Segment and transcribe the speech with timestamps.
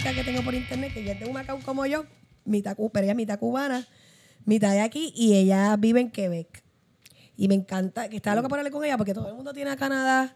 [0.00, 2.04] chica que tengo por internet, que ya es de Humacao como yo,
[2.44, 3.86] mitad, pero ella es mitad cubana,
[4.44, 6.62] mitad de aquí, y ella vive en Quebec.
[7.36, 9.70] Y me encanta, que estaba loca por hablar con ella, porque todo el mundo tiene
[9.70, 10.34] a Canadá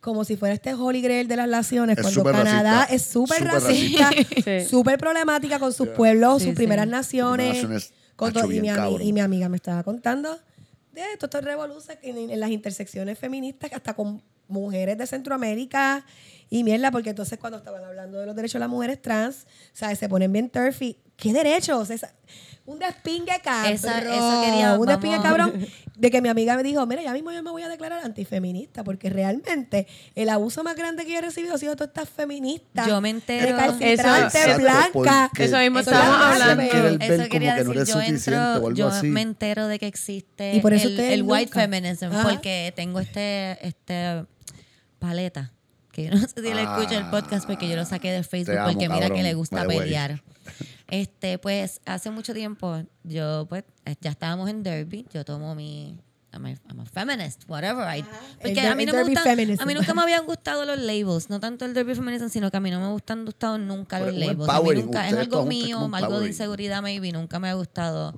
[0.00, 2.94] como si fuera este Holy Grail de las naciones, Es cuando Canadá racista.
[2.94, 4.10] es súper Súper racista,
[4.44, 4.64] Sí.
[4.68, 6.56] súper problemática con sus pueblos, Sí, sus sí.
[6.56, 7.54] primeras naciones.
[7.54, 8.60] Naciones, con macho, todo- y,
[9.12, 10.38] mi y amiga me estaba contando
[10.92, 16.04] de esto, estos revoluciones en, en las intersecciones feministas, hasta con mujeres de Centroamérica
[16.50, 19.98] y mierda, porque entonces cuando estaban hablando de los derechos de las mujeres trans, ¿sabes?
[19.98, 20.96] Se ponen bien turfy.
[21.16, 21.90] ¿Qué derechos?
[21.90, 22.12] Esa-
[22.64, 23.72] un despingue cabrón.
[23.72, 25.66] Esa- eso quería- un despingue cabrón
[25.96, 28.84] de que mi amiga me dijo, mira, ya mismo yo me voy a declarar antifeminista,
[28.84, 32.86] porque realmente el abuso más grande que yo he recibido ha sido todas estas feministas.
[32.86, 34.90] Yo me entero- recalcitrantes, Eso- blancas.
[34.92, 36.62] porque Eso mismo Eso estábamos hablando.
[36.62, 39.06] Eso quería como que no decir, yo entro, yo así.
[39.08, 42.28] me entero de que existe Y por eso el, white feminism, Ajá.
[42.28, 44.24] porque tengo este, este
[44.98, 45.52] paleta,
[46.04, 46.76] que no sé si le Ah.
[46.78, 49.66] escucho el podcast porque yo lo saqué de Facebook amo, porque mira que le gusta
[49.66, 50.22] pelear.
[50.88, 55.98] Este, pues, hace mucho tiempo, yo, pues, eh, ya estábamos en Derby, yo tomo mi...
[56.32, 57.84] I'm a, I'm a feminist, whatever.
[57.98, 58.04] I-
[58.40, 59.62] porque El a mí no me gustan, feminism.
[59.62, 62.56] a mí nunca me habían gustado los labels, no tanto el derby feminism, sino que
[62.58, 64.48] a mí no me gustan gustado nunca Pero los labels.
[64.48, 68.14] A mí nunca, es algo mío, algo de inseguridad maybe, nunca me ha gustado.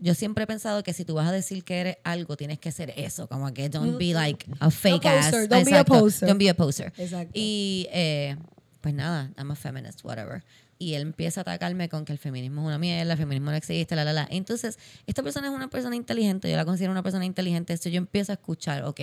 [0.00, 2.72] Yo siempre he pensado que si tú vas a decir que eres algo, tienes que
[2.72, 5.26] ser eso, como que don't be like a fake ass.
[5.26, 6.28] poser, don't be a Exacto, poser.
[6.28, 6.92] Don't be a poser.
[6.96, 7.32] Exacto.
[7.34, 8.36] Y eh,
[8.80, 10.42] pues nada, I'm a feminist, whatever.
[10.78, 13.56] Y él empieza a atacarme con que el feminismo es una mierda, el feminismo no
[13.58, 14.26] existe, la, la, la.
[14.30, 17.98] Entonces, esta persona es una persona inteligente, yo la considero una persona inteligente, entonces yo
[17.98, 19.00] empiezo a escuchar, ok,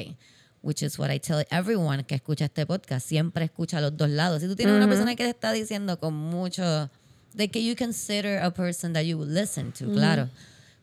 [0.64, 4.42] which is what I tell everyone que escucha este podcast, siempre escucha los dos lados.
[4.42, 6.90] Si tú tienes una persona que te está diciendo con mucho,
[7.36, 10.30] de que you consider a person that you would listen to, claro.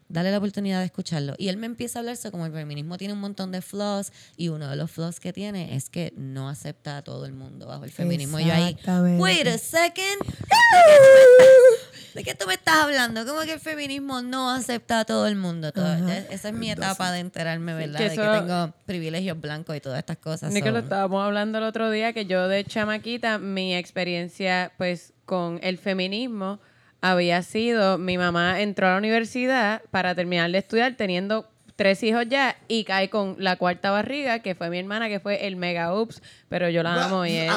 [0.09, 1.35] Dale la oportunidad de escucharlo.
[1.39, 4.49] Y él me empieza a hablarse como el feminismo tiene un montón de flaws y
[4.49, 7.85] uno de los flaws que tiene es que no acepta a todo el mundo bajo
[7.85, 8.39] el feminismo.
[8.39, 9.23] Y yo ahí, Exactamente.
[9.23, 10.21] wait a second.
[12.15, 13.27] ¿De qué tú me estás hablando?
[13.27, 15.73] ¿Cómo que el feminismo no acepta a todo el mundo?
[15.73, 17.99] Todo- esa es mi etapa de enterarme, ¿verdad?
[17.99, 20.53] que de que eso- tengo privilegios blancos y todas estas cosas.
[20.53, 25.13] Ni que lo estábamos hablando el otro día, que yo de chamaquita, mi experiencia pues
[25.25, 26.61] con el feminismo
[27.05, 32.25] había sido, mi mamá entró a la universidad para terminar de estudiar teniendo tres hijos
[32.31, 35.95] ya y cae con la cuarta barriga, que fue mi hermana, que fue el mega
[35.95, 37.53] ups, pero yo la amo y él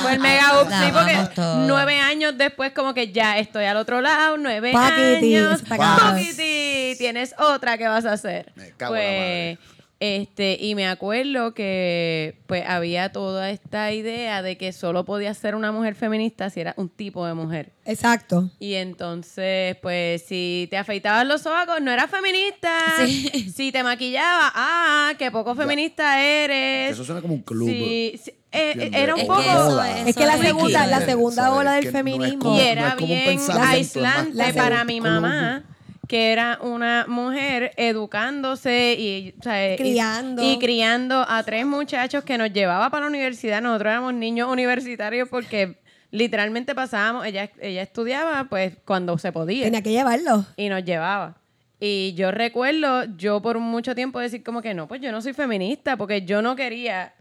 [0.00, 1.68] fue el mega ups, sí, porque todos.
[1.68, 5.60] nueve años después como que ya estoy al otro lado, nueve Paquiti, años.
[5.62, 8.50] Paquiti, tienes otra que vas a hacer.
[8.54, 9.58] Me cago en la madre.
[9.98, 15.54] Este, y me acuerdo que pues había toda esta idea de que solo podía ser
[15.54, 17.72] una mujer feminista si era un tipo de mujer.
[17.86, 18.50] Exacto.
[18.58, 22.70] Y entonces, pues, si te afeitabas los sobacos, no eras feminista.
[23.06, 23.50] Sí.
[23.56, 26.92] Si te maquillabas, ah, qué poco feminista eres.
[26.92, 27.66] Eso suena como un club.
[27.68, 29.00] Sí, sí, eh, ¿entiendes?
[29.02, 29.40] era un Es poco...
[29.42, 32.38] que eso es- Es que la segunda, la segunda ola del no es feminismo.
[32.40, 35.64] como- y era es bien es aislante La para mi mamá
[36.08, 40.42] que era una mujer educándose y, o sea, y- Criando.
[40.42, 43.60] y, criando a tres muchachos que nos llevaba para la universidad.
[43.62, 45.78] Nosotros éramos niños universitarios porque
[46.10, 50.46] literalmente pasábamos, ella, ella estudiaba pues cuando se podía Tenía que llevarlo.
[50.56, 51.36] y nos llevaba.
[51.78, 55.34] Y yo recuerdo, yo por mucho tiempo decir como que no, pues yo no soy
[55.34, 57.12] feminista porque yo no quería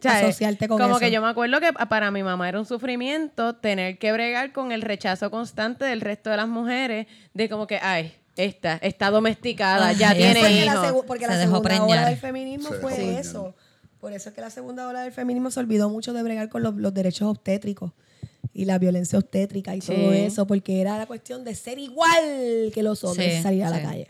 [0.00, 1.00] sea, Asociarte con Como eso.
[1.00, 4.70] que yo me acuerdo que para mi mamá era un sufrimiento tener que bregar con
[4.72, 9.92] el rechazo constante del resto de las mujeres de como que, ay, esta está domesticada,
[9.92, 10.40] ya Ay, tiene.
[10.40, 10.86] Porque la, hijos.
[10.88, 13.20] segu- porque Se la dejó segunda ola del feminismo Se fue dejó preñar.
[13.20, 13.54] eso.
[14.00, 16.62] Por eso es que la segunda ola del feminismo se olvidó mucho de bregar con
[16.62, 17.92] los, los derechos obstétricos
[18.52, 19.92] y la violencia obstétrica y Sí.
[19.94, 23.70] todo eso, porque era la cuestión de ser igual que los hombres Sí, salir a
[23.70, 24.06] la calle.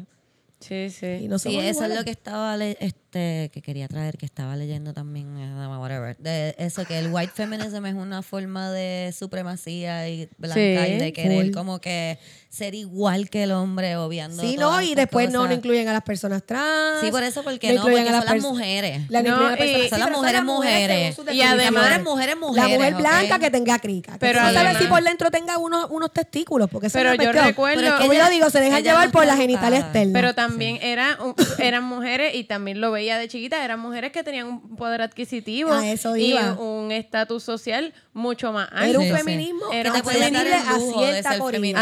[0.61, 1.29] Sí, Y sí.
[1.29, 2.77] no Sí, somos eso es lo que estaba le-
[3.15, 6.17] este que quería traer, que estaba leyendo también, eh, whatever.
[6.19, 10.99] De eso que el white feminism es una forma de supremacía y blanca Sí, y
[10.99, 14.41] de querer como que ser igual que el hombre, obviando.
[14.43, 15.51] Sí, no, y después no, cosas.
[15.51, 17.01] no incluyen a las personas trans.
[17.03, 19.11] Sí, por eso, porque no no, porque incluyen a son las mujeres.
[19.11, 21.17] La No, incluyen a y- personas- sí, son las mujeres, mujeres.
[21.33, 24.13] Y además- Las mujeres, mujeres, La mujer blanca que tenga crica.
[24.13, 27.19] Que Pero no sabes si por dentro tenga unos, unos testículos, porque eso Pero es
[27.19, 29.37] yo recuerdo- Pero es que Como ella- yo digo, se ella llevar no por la
[29.37, 30.13] genital externa.
[30.13, 34.23] Pero también eran, un- eran mujeres, y también lo veía de chiquita, eran mujeres que
[34.25, 38.85] tenían un poder adquisitivo eso y un estatus social mucho más alto.
[38.91, 39.17] Era un Sí, sí.
[39.19, 41.31] feminismo Era que un feminismo a cierta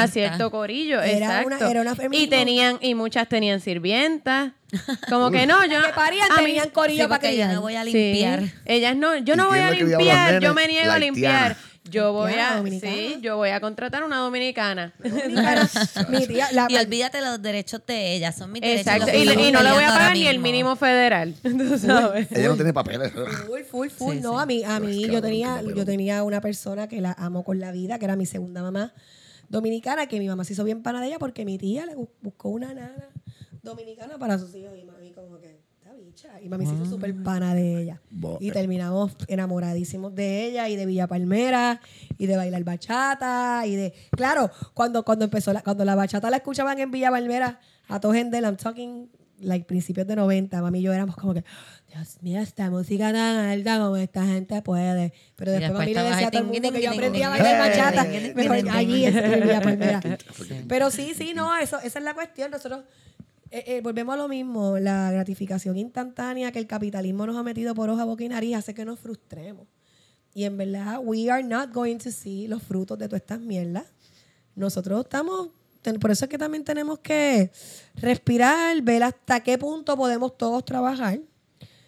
[0.03, 1.47] a cierto corillo, Era exacto.
[1.47, 4.53] una- era una y tenían y muchas tenían sirvientas.
[5.09, 7.61] Como que no, yo que parían a mí- tenían corillo Sí, para porque yo no
[7.61, 7.93] voy a Sí.
[7.93, 8.43] limpiar.
[8.65, 11.57] Ellas no, yo ¿Y no voy a limpiar, yo me niego a limpiar.
[11.91, 12.93] Yo voy a, dominicana.
[12.95, 14.95] sí, yo voy a contratar una dominicana.
[15.03, 15.69] Dominicana.
[16.09, 18.87] Mi tía, la, Y olvídate los derechos de ella, son mis derechos.
[18.87, 19.11] Exacto.
[19.17, 21.35] Y, y no le voy a pagar ni el mínimo federal.
[21.43, 22.31] Tú sabes.
[22.31, 23.13] Ella no tiene papeles.
[23.13, 24.15] Full, full, full.
[24.15, 24.43] Sí, no, sí.
[24.43, 27.43] a mí, a Pero es mí yo tenía, yo tenía una persona que la amo
[27.45, 28.95] con la vida, que era mi segunda mamá
[29.49, 32.09] dominicana, que mi mamá se hizo bien pana de ella porque mi tía le bu-
[32.21, 33.09] buscó una nana
[33.63, 35.61] dominicana para sus hijos y mami como que,
[36.13, 36.41] bicha.
[36.41, 38.01] Y mami se hizo súper pana de ella.
[38.41, 41.81] Y terminamos enamoradísimos de ella y de Villa Palmera
[42.19, 43.95] y de bailar bachata y de...
[44.11, 48.13] Claro, cuando, cuando empezó, la, cuando la bachata la escuchaban en Villa Palmera, a todo
[48.13, 51.45] gente, I'm talking like principios de 90, mami y yo éramos como que,
[51.89, 55.13] Dios mío, esta música tan alta como esta gente puede.
[55.37, 57.59] Pero después, después mami le decía a todo el mundo que yo aprendí a bailar
[57.59, 58.05] bachata.
[58.35, 60.01] Mejor allí en Villa Palmera.
[60.69, 62.51] Pero sí, sí, no, eso, esa es la cuestión.
[62.51, 62.85] Nosotros
[63.53, 64.79] eh, eh, volvemos a lo mismo.
[64.79, 68.73] La gratificación instantánea que el capitalismo nos ha metido por hoja, boca y nariz hace
[68.73, 69.67] que nos frustremos.
[70.35, 73.85] Y en verdad, we are not going to see los frutos de todas estas mierdas.
[74.55, 75.49] Nosotros estamos,
[76.01, 77.51] por eso es que también tenemos que
[77.97, 81.21] respirar, ver hasta qué punto podemos todos trabajar.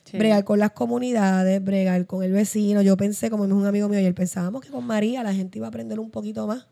[0.04, 0.18] Sí.
[0.18, 2.82] Bregar con las comunidades, bregar con el vecino.
[2.82, 5.58] Yo pensé, como es un amigo mío, y él pensábamos que con María la gente
[5.58, 6.66] iba a aprender un poquito más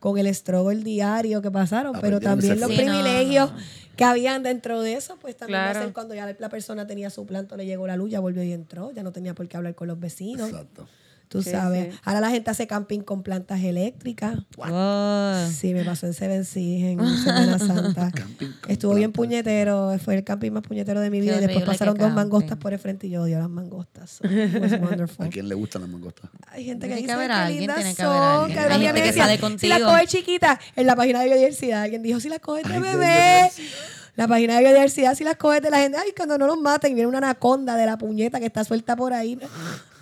[0.00, 3.58] con el struggle diario que pasaron, pero también los Sí, no, privilegios no.
[4.00, 7.10] Que habían dentro de eso, pues también va a ser cuando ya la persona tenía
[7.10, 9.58] su planto, le llegó la luz, ya volvió y entró, ya no tenía por qué
[9.58, 10.48] hablar con los vecinos.
[10.48, 10.88] Exacto.
[11.30, 11.94] Tú Sí, sabes.
[11.94, 12.00] sí.
[12.04, 14.34] Ahora la gente hace camping con plantas eléctricas.
[14.56, 15.48] Wow.
[15.48, 18.10] Sí, me pasó en Seven Seas en Semana Santa.
[18.66, 21.36] Estuvo bien puñetero, fue el camping más puñetero de mi vida.
[21.36, 22.16] Y después pasaron dos camping.
[22.16, 24.10] mangostas por el frente y yo odio las mangostas.
[24.10, 25.24] So, it was wonderful.
[25.26, 26.28] ¿A quién le gustan las mangostas?
[26.48, 28.58] Hay gente que Tiene dice que haber qué alguien, lindas tiene que haber son, que
[28.58, 29.86] Hay gente que sale Si la contigo.
[29.92, 33.50] coges chiquita, en la página de biodiversidad, alguien dijo, si la coges de bebé,
[34.16, 36.92] la página de biodiversidad, si las coges de la gente, ay, cuando no los maten,
[36.94, 39.38] viene una anaconda de la puñeta que está suelta por ahí.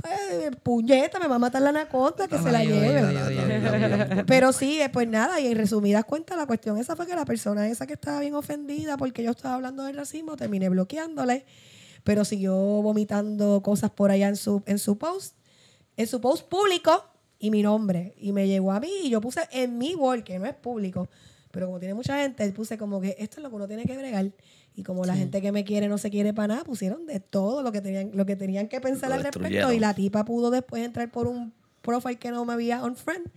[0.02, 4.24] Ay, puñeta, me va a matar la anaconda, que se la lleve.
[4.26, 7.24] Pero sí, eh, pues nada, y en resumidas cuentas, la cuestión esa fue que la
[7.24, 11.44] persona esa que estaba bien ofendida porque yo estaba hablando del racismo, terminé bloqueándole,
[12.04, 15.34] pero siguió vomitando cosas por allá en su, en su post,
[15.96, 17.04] en su post público
[17.38, 18.14] y mi nombre.
[18.18, 21.08] Y me llegó a mí y yo puse en mi wall, que no es público,
[21.50, 23.96] pero como tiene mucha gente, puse como que esto es lo que uno tiene que
[23.96, 24.30] bregar.
[24.78, 27.64] Y como la gente que me quiere no se quiere para nada, pusieron de todo
[27.64, 29.72] lo que tenían, lo que tenían que pensar Lo al respecto.
[29.72, 31.52] Y la tipa pudo después entrar por un
[31.82, 33.28] profile que no me había on friend.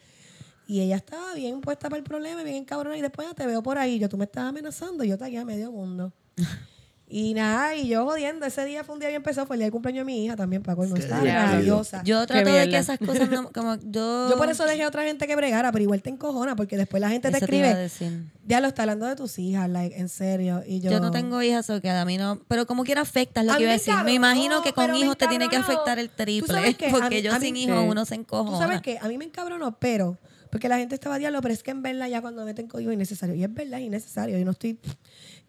[0.68, 2.96] Y ella estaba bien puesta para el problema, bien cabrona.
[2.96, 3.98] Y después ya te veo por ahí.
[3.98, 5.04] Yo, tú me estabas amenazando.
[5.04, 6.14] y Yo te a medio mundo.
[7.14, 8.46] y nada, y yo jodiendo.
[8.46, 9.46] Ese día fue un día bien pesado.
[9.46, 10.96] Fue el día del cumpleaños de mi hija también, para colmo.
[10.96, 12.02] Qué Estaba rabiosa.
[12.04, 14.34] Yo, Yo trato de que esas cosas no, como yo...
[14.38, 17.10] por eso dejé a otra gente que bregara, pero igual te encojona, porque después la
[17.10, 17.90] gente te Eso escribe.
[18.48, 20.64] Ya lo está hablando de tus hijas, like, en serio.
[20.66, 22.40] Y yo, Yo, no tengo hijas, o que a mí no.
[22.48, 23.94] Pero como quiera afecta, es lo A que iba a me decir.
[24.06, 26.76] Me imagino que con hijos te tiene que afectar el ¿Tú triple.
[26.76, 26.90] qué?
[26.92, 27.88] Porque mí- yo sin hijos Sí.
[27.90, 28.58] uno se encojona.
[28.58, 30.18] Tú sabes que a mí me encabronó, pero
[30.50, 33.34] porque la gente estaba diablo, pero es que en verdad ya cuando meten código innecesario,
[33.36, 34.78] y es verdad es innecesario, yo no estoy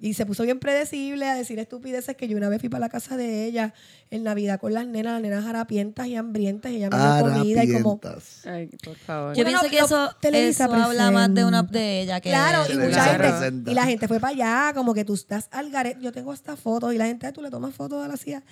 [0.03, 2.89] y se puso bien predecible a decir estupideces que yo una vez fui para la
[2.89, 3.73] casa de ella
[4.11, 7.07] en Navidad con las nenas, las nenas harapientas y hambrientas, y ella me dio
[7.39, 8.01] comida y como.
[8.45, 9.37] Ay, por favor.
[9.37, 12.65] Yo Bueno, pienso que eso, Televisa eso habla más de una de ella que Claro,
[12.67, 15.71] de- y mucha gente, y la gente fue para allá, como que tú estás al
[15.71, 18.17] garete, yo tengo hasta fotos, y la gente, "Ay, tú le tomas fotos a la
[18.17, 18.43] CIA.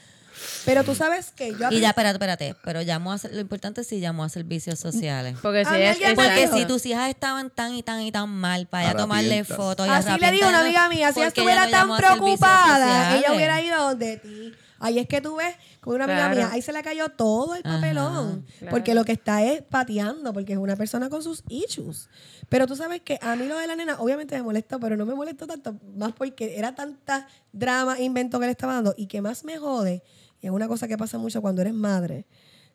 [0.65, 2.56] Pero tú sabes que yo Y ya, espérate, espérate.
[2.65, 5.37] Pero llamó a, ser- lo importante es si llamó a servicios sociales.
[5.43, 8.29] Porque si mí es, me Porque si tus hijas estaban tan y tan y tan
[8.29, 11.67] mal para ella tomarle fotos y Así le dijo una amiga mía, si ella estuviera
[11.67, 14.53] no tan preocupada, ella hubiera ido donde ti.
[14.82, 16.37] Ahí es que tú ves, con una amiga Claro.
[16.37, 18.46] mía, ahí se le cayó todo el Ajá, papelón.
[18.60, 18.70] claro.
[18.70, 22.08] Porque lo que está es pateando, porque es una persona con sus issues.
[22.49, 25.05] Pero tú sabes que a mí lo de la nena, obviamente me molestó, pero no
[25.05, 28.94] me molestó tanto, más porque era tanta drama, e invento que le estaba dando.
[28.96, 30.03] Y que más me jode,
[30.41, 32.27] y es una cosa que pasa mucho cuando eres madre.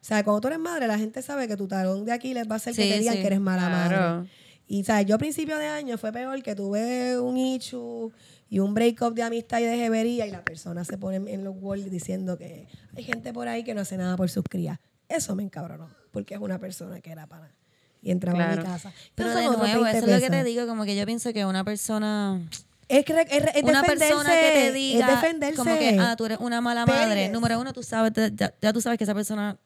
[0.02, 2.56] O sea, cuando tú eres madre, la gente sabe que tu talón de Aquiles va
[2.56, 3.22] a ser que Sí, te digan sí.
[3.22, 3.98] que eres mala Claro.
[4.18, 4.30] madre.
[4.68, 8.12] Y sabes, yo a principio de año fue peor que tuve un issue
[8.50, 11.56] y un breakup de amistad y de jevería y la persona se pone en los
[11.60, 14.80] walls diciendo que hay gente por ahí que no hace nada por sus crías.
[15.08, 17.54] Eso me encabronó, porque es una persona que era pana
[18.02, 18.70] y entraba a mi Claro.
[18.72, 18.92] casa.
[19.14, 21.46] Pero de nuevo, 20 eso es lo que te digo, como que yo pienso que
[21.46, 22.42] una persona,
[22.88, 25.56] Es, que re- es, es una persona que te diga es defenderse.
[25.56, 27.32] como que, ah, tú eres una mala madre, Pérez.
[27.32, 29.58] número uno, tú sabes, ya, ya tú sabes que esa persona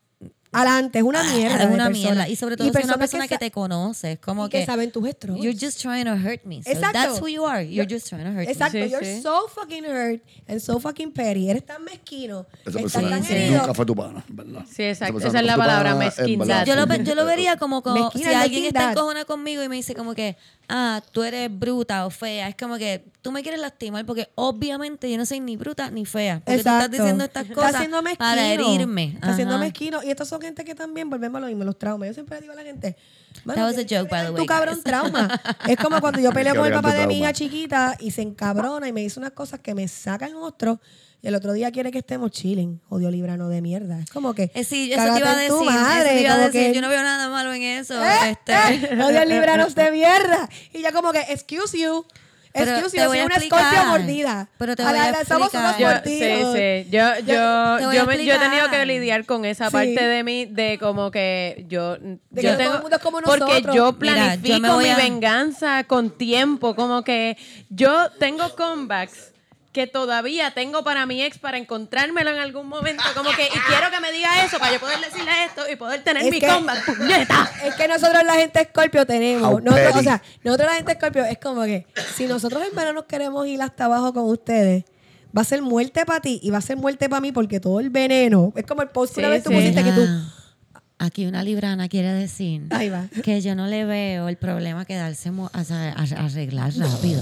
[0.51, 1.57] Adelante, es una mierda.
[1.57, 1.89] Ah, es de una persona.
[2.09, 2.27] mierda.
[2.27, 4.59] Y sobre todo si es una persona que, sa- te conoce, es como y que
[4.61, 5.43] que, saben tus struggles.
[5.43, 6.63] you're just trying to hurt me.
[6.63, 6.91] So Exacto.
[6.93, 7.61] that's who you are.
[7.63, 9.21] You're just trying to hurt Exacto, Sí, you're sí.
[9.21, 11.51] so fucking hurt and so fucking petty.
[11.51, 12.47] Eres tan mezquino.
[12.65, 13.49] Esa persona tan sí.
[13.51, 14.65] nunca fue tu pana, ¿verdad?
[14.67, 15.13] Sí, exacto.
[15.19, 16.61] persona Esa es la palabra, mezquindad.
[16.61, 16.65] me.
[16.65, 19.93] Yo lo, yo lo vería como, como si alguien está encojona conmigo y me dice
[19.93, 20.35] como que,
[20.69, 22.47] ah, tú eres bruta o fea.
[22.47, 26.05] Es como que tú me quieres lastimar porque obviamente yo no soy ni bruta ni
[26.05, 26.35] fea.
[26.45, 28.19] Porque tú estás diciendo estas Está cosas siendo mezquino.
[28.19, 29.03] para herirme.
[29.15, 30.01] Está siendo mezquino.
[30.03, 32.07] Y estos son gente que también, volvemos a lo mismo, los traumas.
[32.09, 32.95] Yo siempre le digo a la gente.
[33.43, 35.41] "Mano, That was a joke, by the arreglar way, Tu cabrón trauma.
[35.67, 38.87] es como cuando yo peleo con el papá de mi hija chiquita y se encabrona
[38.87, 40.79] y me dice unas cosas que me sacan otro.
[41.21, 42.79] Y el otro día quiere que estemos chilling.
[42.89, 43.99] Odio librano de mierda.
[43.99, 44.51] Es como que.
[44.53, 45.47] Eh, sí, eso te iba a decir.
[45.51, 46.61] eso madre, te iba a como decir.
[46.71, 48.01] que- Yo no veo nada malo en eso.
[48.01, 48.29] ¡Eh!
[48.31, 48.53] este.
[48.53, 49.01] ¡Eh!
[49.03, 50.47] Odio libranos de mierda.
[50.73, 52.05] Y yo como que, excuse you.
[52.51, 54.49] Pero Excuse voy soy una escorpio mordida.
[54.57, 56.03] Pero te A voy la- a la- Somos unos explicar.
[56.03, 56.55] Yo, sí, mordidos.
[56.55, 56.89] sí.
[56.89, 59.71] Yo, yo, yo, me- yo he tenido que lidiar con esa Sí.
[59.73, 61.97] parte de mí, de como que yo.
[61.97, 63.75] De yo que todo el mundo es como Porque nosotros.
[63.75, 66.75] yo Mira, yo planifico mi a- venganza con tiempo.
[66.75, 67.37] Como que
[67.69, 69.33] yo tengo comebacks
[69.71, 73.03] que todavía tengo para mi ex para encontrármelo en algún momento.
[73.15, 76.03] Como que, y quiero que me diga eso para yo poder decirle esto y poder
[76.03, 76.85] tener Es mi que- comeback.
[76.97, 77.51] ¡Puñeta!
[77.63, 79.61] Es que nosotros la gente Scorpio tenemos.
[79.61, 81.85] Nosotros, o sea, nosotros la gente Scorpio es como que
[82.15, 84.85] si nosotros en verano nos queremos ir hasta abajo con ustedes,
[85.37, 87.79] va a ser muerte para ti y va a ser muerte para mí porque todo
[87.79, 88.51] el veneno.
[88.55, 89.55] Es como el post que una Sí, vez tú sí.
[89.55, 90.07] pusiste que tú.
[91.01, 93.05] Aquí una librana quiere decir Ahí va.
[93.23, 97.21] que yo no le veo el problema que darse mo- o sea, a- arreglar rápido.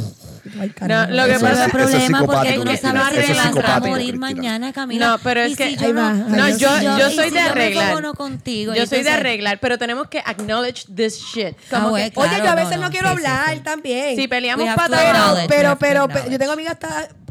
[0.60, 0.74] Ay.
[0.88, 3.80] No, lo que Eso pasa es el problema porque tú no sabes si vas a
[3.80, 5.08] morir mañana, Camila.
[5.10, 7.84] No, pero es que- si yo no, No, yo, yo soy si de arreglar.
[7.90, 8.74] enfogono contigo.
[8.74, 11.56] yo soy de arreglar, pero tenemos que acknowledge this shit.
[11.72, 13.54] Ah, Como bueno, que, Oye, yo a no, veces no, no, quiero sí, sí, hablar
[13.58, 13.60] sí.
[13.62, 14.16] también.
[14.16, 16.78] si peleamos patas, pero, pero, pero, yo tengo amigas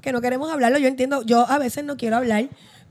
[0.00, 0.78] que no queremos hablarlo.
[0.78, 2.44] Yo entiendo, yo a veces no quiero hablar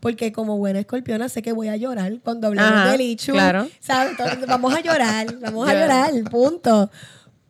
[0.05, 3.31] porque como buena escorpiona sé que voy a llorar cuando hablemos del Ichu.
[3.31, 3.67] claro.
[3.79, 4.11] ¿sabes?
[4.11, 6.91] Entonces, vamos a llorar, vamos a llorar, punto.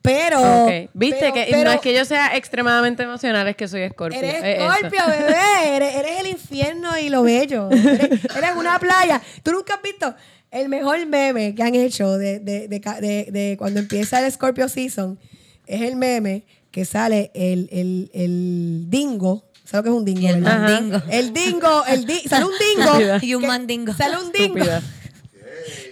[0.02, 0.90] Pero, Ok.
[0.94, 4.18] Viste pero- que pero no es que yo sea extremadamente emocional, es que soy Scorpio.
[4.20, 4.64] Eres es.
[4.80, 5.76] Scorpio, bebé.
[5.76, 7.70] Eres, eres el infierno y lo bello.
[7.72, 9.22] Eres, eres una playa.
[9.44, 10.16] ¿Tú nunca has visto
[10.50, 14.32] el mejor meme que han hecho de, de, de, ca- de- de cuando empieza el
[14.32, 15.20] Scorpio Season?
[15.68, 19.44] Es el meme que sale el, el, el dingo.
[19.66, 20.22] ¿Sabes lo que es un dingo?
[20.22, 20.60] Y el verdad?
[20.62, 21.02] mandingo.
[21.10, 23.20] El dingo, el di- sale un dingo.
[23.22, 23.94] Y un que- mandingo.
[23.94, 24.58] Sale un dingo.
[24.60, 24.82] Estúpida.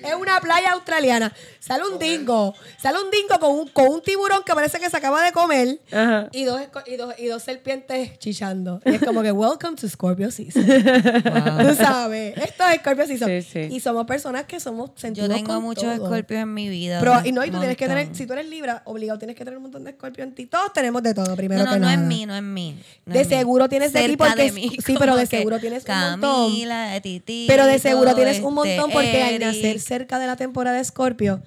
[0.04, 1.34] Es una playa australiana.
[1.66, 2.54] Sale un dingo.
[2.78, 5.80] Sale un dingo con un, con un tiburón que parece que se acaba de comer.
[5.94, 6.28] Ajá.
[6.34, 8.82] Y dos, y, dos, y dos serpientes chichando.
[8.84, 10.62] Y es como que, welcome to Scorpio Season.
[10.66, 12.36] Tú sabes.
[12.38, 13.30] Esto es Scorpio Season.
[13.30, 13.60] Sí, sí.
[13.72, 15.94] Y somos personas que somos Yo sentimos tengo con muchos todo.
[15.94, 17.00] escorpios en mi vida.
[17.00, 19.46] Pero, y no, y tú tienes que tener, si tú eres libra, obligado tienes que
[19.46, 20.48] tener un montón de escorpio en ti.
[20.48, 22.02] Todos tenemos de todo, primero No, no, que no nada.
[22.02, 22.78] es mí, no es mí.
[23.06, 23.36] no De es mí.
[23.38, 26.50] seguro tienes de ti porque de mí, sí, pero de seguro tienes un montón.
[26.50, 27.46] Camila, de Titi.
[27.48, 30.82] Pero de seguro tienes un este, montón porque al nacer cerca de la temporada de
[30.82, 31.42] Escorpio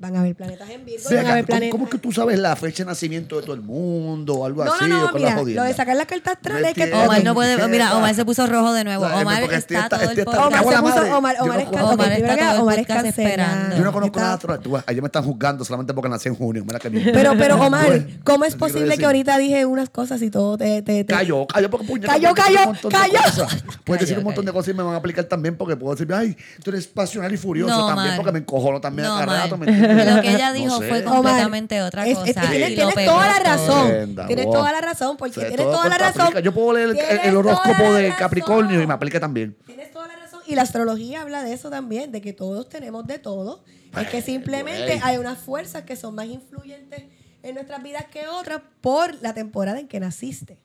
[0.00, 1.72] van a haber planetas en Virgo, Ve van a acá, haber ¿cómo, planetas.
[1.72, 4.64] cómo es que tú sabes la fecha de nacimiento de todo el mundo o algo
[4.64, 4.86] No, así?
[4.88, 6.92] no, o no, con la mira, lo de sacar las cartas astrales es que.
[6.94, 7.68] Omar no puede.
[7.68, 9.04] Mira, Omar se puso rojo de nuevo.
[9.04, 11.16] Omar está todo el está- Omar se puso.
[11.16, 13.76] Omar, Omar no Omar está todo Omar es esperando.
[13.76, 14.60] Yo no conozco Está- nada astral.
[14.86, 16.64] Ayer me están juzgando solamente porque nací en junio.
[16.64, 17.12] Mira que mierda.
[17.12, 20.80] Pero, pero Omar, ¿cómo es posible que ahorita dije unas cosas y todo te...
[20.80, 22.12] te, te- Cayó, cayó porque puñeta.
[22.14, 23.46] Cayó, cayó, cayó.
[23.84, 26.10] Puedes decir un montón de cosas y me van a aplicar también porque puedo decir,
[26.14, 29.68] ay, tú eres pasional y furioso también porque me encojono también No, a cada Omar.
[29.68, 29.89] rato.
[30.16, 30.88] Lo que ella No dijo sé.
[30.88, 32.30] fue Omar, completamente otra es- cosa.
[32.30, 33.88] es- tienes, y toda la razón.
[33.88, 34.54] Tremenda, Tienes wow.
[34.54, 36.34] toda la razón, porque O sea, tienes toda la razón.
[36.42, 38.14] Yo puedo leer el, horóscopo de.
[38.16, 39.56] Capricornio y me aplica también.
[39.66, 40.40] Tienes toda la razón.
[40.46, 43.62] Y la astrología habla de eso también, de que todos tenemos de todo.
[44.00, 47.04] Es que simplemente hay unas fuerzas que son más influyentes
[47.42, 50.58] en nuestras vidas que otras por la temporada en que naciste.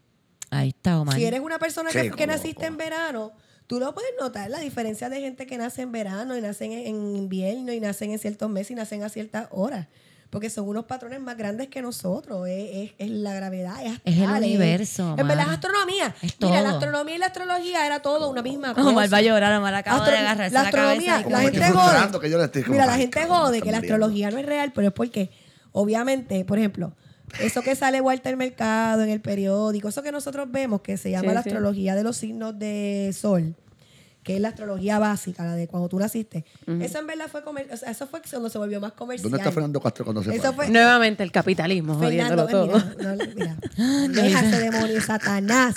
[0.52, 1.16] Ahí está, Omar.
[1.16, 3.32] Si eres una persona que, Sí, que como- naciste en verano,
[3.68, 7.16] tú lo puedes notar, la diferencia de gente que nace en verano y nacen en,
[7.16, 9.88] invierno y nacen en ciertos meses y nacen a ciertas horas.
[10.32, 12.48] Porque son unos patrones más grandes que nosotros.
[12.50, 15.54] Es, es- es la gravedad, es Es el astral, universo, En verdad es Omar.
[15.54, 16.16] astronomía.
[16.22, 16.74] Es Mira, la todo.
[16.80, 18.90] astronomía y la astrología era todo una misma cosa.
[18.90, 21.60] Omar va a llorar, Omar acaba Astro- de agarrarse la la, astronomía, la me gente
[21.62, 21.72] jode.
[21.72, 24.46] frustrando que yo le estoy como, Mira, la gente jode que la astrología no es
[24.46, 25.30] real, pero es porque,
[25.72, 26.94] obviamente, por ejemplo,
[27.42, 31.30] eso que sale Walter Mercado en el periódico, eso que nosotros vemos que se llama
[31.30, 31.50] Sí, la sí.
[31.50, 33.56] astrología de los signos de sol,
[34.26, 36.44] que es la astrología básica, la de cuando tú naciste.
[36.82, 39.22] Eso en verdad fue comer, o sea, eso fue cuando se volvió más comercial.
[39.30, 40.66] ¿Dónde está Fernando Castro cuando se Eso fue?
[40.66, 42.96] fue Nuevamente el capitalismo, Fernando, jodiéndolo eh, todo.
[43.36, 44.24] mira, no, mira.
[44.24, 45.76] Deja ese demonio, Satanás.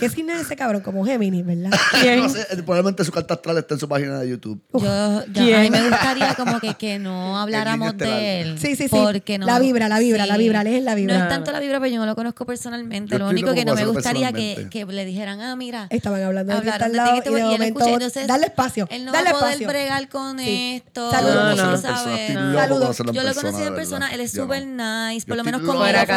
[0.00, 0.82] ¿Qué signo es ese cabrón?
[0.82, 1.70] Como Géminis, ¿verdad?
[2.16, 4.60] No sé, probablemente su carta astral está en su página de YouTube.
[4.72, 8.58] Yo, yo- a mí me gustaría como que, que no habláramos de él.
[8.58, 8.88] Sí, sí, sí.
[8.90, 11.16] Porque no, La vibra, la vibra, la vibra, lees la vibra.
[11.16, 13.12] No es tanto la vibra, pero yo no lo conozco personalmente.
[13.12, 15.86] Yo lo único que no me gustaría que, que le dijeran, ah, mira.
[15.90, 19.04] Estaban hablando de ti hablaron de de y él momento, escucha, entonces, dale espacio, Él
[19.04, 19.68] no dale va a poder espacio.
[19.68, 20.82] bregar con Sí.
[20.84, 21.10] esto.
[21.10, 21.56] Saludos.
[21.56, 21.76] No, no.
[21.78, 22.34] sabes.
[22.34, 22.54] No.
[22.54, 22.96] Saludos.
[23.12, 25.60] Yo lo conocí en de persona, él es Yo súper nice, Yo por lo menos
[25.62, 26.08] como súper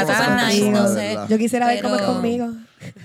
[0.48, 1.18] nice, no sé.
[1.30, 2.54] Yo quisiera ver cómo es conmigo.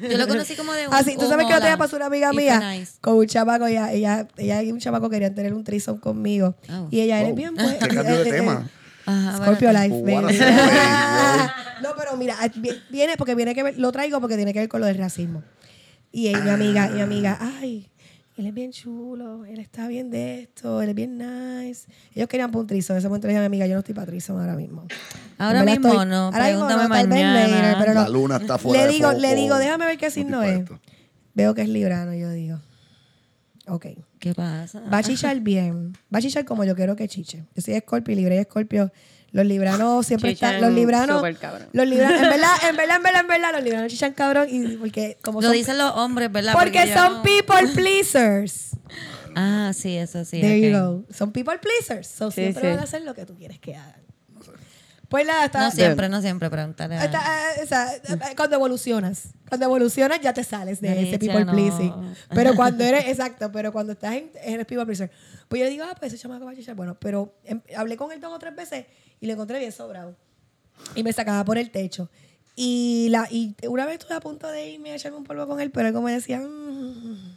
[0.09, 1.67] Yo lo conocí como de un Así, tú sabes que otra hola.
[1.67, 2.93] día pasó una amiga mía nice.
[3.01, 6.55] con un chamaco, ella, ella, ella y un chamaco querían tener un trison conmigo.
[6.71, 6.87] Oh.
[6.93, 7.89] Y ella, eres Oh, bien qué buena.
[7.89, 8.69] cambio de tema.
[9.07, 10.39] Ajá, Scorpio bueno, Life, baby.
[10.39, 10.39] baby.
[11.83, 14.69] no, pero mira, vi- viene porque viene que ver, lo traigo porque tiene que ver
[14.69, 15.43] con lo del racismo.
[16.13, 17.91] Y mi amiga, mi amiga, ay,
[18.37, 21.87] él es bien chulo, él está bien de esto, él es bien nice.
[22.15, 23.81] Ellos querían para un trison, en ese momento le dije a mi amiga, yo no
[23.81, 24.87] estoy para trison ahora mismo.
[25.39, 27.49] Ahora mismo no, pregúntame tal vez mañana.
[27.49, 28.03] later, pero no.
[28.03, 29.21] La luna está fuera Le de digo, foco.
[29.21, 30.65] le digo, déjame ver qué No signo es.
[31.35, 32.61] Veo que es librano, yo digo.
[33.67, 33.87] Ok.
[34.19, 34.81] ¿Qué pasa?
[34.93, 35.93] Va a chichar bien.
[36.13, 37.45] Va a chichar como yo quiero que chiche.
[37.55, 38.91] Yo soy Scorpio y Libre y Scorpio.
[39.35, 40.69] Los libranos siempre Chichan están.
[40.71, 41.23] Los libranos.
[41.73, 42.23] Los libranos.
[42.23, 44.47] En verdad, en verdad, en verdad, en verdad, los libranos chichan cabrón.
[44.49, 45.57] Y porque como Lo son.
[45.57, 46.53] dicen los hombres, ¿verdad?
[46.53, 48.71] porque son no- people pleasers.
[49.35, 50.41] Ah, sí, eso sí.
[50.41, 50.83] There you ok.
[51.09, 51.13] go.
[51.13, 52.07] Son people pleasers.
[52.07, 52.69] So Sí, siempre sí.
[52.69, 54.03] van a hacer lo que tú quieres que hagan.
[55.09, 55.61] Pues nada, está.
[55.61, 56.97] No siempre, no siempre, pregúntale.
[56.97, 57.09] eh,
[57.63, 58.01] o sea, eh,
[58.37, 59.29] cuando evolucionas.
[59.49, 61.53] Cuando evolucionas ya te sales de ese people no.
[61.53, 61.93] pleasing.
[62.35, 65.11] Pero cuando eres, exacto, pero cuando estás en, eres people pleaser.
[65.49, 66.75] Pues yo digo, ah, pues ese chamaco va a chichar.
[66.75, 68.87] Bueno, pero em- hablé con él dos o tres veces
[69.21, 70.17] y lo encontré bien sobrado.
[70.95, 72.09] Y me sacaba por el techo.
[72.57, 75.61] Y, la, y una vez estuve a punto de irme a echarme un polvo con
[75.61, 77.35] él, pero él como me decía, "Mm".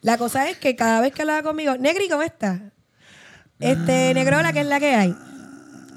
[0.00, 2.60] la cosa es que cada vez que hablaba conmigo, Negri, ¿cómo estás?
[3.60, 5.10] Este, Negrola, ¿qué es la que hay?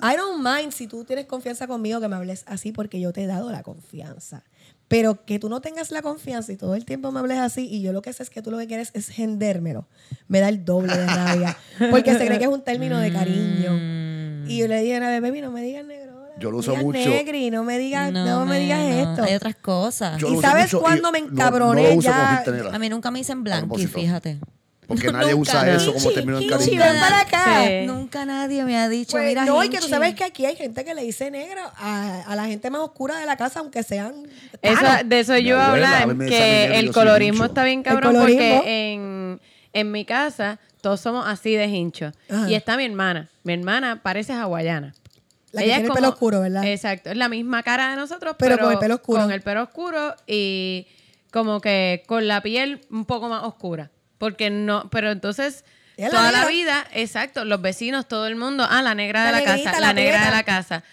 [0.04, 3.24] I don't mind si tú tienes confianza conmigo que me hables así porque yo te
[3.24, 4.44] he dado la confianza.
[4.88, 7.82] Pero que tú no tengas la confianza y todo el tiempo me hables así y
[7.82, 9.88] yo lo que sé es que tú lo que quieres es gendérmelo.
[10.28, 11.58] Me da el doble de rabia.
[11.90, 13.72] Porque se cree que es un término de cariño.
[14.48, 16.14] Y yo le dije a la baby, no me digas negro.
[16.38, 16.98] Yo lo uso mucho.
[17.00, 19.12] Negri, no me digas, no, me digas no.
[19.12, 19.24] esto.
[19.24, 20.18] Hay otras cosas.
[20.20, 22.44] Yo ¿Y sabes cuándo me no- encabroné no ya?
[22.74, 24.40] A mí nunca me dicen blanqui, fíjate.
[24.88, 25.52] Porque nadie Nunca.
[25.64, 26.80] usa eso como término en cariño.
[26.84, 27.64] ven para acá.
[27.66, 27.88] Sí.
[27.88, 29.90] Nunca nadie me ha dicho, Pues, mira, no, y que tú Hinchi.
[29.90, 33.18] sabes que aquí hay gente que le dice negro a, a la gente más oscura
[33.18, 34.14] de la casa, aunque sean.
[34.62, 35.10] Eso- tanos.
[35.10, 39.40] de eso yo iba a hablar, que el colorismo está bien cabrón porque en,
[39.74, 42.14] en mi casa todos somos así de hinchos.
[42.30, 42.48] Ajá.
[42.48, 43.28] Y está mi hermana.
[43.44, 44.94] Mi hermana parece hawaiana.
[45.52, 46.64] La que tiene el pelo oscuro, ¿verdad?
[46.64, 49.22] Exacto, es la misma cara de nosotros, Pero pero, con el pelo oscuro.
[49.24, 50.86] Con el pelo oscuro y
[51.32, 53.90] como que con la piel un poco más oscura.
[54.20, 55.66] Porque no, pero entonces
[55.98, 59.32] Ella la toda la vida, exacto, los vecinos, todo el mundo, ah, la negra de
[59.32, 60.84] La negrita, casa, la negra de la casa.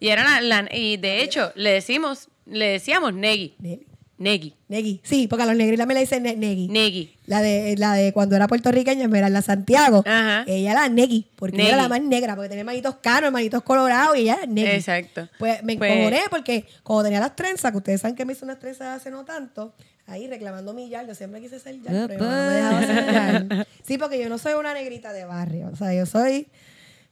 [0.00, 3.54] Y era la, la- y de hecho, le decimos, le decíamos Negi.
[3.60, 3.86] Ne-
[4.18, 4.54] Negi.
[4.68, 5.00] Negui.
[5.04, 6.68] Sí, porque a los negros me le dicen ne- Negui.
[6.68, 7.14] Negi.
[7.26, 10.02] La de, la de cuando era puertorriqueña, Esmeralda Santiago.
[10.06, 10.44] Ajá.
[10.46, 14.16] Ella era Negui, porque ella era la más negra, porque tenía manitos caros, manitos colorados,
[14.16, 14.70] y ella era Negui.
[14.70, 15.28] Exacto.
[15.38, 18.44] Pues me Pues- encojoné porque cuando tenía las trenzas, que ustedes saben que me hice
[18.44, 19.72] unas trenzas hace no tanto,
[20.06, 23.66] ahí reclamando mi yal, yo siempre quise ser yal, pero no me dejaba ser yal.
[23.86, 26.48] Sí, porque yo no soy una negrita de barrio, o sea, yo soy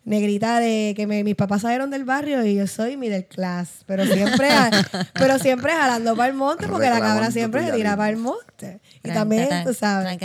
[0.07, 4.07] negrita de que me- mis papás salieron del barrio y yo soy middle class, pero
[4.07, 4.49] siempre,
[5.15, 8.81] pero siempre jalando para el monte porque la cabra siempre se tira para el monte.
[9.05, 10.19] Y también, tú sabes.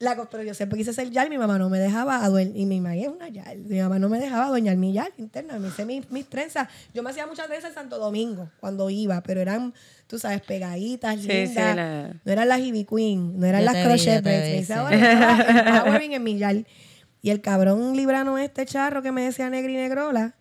[0.00, 2.80] La pero yo siempre quise ser yal, mi mamá no me dejaba adue- y mi
[2.80, 5.86] mamá es una yal, mi mamá no me dejaba adueñar mi yal interna, me hice
[5.86, 6.68] mis, mis trenzas.
[6.92, 9.72] Yo me hacía muchas trenzas en Santo Domingo cuando iba, pero eran,
[10.06, 11.70] tú sabes, pegaditas, Sí, lindas.
[11.70, 14.48] sí, la- No eran las Ivy Queen, no eran Yo las vi, crochet braids.
[14.50, 16.66] Me hice ahora estaba en mi yal.
[17.24, 20.34] Y el cabrón librano este charro que me decía negri negrola,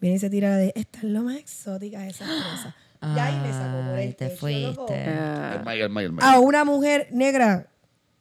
[0.00, 2.74] viene y se tira de, esta es lo más exótica de esas trenzas.
[3.02, 5.04] Y ahí me sacó por el te techo, fuiste.
[5.06, 7.68] Ah, El el el a una mujer negra,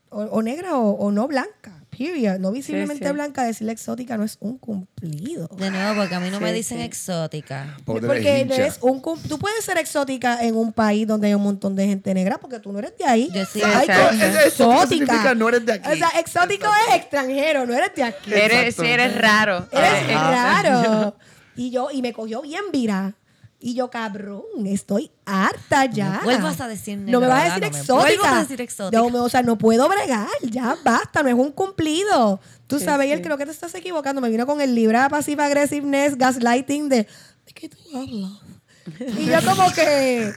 [0.09, 3.13] o, o negra o, o no blanca, period, no visiblemente sí.
[3.13, 5.47] blanca, decirle exótica no es un cumplido.
[5.57, 6.83] De nuevo, porque a mí no Sí, me dicen sí.
[6.83, 7.77] exótica.
[7.85, 11.75] Porque eres un cum- tú puedes ser exótica en un país donde hay un montón
[11.75, 13.29] de gente negra porque tú no eres de ahí.
[13.33, 13.61] Yo sí.
[13.63, 13.87] Ay,
[14.45, 15.33] exótica.
[15.35, 15.89] no eres de aquí.
[15.89, 18.33] O sea, exótico es extranjero, no eres de aquí.
[18.33, 19.67] Eres, sí, eres raro.
[19.71, 21.15] Eres raro.
[21.55, 23.13] Y yo, y me cogió bien vira.
[23.63, 26.19] Y yo, cabrón, estoy harta ya.
[26.25, 28.17] me vuelvas a decir No me vas a negra, decir no me exótica.
[28.21, 29.01] vuelvas a decir exótica.
[29.01, 30.27] No, o sea, no puedo bregar.
[30.41, 32.39] Ya basta, no es un cumplido.
[32.65, 33.23] Tú Sí, sabes, y él sí.
[33.23, 34.19] creo que te estás equivocando.
[34.19, 36.97] Me vino con el libra passive aggressiveness, gaslighting de.
[37.45, 38.31] ¿De qué tú hablas?
[39.19, 40.33] Y yo como que.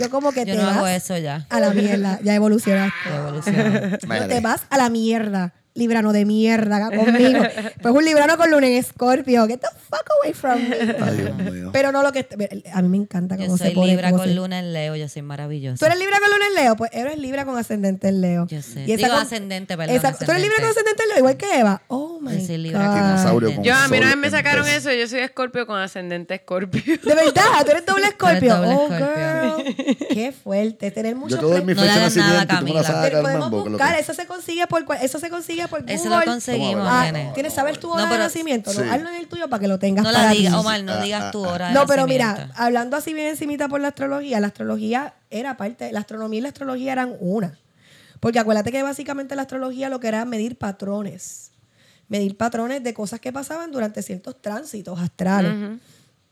[0.00, 1.46] Yo como que Yo te no hago vas eso ya.
[1.50, 2.18] a la mierda.
[2.24, 2.92] Ya evolucionaste.
[3.08, 3.98] Ya evolucioné.
[4.20, 5.54] No te vas a la mierda.
[5.78, 7.40] Librano de mierda acá conmigo.
[7.82, 9.46] Pues un librano con luna en Scorpio.
[9.46, 10.96] Get the fuck away from me.
[11.00, 11.70] Ay, Dios mío.
[11.72, 12.26] Pero no lo que.
[12.72, 13.86] A mí me encanta Yo cómo se soy pone.
[13.92, 15.86] Libra cómo con se- luna en Leo, yo soy ¿Tú maravillosa.
[15.86, 16.76] eres Libra con luna en Leo?
[16.76, 18.46] Pues eres Libra con ascendente en Leo.
[18.48, 18.80] Yo sé.
[18.86, 21.18] Y esa Digo con- ascendente, perdón, esa- ¿Tú eres Libra con ascendente en Leo?
[21.18, 21.82] Igual que Eva.
[21.88, 22.92] Oh my Yo soy Libra God.
[22.92, 24.92] con Dinosaurio con Yo, a mí una sol vez me en sacaron eso.
[24.92, 26.82] Yo soy escorpio con ascendente escorpio.
[27.04, 28.56] De verdad, tú eres doble escorpio.
[28.56, 29.96] doble oh, girl.
[30.10, 30.90] Qué fuerte.
[30.90, 32.64] Tener mucho Yo te doy mi No le fecha de hagas nada, nacimiento y tú
[32.64, 33.02] me la Camila.
[33.02, 33.64] Pero podemos mambo.
[33.64, 35.94] que buscar, eso se consigue por cual- eso se consigue por Google.
[35.94, 37.30] Eso lo conseguimos, Ah, nene.
[37.34, 38.72] ¿Tienes saber tu No, hora de pero- nacimiento?
[38.72, 38.78] Sí.
[38.80, 40.38] No, hazlo en el tuyo para que lo tengas No para la ti.
[40.38, 42.54] digas, Omar, no digas tu hora de No, pero mira, nacimiento.
[42.56, 46.48] hablando así bien encimita por la astrología, la astrología era parte, la astronomía y la
[46.48, 47.58] astrología eran una.
[48.20, 51.47] Porque acuérdate que básicamente la astrología lo que era medir patrones.
[52.08, 55.78] Medir patrones de cosas que pasaban durante ciertos tránsitos astrales.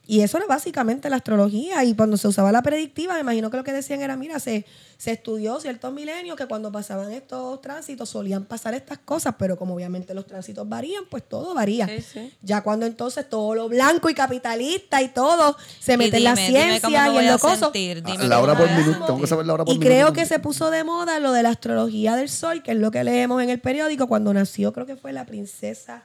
[0.09, 1.83] Y eso era básicamente la astrología.
[1.85, 4.65] Y cuando se usaba la predictiva, me imagino que lo que decían era, mira, se,
[4.99, 9.75] se estudió ciertos milenios que cuando pasaban estos tránsitos solían pasar estas cosas, pero como
[9.75, 11.89] obviamente los tránsitos varían, pues todo varía.
[11.89, 12.33] Sí, sí.
[12.41, 16.35] Ya cuando entonces todo lo blanco y capitalista y todo se Y mete en la
[16.37, 17.73] dime, dime cómo ciencia y en lo coso.
[17.75, 19.93] Ah, la hora por minuto, tengo que saber la hora por Y minuto.
[19.93, 22.93] creo que se puso de moda lo de la astrología del sol, que es lo
[22.93, 26.05] que leemos en el periódico cuando nació, creo que fue la princesa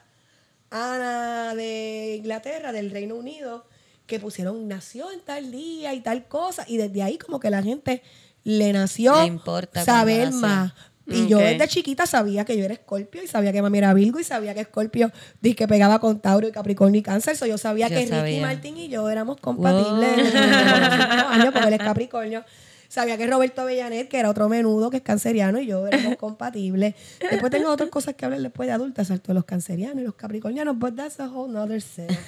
[0.70, 3.64] Ana de Inglaterra, del Reino Unido,
[4.12, 7.62] que pusieron nació en tal día y tal cosa, y desde ahí como que la
[7.62, 8.02] gente
[8.44, 10.74] le nació Le importa saber más.
[11.06, 14.20] Y yo desde chiquita sabía que yo era escorpio y sabía que mami era Virgo
[14.20, 17.38] y sabía que escorpio di que pegaba con Tauro y Capricornio y Cáncer.
[17.38, 18.42] So yo sabía Yo que Ricky sabía.
[18.42, 22.44] Martín y yo éramos compatibles desde los cinco años porque él es Capricornio.
[22.92, 26.94] Sabía que Roberto Avellanet, que era otro menudo, que es canceriano, y yo éramos compatibles.
[27.18, 30.14] Después tengo otras cosas que hablar después de adulta, salto de los cancerianos y los
[30.14, 32.10] capricornianos, but that's a whole nother set.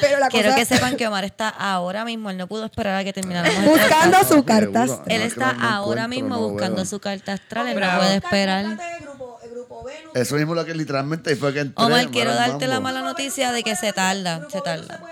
[0.00, 2.94] Pero la Quiero cosa, que sepan que Omar está ahora mismo, él no pudo esperar
[2.94, 5.02] a que termináramos buscando su carta astral.
[5.08, 6.84] Él está ahora mismo no buscando veo.
[6.84, 8.64] su carta astral, él no puede esperar.
[8.66, 10.14] el grupo, el grupo Venus.
[10.14, 11.84] Eso mismo lo que literalmente fue que entré.
[11.84, 15.02] Omar, quiero darte la mala noticia de que se tarda, se tarda.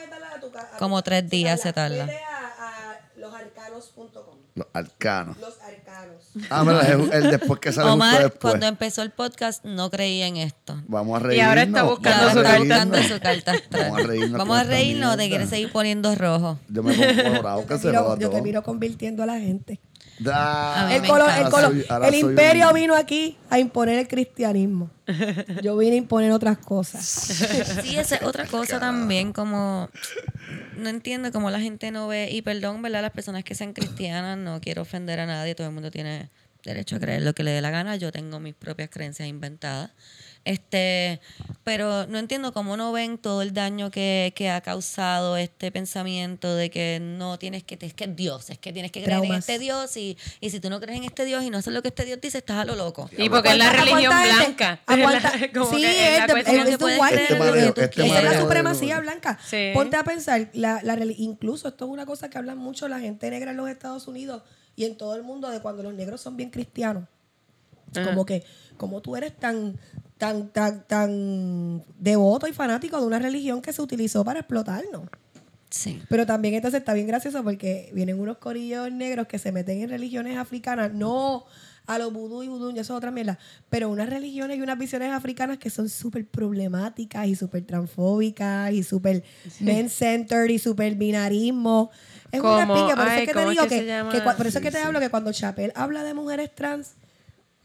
[0.79, 2.07] Como tres días se tarda.
[4.55, 5.37] Los arcanos.
[5.39, 6.31] Los arcanos.
[6.51, 6.81] Ah, mira,
[7.17, 8.41] el después que sale justo Omar, después.
[8.41, 10.81] cuando empezó el podcast, no creía en esto.
[10.89, 11.49] Vamos a Y reírnos.
[11.49, 13.83] ahora está Y buscando ahora su está carta buscando su carta astral.
[13.91, 15.29] Vamos a reírnos Vamos a reírnos, te mierda.
[15.31, 16.59] quieres seguir poniendo rojo.
[16.69, 19.81] Yo me pongo colorado, que Yo se lo yo te miro convirtiendo a la gente.
[20.19, 20.83] Da.
[20.83, 24.91] A mí El, color- color- soy- imperio un- vino aquí a imponer el cristianismo.
[25.63, 27.05] Yo vine a imponer otras cosas.
[27.85, 29.89] Sí, esa es otra cosa también, como
[30.77, 33.03] no entiendo cómo la gente no ve, y perdón, ¿verdad?
[33.03, 36.31] Las personas que sean cristianas, no quiero ofender a nadie, todo el mundo tiene
[36.65, 39.91] derecho a creer lo que le dé la gana, yo tengo mis propias creencias inventadas.
[40.49, 41.21] Este,
[41.63, 46.55] pero no entiendo cómo no ven todo el daño que, que ha causado este pensamiento
[46.55, 49.23] de que no tienes que, es que es Dios, es que tienes que creer en
[49.25, 49.41] Traumas.
[49.47, 51.83] este Dios y, y si tú no crees en este Dios y no haces lo
[51.83, 53.11] que este Dios dice, estás a lo loco.
[53.19, 54.81] Y porque es la ¿A cuánta religión gente- blanca.
[54.89, 55.19] sí, que es la
[56.25, 57.73] es de- cuestión es que de puedes white creer en lo que privilege.
[57.75, 58.17] tú Esa quieras.
[58.17, 59.39] es la Este supremacía blanca.
[59.47, 59.71] Sí.
[59.75, 63.31] Ponte a pensar, la, la incluso esto es una cosa que hablan mucho la gente
[63.31, 64.43] negra en los Estados Unidos
[64.77, 67.05] y en todo el mundo de cuando los negros son bien cristianos.
[68.05, 68.45] Como que,
[68.77, 69.79] como tú eres tan,
[70.19, 75.09] tan, tan, tan devoto y fanático de una religión que se utilizó para explotarnos.
[75.71, 76.01] Sí.
[76.09, 79.91] Pero también entonces está bien gracioso porque vienen unos corillos negros que se meten en
[79.91, 81.45] religiones africanas, no
[81.87, 83.39] a los vudú y vudú, eso es otra mierda,
[83.71, 88.83] pero unas religiones y unas visiones africanas que son súper problemáticas y súper transfóbicas y
[88.83, 89.25] súper
[89.61, 91.91] men-centered y súper binarismo.
[92.31, 93.63] Es Como- una pinga, por eso ay, es que te ¿cómo es digo
[94.11, 94.87] que por eso es que Sí, te sí.
[94.87, 96.93] hablo que cuando Chapel habla de mujeres trans,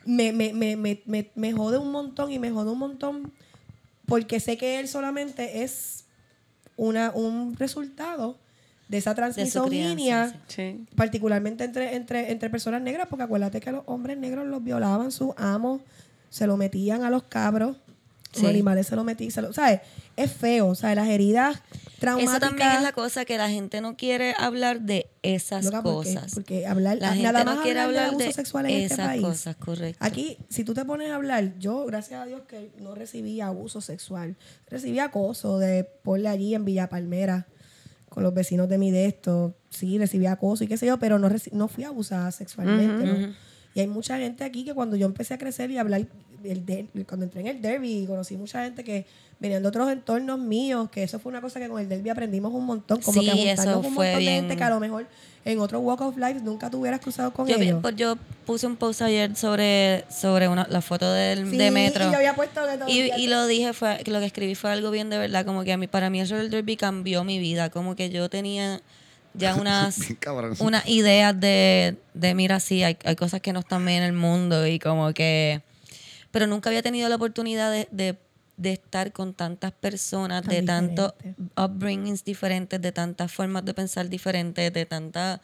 [0.05, 3.31] me, me, me, me, me, me jode un montón y me jode un montón
[4.05, 6.05] porque sé que él solamente es
[6.75, 8.37] una, un resultado
[8.89, 10.85] de esa crianza, Sí.
[10.95, 15.31] particularmente entre, entre, entre personas negras, porque acuérdate que los hombres negros los violaban, sus
[15.37, 15.81] amos,
[16.29, 17.77] se lo metían a los cabros,
[18.41, 18.45] Sí.
[18.47, 19.81] animales se lo metían, se lo- ¿sabes?
[20.15, 20.95] Es feo, ¿sabes?
[20.95, 21.61] Las heridas
[21.99, 22.35] traumáticas.
[22.37, 26.33] Eso también es la cosa que la gente no quiere hablar de esas Loca, cosas.
[26.33, 28.93] Porque hablar, La gente nada no más quiere hablar, hablar de abuso sexual en este
[28.95, 29.21] esas país.
[29.21, 29.97] cosas, correcto.
[30.05, 33.81] Aquí, si tú te pones a hablar, yo, gracias a Dios, que no recibí abuso
[33.81, 34.35] sexual.
[34.69, 37.47] Recibí acoso de porle allí en Villa Palmera
[38.09, 39.55] con los vecinos de mi de esto.
[39.69, 43.05] Sí, recibí acoso y qué sé yo, pero no, no fui abusada sexualmente.
[43.05, 43.33] ¿no?
[43.73, 46.05] Y hay mucha gente aquí que cuando yo empecé a crecer y a hablar,
[46.43, 49.05] el cuando entré en el derby, conocí mucha gente que
[49.39, 52.53] venían de otros entornos míos, que eso fue una cosa que con el derby aprendimos
[52.53, 54.69] un montón, como Sí, que juntarnos eso un fue montón de bien- gente que a
[54.69, 55.05] lo mejor
[55.45, 57.79] en otro walk of life nunca te hubieras cruzado con Yo, ellos.
[57.81, 62.07] pues yo puse un post ayer sobre, sobre una, la foto del, Sí, de Metro.
[62.07, 64.55] y yo había puesto que todo Y, y lo dije, fue, que lo que escribí
[64.55, 67.25] fue algo bien de verdad, como que a mí, para mí el Roller Derby cambió
[67.25, 68.79] mi vida, como que yo tenía
[69.33, 69.97] ya unas,
[70.59, 74.13] unas ideas de, de mira, sí, hay, hay cosas que no están bien en el
[74.13, 75.61] mundo y como que...
[76.33, 78.17] Pero nunca había tenido la oportunidad de, de,
[78.57, 81.13] de estar con tantas personas, Tan de tantos
[81.55, 85.41] upbringings diferentes, de tantas formas de pensar diferentes, de tantas...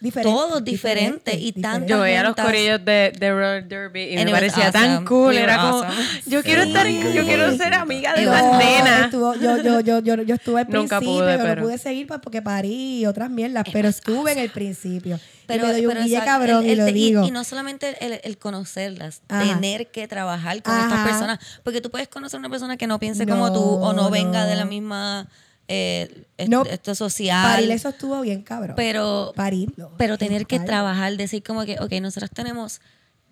[0.00, 4.26] Diferente, todos diferentes y tan- Yo veía los corillos de, de Roller Derby y And
[4.26, 5.34] me parecía tan cool.
[5.34, 6.04] We Era como, awesome.
[6.26, 6.68] yo quiero Sí.
[6.68, 9.04] estar, yo quiero ser amiga de las No, nenas.
[9.06, 12.06] estuvo- yo, yo, yo, yo, yo estuve al Nunca principio, pude, pero- no pude seguir
[12.06, 15.18] porque parí y otras mierdas, pero estuve en el principio.
[15.46, 17.24] Pero, y me doy un pero guille exacto, cabrón el- y lo digo.
[17.26, 19.42] Y, no solamente el, el conocerlas, Ajá.
[19.54, 20.84] tener que trabajar con Ajá.
[20.88, 21.38] estas personas.
[21.64, 24.10] Porque tú puedes conocer a una persona que no piense como tú o no, No,
[24.10, 25.26] venga de la misma
[25.68, 27.54] eh, No, esto social.
[27.56, 28.74] Parir eso estuvo bien cabrón.
[28.76, 29.92] pero, Parirlo.
[29.98, 32.80] pero tener que trabajar, decir como que, ok, nosotros tenemos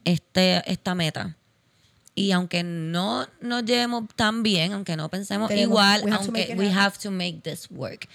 [0.05, 1.37] este, esta meta.
[2.15, 6.25] Y aunque no nos llevemos tan bien, aunque no pensemos Tenemos- igual, we have to
[6.27, 6.79] aunque we happen.
[6.79, 8.09] have to make this work.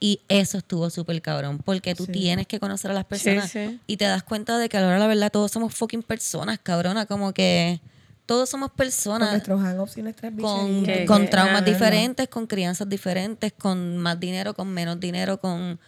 [0.00, 2.12] Y eso estuvo súper cabrón, porque tú Sí.
[2.12, 3.80] tienes que conocer a las personas sí.
[3.86, 6.02] y te das cuenta de que a la hora de la verdad todos somos fucking
[6.02, 7.80] personas, cabrona, como que
[8.28, 10.84] todos somos Con personas nuestros hang-ups y nuestras con.
[10.84, 11.64] Que- con que- traumas ajá.
[11.64, 15.80] diferentes, con crianzas diferentes, con más dinero, con menos dinero, con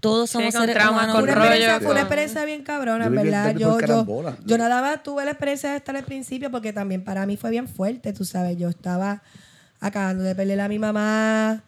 [0.00, 1.14] todos Sí, somos con seres traumas, humanos.
[1.16, 3.44] con Fue una, rollo, experiencia, fue una con- experiencia bien cabrona, Yo ¿verdad?
[3.46, 7.02] derby Yo, yo, yo nada más tuve la experiencia de estar al principio porque también
[7.02, 8.56] para mí fue bien fuerte, tú sabes.
[8.56, 9.22] Yo estaba
[9.80, 11.64] acabando de perder a mi mamá,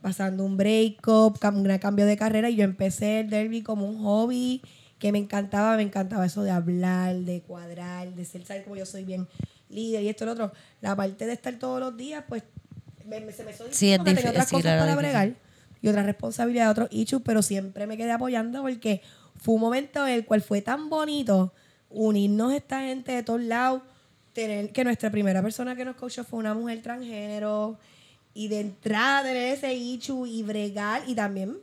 [0.00, 4.62] pasando un breakup, un cambio de carrera y yo empecé el derby como un hobby
[5.00, 8.62] que me encantaba, me encantaba eso de hablar, de cuadrar, de ser, ¿sabes?
[8.62, 9.26] Como yo soy bien
[9.68, 10.52] líder y esto y lo otro.
[10.80, 12.42] La parte de estar todos los días, pues
[13.04, 14.96] me- me- se me hizo Sí, porque tenía otras sí, cosas para difícil.
[14.98, 15.34] bregar
[15.82, 19.02] y otra responsabilidad, otros issues, pero siempre me quedé apoyando porque
[19.36, 21.52] fue un momento en el cual fue tan bonito
[21.90, 23.82] unirnos esta gente de todos lados,
[24.32, 27.78] tener que nuestra primera persona que nos coachó fue una mujer transgénero
[28.34, 31.56] y de entrada tener ese issue y bregar y también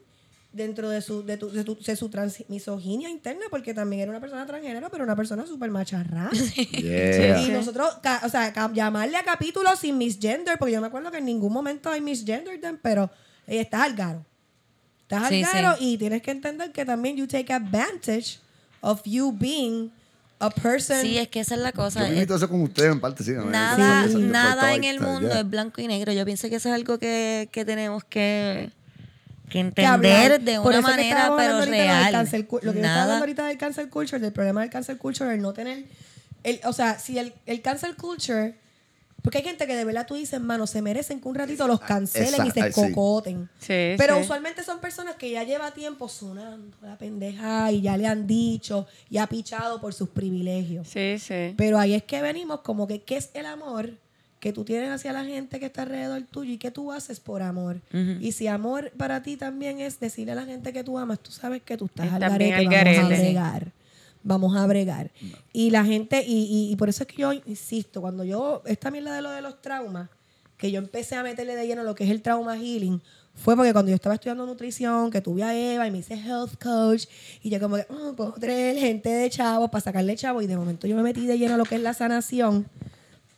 [0.53, 4.11] dentro de su de, tu- de tu- de su trans- misoginia interna porque también era
[4.11, 6.29] una persona transgénero pero una persona súper macharrada
[6.71, 7.41] Yeah.
[7.41, 11.11] y nosotros, ca- o sea, ca- llamarle a capítulos sin misgender, porque yo me acuerdo
[11.11, 13.09] que en ningún momento hay misgender pero
[13.47, 14.25] eh, estás al garo.
[15.01, 15.93] Estás Sí, al garo sí.
[15.93, 18.39] y tienes que entender que también you take advantage
[18.81, 19.91] of you being
[20.39, 21.01] a person.
[21.01, 22.01] Sí, es que esa es la cosa.
[22.07, 23.31] Yo invito eso con ustedes en parte, sí.
[23.31, 26.11] Nada, nada en el mundo es blanco y negro.
[26.13, 28.69] Yo pienso que eso es algo que, que tenemos que,
[29.49, 32.11] que entender de Por una manera, pero real.
[32.11, 33.01] cancel lo que yo estaba Nada.
[33.03, 35.85] hablando ahorita del cancel culture, del problema del cancel culture, el no tener.
[36.43, 38.55] El, o sea, si el, el cancel culture.
[39.21, 41.79] Porque hay gente que de verdad tú dices, mano, se merecen que un ratito los
[41.79, 43.47] cancelen y se cocoten.
[43.57, 44.23] Sí, Pero sí.
[44.23, 48.85] usualmente son personas que ya lleva tiempo sonando la pendeja y ya le han dicho
[49.09, 50.89] y ha pichado por sus privilegios.
[50.89, 51.53] Sí, sí.
[51.55, 53.91] Pero ahí es que venimos como que qué es el amor
[54.43, 57.41] que tú tienes hacia la gente que está alrededor tuyo y qué tú haces por
[57.41, 57.79] amor.
[58.21, 61.31] Y si amor para ti también es decirle a la gente que tú amas, tú
[61.31, 63.71] sabes que tú estás al garete, vamos a bregar.
[64.21, 65.11] Vamos a bregar.
[65.53, 68.91] Y la gente, y, y- y por eso es que yo insisto, cuando yo, esta
[68.91, 70.09] mierda de lo de los traumas,
[70.57, 73.01] que yo empecé a meterle de lleno lo que es el trauma healing,
[73.35, 76.61] fue porque cuando yo estaba estudiando nutrición, que tuve a Eva y me hice health
[76.61, 77.05] coach,
[77.41, 80.55] y yo como que, oh, puedo traer gente de chavos para sacarle chavo, y de
[80.57, 82.65] momento yo me metí de lleno a lo que es la sanación,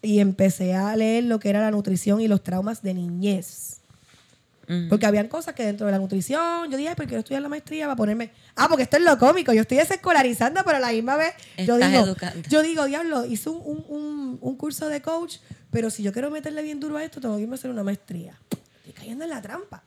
[0.06, 3.82] y empecé a leer lo que era la nutrición y los traumas de niñez.
[4.90, 7.50] Porque habían cosas que dentro de la nutrición, yo dije, "Ay, pero quiero estudiar la
[7.50, 8.32] maestría para ponerme.
[8.56, 9.54] Ah, porque esto es lo cómico.
[9.54, 12.50] Yo estoy desescolarizando, pero a la misma vez, yo digo, educando.
[12.50, 15.36] yo digo, diablo, hice un, un- un- un curso de coach,
[15.70, 17.84] pero si yo quiero meterle bien duro a esto, tengo que irme a hacer una
[17.84, 18.40] maestría.
[18.80, 19.84] Estoy cayendo en la trampa.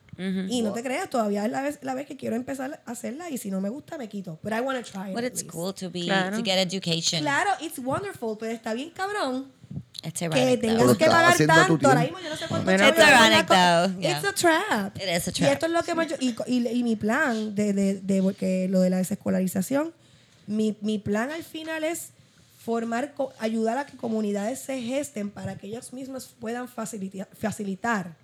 [0.49, 3.29] Y no te creas, todavía es la vez, la vez que quiero empezar a hacerla
[3.29, 4.37] y si no me gusta, me quito.
[4.43, 6.35] But I want to try it But it's cool to be Claro.
[6.37, 7.21] to get education.
[7.21, 9.47] Claro, it's wonderful, pero está bien cabrón
[10.01, 11.87] It's que ironic, tengas que pagar tanto.
[11.87, 13.49] Ahora mismo yo no sé cuánto It's ironic.
[14.01, 14.95] It's a trap.
[14.97, 15.51] It is a Y trap.
[15.53, 18.79] esto es lo que yo- y, y- y mi plan de, de, de- que lo
[18.79, 19.93] de la desescolarización,
[20.47, 22.11] mi, mi plan al final es
[22.63, 28.15] formar, ayudar a que comunidades se gesten para que ellos mismos puedan facilita- facilitar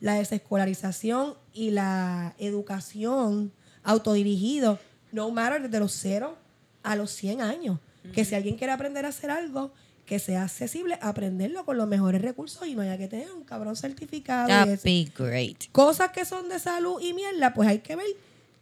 [0.00, 3.50] la desescolarización y la educación
[3.82, 4.78] autodirigido,
[5.12, 6.36] no matter desde los 0
[6.82, 7.78] a los 100 años.
[8.12, 9.72] Que si alguien quiere aprender a hacer algo,
[10.06, 13.76] que sea accesible, aprenderlo con los mejores recursos y no haya que tener un cabrón
[13.76, 14.48] certificado.
[14.48, 15.64] That'd be great.
[15.72, 18.06] Cosas que son de salud y mierda, pues hay que ver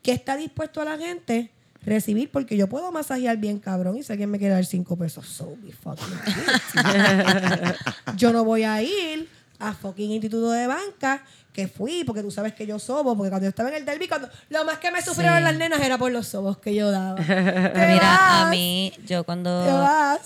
[0.03, 1.51] qué está dispuesto a la gente
[1.85, 5.27] recibir, porque yo puedo masajear bien cabrón y si alguien me quiere dar cinco pesos,
[5.27, 6.07] so be fucking.
[8.17, 9.29] Yo no voy a ir
[9.59, 13.45] a fucking instituto de banca que fui, porque tú sabes que yo sobo, porque cuando
[13.45, 15.45] yo estaba en el derby, cuando lo más que me sufrieron Sí.
[15.45, 17.21] las nenas era por los sobos que yo daba.
[17.21, 19.63] Mira, a mí, yo cuando...
[19.65, 20.21] Te vas.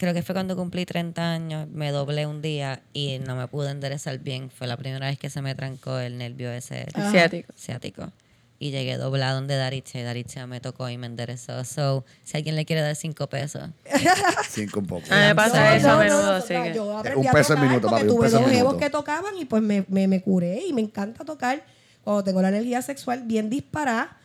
[0.00, 3.70] Creo que fue cuando cumplí 30 años, me doblé un día y no me pude
[3.70, 4.48] enderezar bien.
[4.50, 7.10] Fue la primera vez que se me trancó el nervio ese Ajá.
[7.10, 7.52] Ciático.
[7.54, 8.10] ciático.
[8.58, 11.64] Y llegué doblado donde Daritza y Daritza me tocó y me enderezó.
[11.64, 13.68] So, si alguien le quiere dar cinco pesos,
[14.48, 15.02] Cinco un poco.
[15.10, 16.96] A mí me pasa No, eso no, a no, menudo, no, así no, que- Yo
[16.98, 18.88] aprendí Un a peso al tocar minuto, porque papi, un tuve peso dos jevos que
[18.90, 21.62] tocaban y pues me, me, me curé y me encanta tocar
[22.04, 24.16] cuando tengo la energía sexual bien disparada.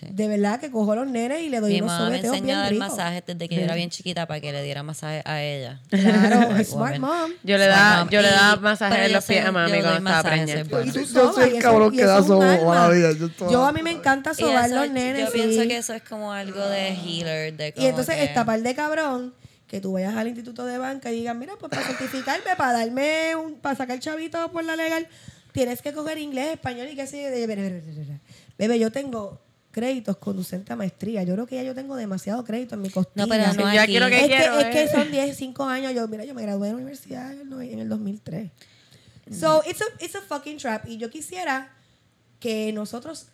[0.00, 0.06] Sí.
[0.10, 2.34] De verdad que cojo a los nenes y le doy Mi unos mamá me sobeteos
[2.34, 2.88] enseñó bien a dar ricos.
[2.88, 5.80] masajes desde que yo era bien chiquita para que le diera masaje a ella.
[5.90, 7.30] Claro, smart mom.
[7.42, 10.10] Yo le daba, yo le daba masajes en los pies soy- a mami yo cuando
[10.10, 10.64] estaba preñada.
[10.64, 13.12] tú Yo soy el cabrón que da sobo toda la vida.
[13.12, 15.26] Yo toda- Yo a mí me encanta sobar los nenes.
[15.26, 17.56] Yo pienso que eso es como algo de healer.
[17.56, 19.34] De Y entonces que- esta par de cabrón
[19.66, 23.34] que tú vayas al instituto de banca y digas, mira, pues para certificarme, para darme
[23.34, 25.08] un, para sacar chavito por la legal,
[25.52, 28.14] tienes que coger inglés, español y qué sé yo.
[28.58, 29.40] Bebé, yo tengo
[29.74, 31.22] créditos conducentes a maestría.
[31.24, 33.26] Yo creo que ya yo tengo demasiado crédito en mi costilla.
[33.26, 33.98] No, pero no yo aquí.
[33.98, 35.92] lo que es, quiero que, es que son 10, 5 años.
[35.92, 38.50] Yo, mira, yo me gradué de la universidad en el, no- en el 2003.
[39.38, 40.86] So, it's a, it's a fucking trap.
[40.88, 41.72] Y yo quisiera
[42.40, 43.26] que nosotros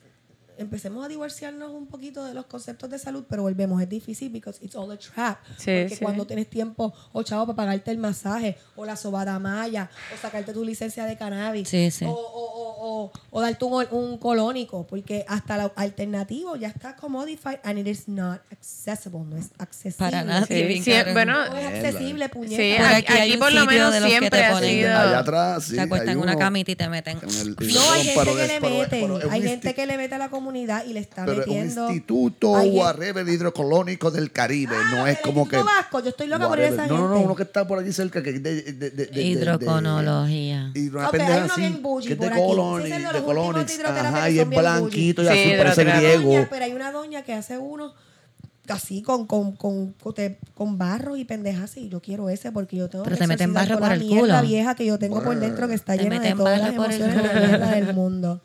[0.63, 3.81] empecemos a divorciarnos un poquito de los conceptos de salud, pero volvemos.
[3.83, 5.39] Es difícil because it's all a trap.
[5.59, 6.05] Sí, Porque sí.
[6.05, 10.53] cuando tienes tiempo o chavo para pagarte el masaje, o la sobada maya, o sacarte
[10.53, 12.05] tu licencia de cannabis, Sí, sí.
[12.05, 16.97] O, o, o, o, o darte un, un colónico, porque hasta lo alternativo ya está
[16.97, 20.11] commodified and it is not accessible, no es accesible.
[20.11, 20.47] Para nada.
[21.13, 22.57] Bueno, No es accesible, puñeta.
[22.63, 24.91] sí, Por aquí, hay por lo menos siempre te ha sido...
[24.99, 25.75] Allá atrás, sí.
[25.75, 27.19] Se acuestan en una camita y te meten.
[27.23, 30.29] en el- No, hay gente que le mete, hay gente que le mete a la
[30.29, 31.83] comunidad y le está Pero es un metiendo.
[31.91, 34.75] instituto gente- whatever hidrocolónico del Caribe.
[34.77, 35.57] Ah, no es como que.
[35.57, 37.25] Vasco, yo estoy loca por esa No, no, no, gente.
[37.27, 38.23] uno que está por allí cerca.
[38.23, 40.73] Que de, de, de, Hidroconología.
[40.75, 42.33] Y una Ok, hay uno así, bien bougie que es de por
[42.81, 42.91] aquí.
[42.91, 45.41] Sí, de colonics, ajá, y es blanquito y bougie.
[45.43, 46.47] azul, Sí, parece griego.
[46.51, 47.93] Pero hay una doña que hace uno
[48.69, 52.77] así con, con, con, con, te- con barro y pendejas y yo quiero ese porque
[52.77, 54.43] yo tengo Pero que te meten barro por la el mierda culo.
[54.49, 57.17] vieja que yo tengo por dentro que está Te llena de todas las por emociones
[57.17, 57.47] de culo.
[57.47, 58.41] mierda del mundo.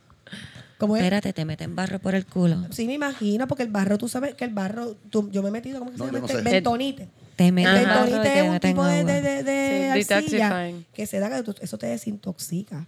[0.87, 1.03] ¿Cómo es?
[1.03, 2.57] Espérate, te meten barro por el culo.
[2.71, 5.51] Sí, me imagino, porque el barro, tú sabes que el barro, tú- yo me he
[5.51, 6.19] metido, ¿cómo que No, se llama?
[6.19, 6.37] no este?
[6.43, 6.43] sé.
[6.49, 7.07] Bentonite.
[7.35, 8.03] Te meten Ajá.
[8.05, 9.11] El bentonite te es un tipo de, agua.
[9.13, 12.85] de, de, de Sí, arcilla que se da que eso te desintoxica.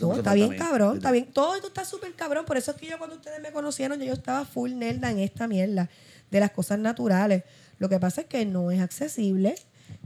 [0.00, 1.26] No, está bien cabrón, está bien.
[1.32, 2.44] Todo esto está súper cabrón.
[2.46, 5.18] Por eso es que yo cuando ustedes me conocieron, yo, yo estaba full nerda en
[5.18, 5.90] esta mierda
[6.30, 7.42] de las cosas naturales.
[7.78, 9.54] Lo que pasa es que no es accesible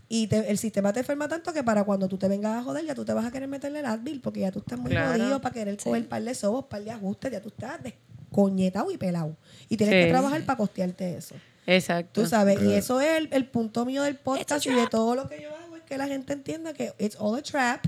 [0.08, 2.84] y te- el sistema te enferma tanto que para cuando tú te vengas a joder,
[2.84, 5.12] ya tú te vas a querer meterle el Advil porque ya tú estás muy Claro.
[5.18, 8.96] jodido para querer coger par de sobos, par de ajustes, ya tú estás descoñetado y
[8.98, 9.36] pelado.
[9.68, 10.44] Y tienes Sí, que trabajar sí.
[10.46, 11.34] para costearte eso.
[11.66, 12.22] Exacto.
[12.22, 15.28] Tú sabes, y eso es el, el punto mío del podcast y de todo lo
[15.28, 17.84] que yo hago, es que la gente entienda que it's all a trap.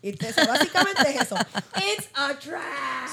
[0.00, 1.34] Y que eso básicamente es eso.
[1.96, 2.60] It's a trap.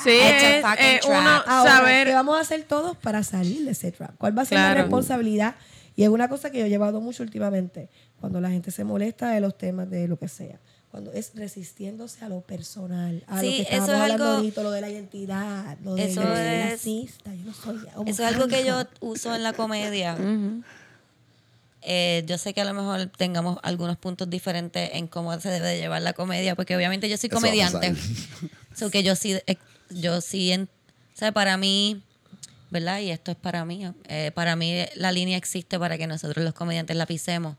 [0.03, 1.21] Sí, It's a es fucking eh, trap.
[1.21, 2.07] uno Ahora, saber...
[2.07, 4.11] ¿qué vamos a hacer todos para salir de ese trap?
[4.17, 4.81] ¿Cuál va a ser la Claro.
[4.81, 5.55] responsabilidad?
[5.95, 7.89] Y es una cosa que yo he llevado mucho últimamente,
[8.21, 10.59] cuando la gente se molesta de los temas de lo que sea.
[10.91, 14.63] Cuando es resistiéndose a lo personal, a lo que eso estábamos es hablando algo- ahorita,
[14.63, 18.33] lo de la identidad, lo de Eso yo es- racista, yo no soy Eso es
[18.33, 20.17] algo que yo uso en la comedia.
[21.83, 25.67] Eh, yo sé que a lo mejor tengamos algunos puntos diferentes en cómo se debe
[25.67, 27.95] de llevar la comedia, porque obviamente yo soy comediante.
[28.75, 29.55] So que yo sí, eh,
[29.89, 30.69] yo sí, en-
[31.13, 32.03] o sea, para mí,
[32.69, 32.99] ¿verdad?
[32.99, 33.83] Y esto es para mí.
[34.07, 37.57] eh, para mí la línea existe para que nosotros los comediantes la pisemos.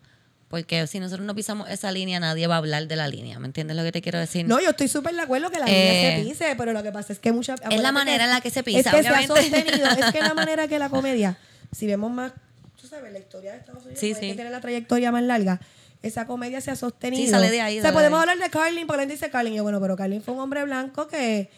[0.53, 3.39] Porque si nosotros no pisamos esa línea, nadie va a hablar de la línea.
[3.39, 4.47] ¿Me entiendes lo que te quiero decir?
[4.47, 6.93] No, yo estoy súper de acuerdo que la Eh, línea se pise, pero lo que
[6.93, 7.59] pasa es que muchas...
[7.71, 9.27] es la manera en la que se pisa, Es que obviamente.
[9.29, 11.39] se ha sostenido, es que la manera que la comedia,
[11.75, 12.33] si vemos más,
[12.79, 14.21] tú sabes, la historia de Estados Unidos, Sí, sí.
[14.29, 15.59] que tiene la trayectoria más larga,
[16.03, 17.25] esa comedia se ha sostenido.
[17.25, 19.31] Sí, sale de ahí, O sea, de podemos hablar de Carlin, porque la gente dice
[19.31, 21.49] Carlin, yo, bueno, pero Carlin fue un hombre blanco que,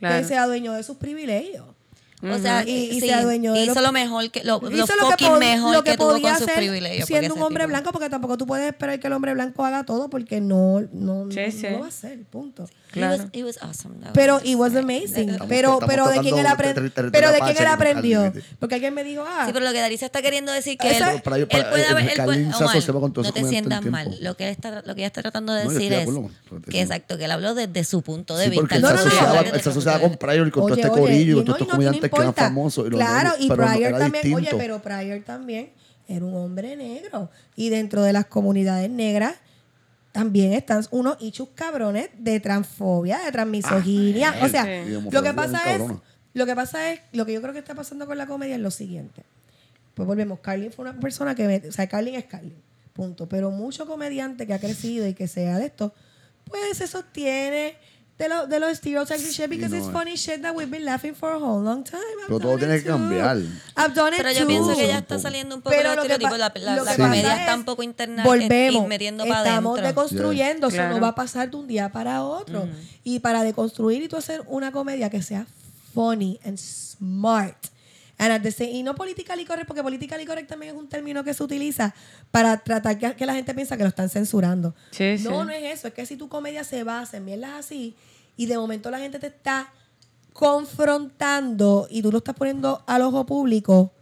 [0.00, 0.16] Claro.
[0.22, 1.66] que se adueñó de sus privilegios.
[2.22, 4.70] O sea, Y- y sí, se adueñó de hizo lo- lo mejor que lo, lo
[4.70, 7.06] Hizo lo que, fucking pod- mejor lo que, tuvo podía con sus hacer privilegios.
[7.06, 9.84] siendo un hombre tipo- blanco, porque tampoco tú puedes esperar que el hombre blanco haga
[9.84, 11.62] todo, porque no, no, Sí, no, sí.
[11.62, 12.62] no lo va a hacer, punto.
[12.62, 13.24] Was, Claro.
[13.46, 13.94] was awesome.
[14.12, 15.30] Pero it was amazing.
[15.30, 16.90] Estamos- pero estamos pero de quién él aprendió.
[17.12, 18.32] Pero de quién él aprendió.
[18.58, 20.98] Porque alguien me dijo, ah, Sí, pero lo que Darisa está queriendo decir que él,
[20.98, 21.46] Para- él puede
[23.22, 24.16] no te sientas mal.
[24.20, 26.08] Lo que, él está, lo que ella está tratando de decir es
[26.68, 28.60] que exacto, que él habló desde su punto de vista.
[28.60, 29.08] porque él No, se no, no,
[29.56, 32.28] asociaba, con Pryor y con todo este corillo y con todos estos y que eran
[32.28, 32.44] importa.
[32.44, 32.86] famosos.
[32.86, 35.70] Y los claro, negros, y no, Pryor también, oye, pero Pryor también
[36.08, 37.30] era un hombre negro.
[37.56, 39.34] Y dentro de las comunidades negras
[40.12, 44.34] también están unos hichos cabrones de transfobia, de transmisoginia.
[44.40, 44.92] Ah, o sea, sí.
[45.10, 45.82] Lo que pasa es,
[46.34, 48.60] lo que pasa es, lo que yo creo que está pasando con la comedia es
[48.60, 49.22] lo siguiente.
[49.94, 52.56] Pues volvemos, Carlin fue una persona que, me- o sea, Carlin es Carlin,
[52.92, 53.28] punto.
[53.28, 55.94] Pero mucho comediante que ha crecido y que sea de esto,
[56.44, 57.74] pues se sostiene
[58.20, 59.92] de, lo- de los stereotypes y shit because no, it's eh.
[59.92, 61.98] funny shit that we've been laughing for a whole long time.
[62.20, 62.88] I've Pero done todo it tiene que too.
[62.90, 63.36] cambiar.
[63.38, 64.46] I've done it Pero yo too.
[64.46, 66.36] pienso que ya está saliendo un poco Pero de lo que estereotipo.
[66.36, 68.84] La, la, lo la que comedia pasa está es, un poco interna Volvemos.
[68.84, 70.66] y metiendo para Estamos deconstruyendo.
[70.68, 70.94] Eso Claro.
[70.96, 72.68] no va a pasar de un día para otro.
[73.04, 75.46] Y para deconstruir y tú hacer una comedia que sea
[75.94, 77.56] funny and smart.
[78.22, 81.24] And at the same- y no politically correct, porque politically correct también es un término
[81.24, 81.94] que se utiliza
[82.30, 84.74] para tratar que, que la gente piensa que lo están censurando.
[84.90, 85.24] Sí, sí.
[85.24, 85.88] No, no es eso.
[85.88, 87.96] Es que si tu comedia se basa en mierdas así
[88.36, 89.72] y de momento la gente te está
[90.34, 93.92] confrontando y tú lo estás poniendo al ojo público,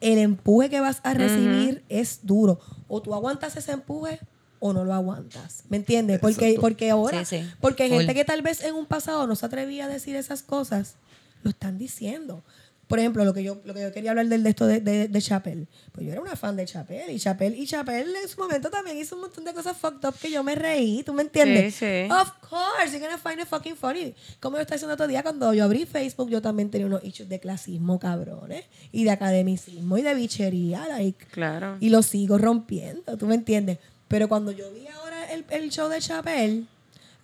[0.00, 2.60] el empuje que vas a recibir es duro.
[2.88, 4.20] O tú aguantas ese empuje
[4.60, 5.64] o no lo aguantas.
[5.68, 6.20] ¿Me entiendes?
[6.20, 7.50] Porque, porque ahora, Sí, sí.
[7.60, 7.98] porque Full.
[7.98, 10.96] gente que tal vez en un pasado no se atrevía a decir esas cosas,
[11.42, 12.42] lo están diciendo.
[12.86, 15.08] Por ejemplo, lo que yo, lo que yo quería hablar del de esto de, de,
[15.08, 15.66] de Chappelle.
[15.92, 17.12] Pues yo era una fan de Chappelle.
[17.12, 20.14] Y Chappelle, y Chappelle en su momento también hizo un montón de cosas fucked up
[20.20, 21.02] que yo me reí.
[21.02, 21.74] ¿Tú me entiendes?
[21.74, 22.12] Sí, sí.
[22.12, 24.14] Of course, you're gonna find it fucking funny.
[24.40, 27.28] Como yo estaba diciendo otro día, cuando yo abrí Facebook, yo también tenía unos issues
[27.28, 28.64] de clasismo, cabrones.
[28.92, 31.26] Y de academicismo y de bichería, like.
[31.26, 31.78] Claro.
[31.80, 33.78] Y lo sigo rompiendo, ¿tú me entiendes?
[34.08, 36.64] Pero cuando yo vi ahora el, el show de Chappelle,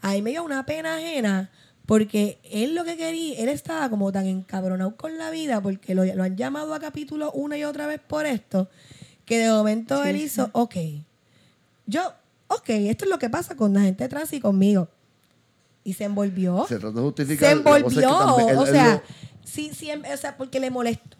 [0.01, 1.51] ahí me dio una pena ajena
[1.91, 6.05] porque él lo que quería, él estaba como tan encabronado con la vida porque lo,
[6.05, 8.69] lo han llamado a capítulo una y otra vez por esto,
[9.25, 10.77] que de momento él hizo, ok,
[11.87, 12.13] yo,
[12.47, 14.87] ok, esto es lo que pasa con la gente trans y conmigo.
[15.83, 16.65] Y se envolvió.
[16.69, 17.49] Se trató de justificar.
[17.49, 18.09] Se envolvió.
[18.19, 19.03] también él- o sea, lo-
[19.45, 21.17] sí, sí, o sea, porque le molestó.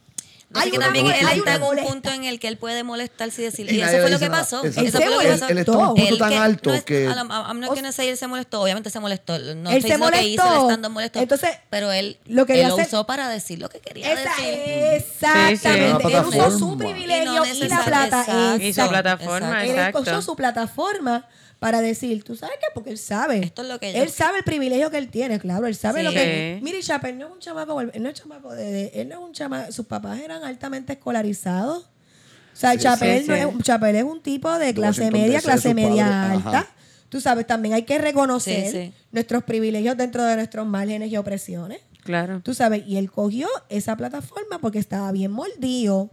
[0.55, 2.83] Hay que una también él hay está en un punto en el que él puede
[2.83, 4.43] molestarse y decir, Y y, eso fue lo que nada.
[4.43, 4.65] pasó.
[4.65, 4.89] Exacto.
[4.89, 5.49] Eso fue lo que Él- pasó.
[5.53, 8.09] él está en un punto tan que alto no es- que- I'm not gonna say
[8.09, 9.39] él se molestó, obviamente se molestó.
[9.39, 10.91] No Él estoy se diciendo que hizo el molestó.
[10.91, 11.19] molestó.
[11.21, 14.55] Entonces, pero él lo quería él lo usó para decir lo que quería Esa- decir.
[14.97, 16.05] exactamente.
[16.09, 16.17] Sí, sí.
[16.17, 18.21] Él usó su privilegio Y no y, la plata.
[18.23, 18.57] exacto.
[18.65, 20.01] Y su plataforma, Él exacto.
[20.01, 21.27] usó su plataforma
[21.61, 22.67] para decir, ¿tú sabes qué?
[22.75, 23.39] Porque él sabe.
[23.45, 25.67] Esto es lo que yo- Él sabe el privilegio que él tiene, claro.
[25.69, 26.05] Él sabe Sí.
[26.07, 26.59] lo que...
[26.63, 27.81] Mire, Chappelle no es un chamaco...
[27.81, 28.65] Él no es chamaco de...
[28.73, 29.71] de- él no es un chamaco...
[29.71, 31.85] Sus papás eran altamente escolarizados.
[31.85, 33.41] O sea, Chappelle, sí, no sí.
[33.41, 36.49] es, un tipo de clase Washington media, DC, clase media padre, alta.
[36.61, 36.67] ajá.
[37.11, 38.93] Tú sabes, también hay que reconocer Sí, sí.
[39.13, 41.81] nuestros privilegios dentro de nuestros márgenes y opresiones.
[42.05, 42.41] Claro.
[42.43, 46.11] Tú sabes, y él cogió esa plataforma porque estaba bien mordido,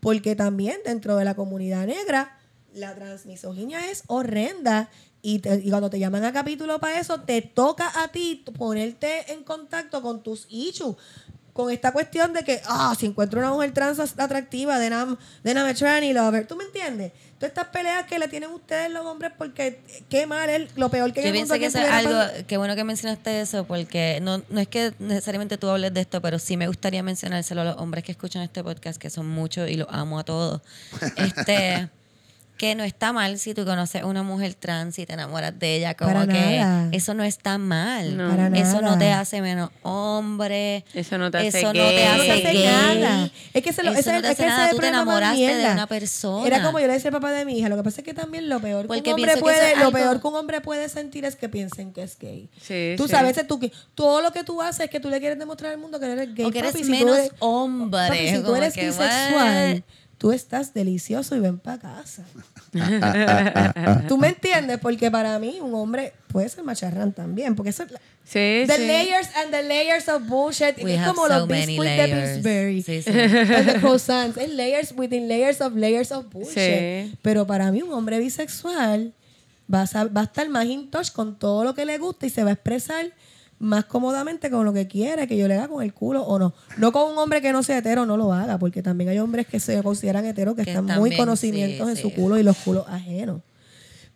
[0.00, 2.38] porque también dentro de la comunidad negra
[2.74, 4.88] la transmisoginia es horrenda
[5.22, 9.32] y, te- y cuando te llaman a capítulo para eso, te toca a ti ponerte
[9.32, 10.96] en contacto con tus issues.
[11.52, 15.74] Con esta cuestión de que, ah, si encuentro una mujer trans atractiva, de I'm a
[15.74, 16.46] tranny lover.
[16.46, 17.12] ¿Tú me entiendes?
[17.38, 21.12] Todas estas peleas que le tienen ustedes los hombres porque qué mal es lo peor
[21.12, 23.64] que en Yo el pienso mundo que eso es algo, qué bueno que mencionaste eso,
[23.64, 27.62] porque no, no es que necesariamente tú hables de esto, pero sí me gustaría mencionárselo
[27.62, 30.62] a los hombres que escuchan este podcast, que son muchos y los amo a todos.
[31.16, 31.88] Este,
[32.60, 35.76] que no está mal si tú conoces a una mujer trans y te enamoras de
[35.76, 36.88] ella, como Para que nada.
[36.92, 38.18] eso no está mal.
[38.18, 38.28] No.
[38.28, 40.84] Para Eso no te hace menos hombre.
[40.92, 41.96] Eso no te hace Eso no gay.
[41.96, 42.64] te no hace te hace gay.
[43.00, 43.30] nada.
[43.54, 44.66] Es que, se lo, Eso ese, no te es hace nada.
[44.66, 46.46] ese Tú te enamoraste de una persona.
[46.46, 47.70] Era como yo le decía al papá de mi hija.
[47.70, 49.92] Lo que pasa es que también lo peor que Porque un hombre puede, lo algo-
[49.92, 52.50] peor que un hombre puede sentir es que piensen que es gay.
[52.60, 53.10] Sí, tú sí.
[53.12, 55.78] sabes, tú, que todo lo que tú haces es que tú le quieres demostrar al
[55.78, 56.44] mundo que eres gay.
[56.44, 59.82] O que eres papi, si tú menos eres- hombre, papi, si tú eres bisexual?
[60.20, 62.24] Tú estás delicioso y ven para casa.
[64.06, 64.78] ¿Tú me entiendes?
[64.78, 67.54] Porque para mí un hombre puede ser macharrán también.
[67.56, 68.86] Porque eso es la- Sí, The sí.
[68.86, 70.76] layers and the layers of bullshit.
[70.84, 72.06] We es como so los biscuits de.
[72.42, 72.82] Pillsbury.
[72.82, 73.10] Sí, sí.
[73.10, 74.36] And the croissants.
[74.36, 76.52] Es layers within layers of layers of bullshit.
[76.54, 77.18] Sí.
[77.22, 79.14] Pero para mí un hombre bisexual
[79.72, 82.30] va a, va a estar más in touch con todo lo que le gusta y
[82.30, 83.06] se va a expresar
[83.60, 86.54] más cómodamente con lo que quiere que yo le haga con el culo o no.
[86.78, 89.46] No con un hombre que no sea hetero, no lo haga, porque también hay hombres
[89.46, 92.56] que se consideran heteros que, Que están muy conocimientos sí, en su culo y los
[92.56, 93.42] culos ajenos.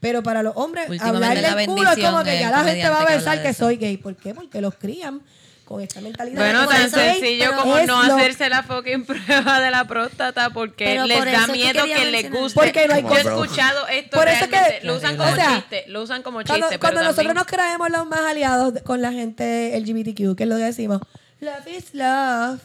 [0.00, 3.02] Pero para los hombres, hablar la del culo es como que ya la gente va
[3.02, 3.66] a que pensar que eso.
[3.66, 3.98] soy gay.
[3.98, 4.34] ¿Por qué?
[4.34, 5.20] Porque los crían
[5.64, 6.36] con esta mentalidad.
[6.38, 10.84] Bueno, tan sencillo pero como no lo- hacerse la fucking prueba de la próstata porque
[10.84, 12.60] Pero les por da miedo que les guste.
[12.60, 14.80] Porque no hay Yo he escuchado esto Por eso es que-.
[14.86, 15.84] Lo usan como O sea, chiste.
[15.88, 16.78] Lo usan como Cuando, chiste.
[16.78, 20.48] cuando pero nosotros también- nos creemos los más aliados con la gente LGBTQ, que es
[20.48, 21.00] lo que decimos,
[21.40, 22.60] love is love,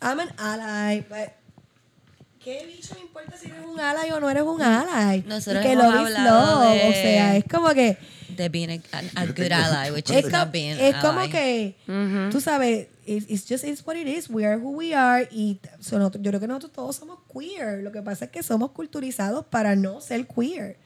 [0.00, 1.32] I'm an ally, but
[2.42, 5.22] ¿qué bicho me importa si eres un ally o no eres un ally?
[5.26, 7.96] Nosotros y que hemos love is hablado love, de- o sea, es como que
[8.36, 8.80] De being a,
[9.16, 11.00] a good ally, which es, is co- not being es ally.
[11.00, 11.74] como que
[12.30, 14.28] tú sabes it- it's just it's what it is.
[14.28, 17.82] We are who we are y so yo creo que nosotros todos somos queer.
[17.82, 20.76] Lo que pasa es que somos culturizados para no ser queer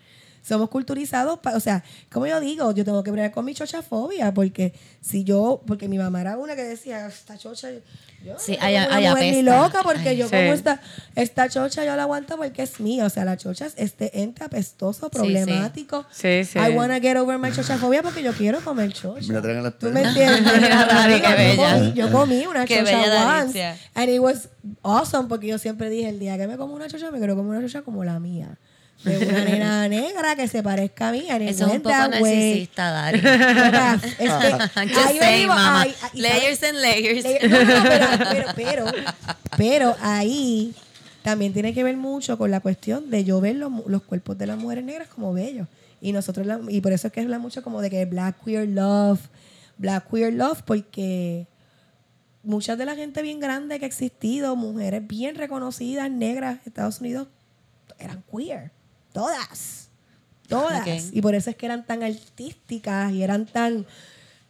[0.47, 1.83] somos culturizados pa- o sea
[2.13, 5.99] como yo digo yo tengo que bregar con mi chochafobia porque si yo porque mi
[5.99, 8.67] mamá era una que decía esta chocha yo Sí, no
[8.99, 10.31] una mujer ni loca porque Ay, yo sí.
[10.35, 10.81] como esta
[11.15, 14.43] esta chocha yo la aguanto porque es mía o sea la chocha es este ente
[14.45, 15.11] apestoso sí.
[15.19, 16.59] problemático Sí, sí.
[16.59, 20.03] I wanna get over my chochafobia porque yo quiero comer chocha traigan las ¿Tú me
[20.03, 20.53] entiendes?
[20.53, 21.77] Qué yo bella.
[21.79, 23.75] comí- Yo comí una Qué chocha bella once.
[23.95, 24.49] And it was
[24.83, 27.59] awesome porque yo siempre dije, el día que me como una chocha, me quiero comer
[27.59, 28.59] una chocha como la mía.
[29.05, 31.27] De una nena negra que se parezca a mí.
[31.29, 33.21] Eso es un poco narcisista, Dari.
[35.07, 35.57] Ahí venimos,
[36.15, 37.23] layers and layers.
[37.25, 38.85] le- no, no, pero, pero,
[39.57, 40.75] pero, ahí
[41.23, 44.47] también tiene que ver mucho con la cuestión de yo ver los, los cuerpos de
[44.47, 45.69] las mujeres negras como bellos.
[46.01, 48.69] Y nosotros, la- y por eso es que habla mucho como de que Black Queer
[48.69, 49.21] Love,
[49.79, 51.47] Black Queer Love, porque
[52.43, 57.29] muchas de la gente bien grande que ha existido, mujeres bien reconocidas, negras, Estados Unidos,
[57.99, 58.71] eran queer.
[59.17, 59.89] Todas.
[60.49, 60.87] Todas.
[61.13, 63.87] Y por eso es que eran tan artísticas y eran tan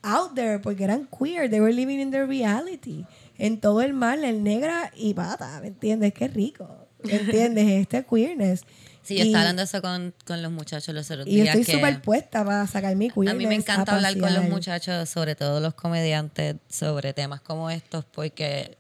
[0.03, 3.05] out there porque eran queer, they were living in their reality.
[3.39, 6.13] En todo el mal, el negra y pata, ¿me entiendes?
[6.15, 6.69] Qué rico,
[7.05, 7.67] ¿me entiendes?
[7.83, 8.63] Este queerness.
[9.03, 11.49] Sí, yo Y- estaba hablando eso con, con los muchachos los otros Y días.
[11.49, 13.35] estoy que súper puesta para sacar mi queerness.
[13.35, 17.71] a mí me encanta hablar con los muchachos, sobre todo los comediantes, sobre temas como
[17.71, 18.77] estos, porque,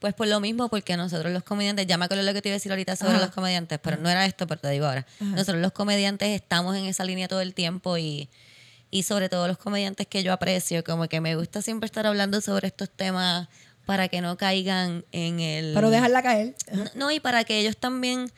[0.00, 2.54] pues por lo mismo, porque nosotros los comediantes, ya me acuerdo lo que te iba
[2.54, 3.26] a decir ahorita sobre Ajá.
[3.26, 5.06] los comediantes, pero no era esto, pero te digo ahora.
[5.20, 8.30] Nosotros los comediantes estamos en esa línea todo el tiempo y,
[8.90, 12.40] y sobre todo los comediantes que yo aprecio, como que me gusta siempre estar hablando
[12.40, 13.48] sobre estos temas
[13.84, 15.74] para que no caigan en el...
[15.74, 16.54] Pero dejarla caer.
[16.72, 18.32] No, no, y para que ellos también,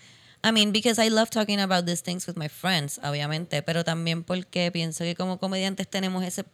[0.44, 4.24] I mean, because I love talking about these things with my friends, obviamente, pero también
[4.24, 6.44] porque pienso que como comediantes tenemos ese,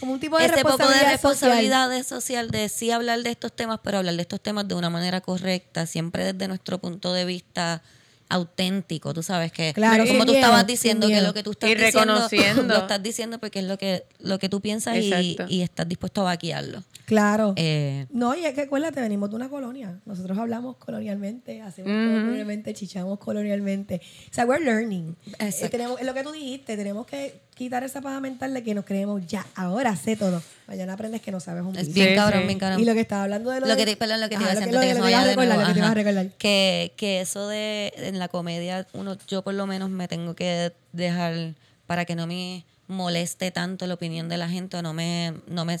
[0.00, 1.90] Como un tipo de ese poco de responsabilidad, responsabilidad social.
[1.90, 4.90] de social de sí hablar de estos temas, pero hablar de estos temas de una
[4.90, 7.82] manera correcta, siempre desde nuestro punto de vista
[8.30, 11.68] auténtico, tú sabes que Claro, como tú miedo, estabas diciendo que lo que tú estás
[11.68, 12.62] Y diciendo reconociendo.
[12.74, 16.24] lo estás diciendo porque es lo que lo que tú piensas y, estás dispuesto a
[16.24, 16.82] vaquearlo.
[17.06, 17.54] Claro.
[17.56, 20.00] Eh, No, y es que acuérdate, venimos de una colonia.
[20.06, 24.00] Nosotros hablamos colonialmente, hacemos colonialmente, chichamos colonialmente.
[24.30, 25.16] O sea, we're learning.
[25.40, 28.74] Eh, tenemos, es lo que tú dijiste, tenemos que quitar esa paja mental de que
[28.74, 30.42] nos creemos ya, ahora sé todo.
[30.66, 32.46] Mañana aprendes que no sabes un es bien Sí, cabrón, sí.
[32.46, 32.80] bien cabrón.
[32.80, 34.52] Y lo que estaba hablando de lo, Lo que te, perdón, lo que te iba
[34.52, 36.94] a recordar, que.
[36.96, 41.52] Que, eso de en la comedia, uno, yo por lo menos me tengo que dejar
[41.86, 45.66] para que no me moleste tanto la opinión de la gente o no me, no
[45.66, 45.78] me,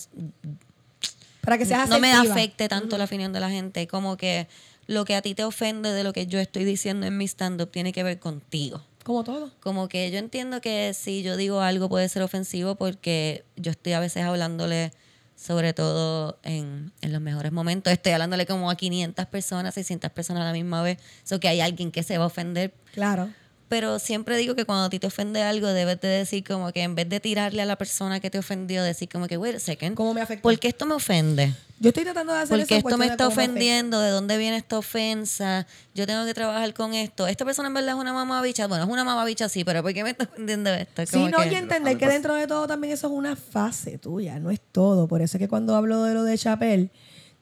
[1.40, 3.86] Para que seas no me afecte tanto la opinión de la gente.
[3.86, 4.48] Como que
[4.86, 7.70] lo que a ti te ofende de lo que yo estoy diciendo en mi stand-up
[7.70, 8.82] tiene que ver contigo.
[9.04, 9.50] Como todo.
[9.60, 13.94] Como que yo entiendo que si yo digo algo puede ser ofensivo porque yo estoy
[13.94, 14.92] a veces hablándole,
[15.36, 20.42] sobre todo en, en los mejores momentos, estoy hablándole como a 500 personas, 600 personas
[20.42, 22.74] a la misma vez, so que hay alguien que se va a ofender.
[22.92, 23.30] Claro.
[23.70, 26.82] Pero siempre digo que cuando a ti te ofende algo, debes de decir como que
[26.82, 29.60] en vez de tirarle a la persona que te ofendió, decir como que, wait a
[29.60, 30.42] second, ¿Cómo me afectó?
[30.42, 31.54] ¿por qué esto me ofende?
[31.78, 33.28] Yo estoy tratando de hacer Porque esto me está afecta.
[33.28, 37.28] ofendiendo, de dónde viene esta ofensa, yo tengo que trabajar con esto.
[37.28, 40.02] Esta persona en verdad es una mamabicha, bueno, es una mamabicha sí, pero ¿por qué
[40.02, 41.06] me está ofendiendo esto?
[41.06, 43.98] Sí, Como no, que- y entender que dentro de todo también eso es una fase
[43.98, 45.06] tuya, no es todo.
[45.06, 46.90] Por eso es que cuando hablo de lo de Chapel,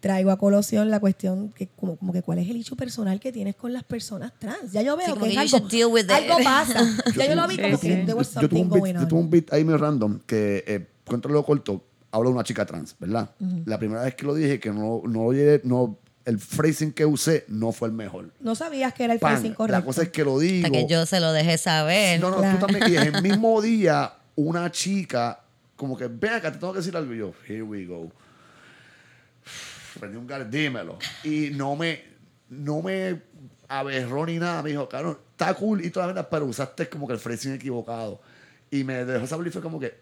[0.01, 3.33] traigo a colación la cuestión que como, como que cuál es el hecho personal que
[3.33, 4.71] tienes con las personas trans.
[4.73, 6.81] Ya yo veo Sí, que, que algo, algo pasa.
[7.17, 7.89] Ya yo lo vi como sí.
[7.89, 9.09] que there was yo, yo tuve something un beat, going yo on.
[9.09, 12.65] tuve un beat ahí medio random que, eh, cuento lo corto, hablo de una chica
[12.65, 13.31] trans, ¿verdad?
[13.67, 17.45] La primera vez que lo dije, que no, no, oye, no, el phrasing que usé
[17.49, 18.31] no fue el mejor.
[18.41, 19.79] No sabías que era el Pan, phrasing correcto.
[19.81, 20.67] La cosa es que lo digo.
[20.67, 22.21] Hasta que yo se lo dejé saber.
[22.21, 22.59] No, no, Claro.
[22.59, 22.93] tú también.
[22.93, 25.41] Y en el mismo día, una chica,
[25.75, 27.15] como que, ven acá, te tengo que decir algo.
[27.15, 28.13] Y yo, here we go.
[29.99, 30.99] Prendí un gar, dímelo.
[31.25, 32.03] Y no me,
[32.49, 33.23] no me
[33.69, 34.63] aberró ni nada.
[34.63, 37.55] Me dijo, claro, está cool y toda la verdad, pero usaste como que el phrasing
[37.55, 38.21] equivocado.
[38.71, 39.95] Y me dejó saber y fue como que,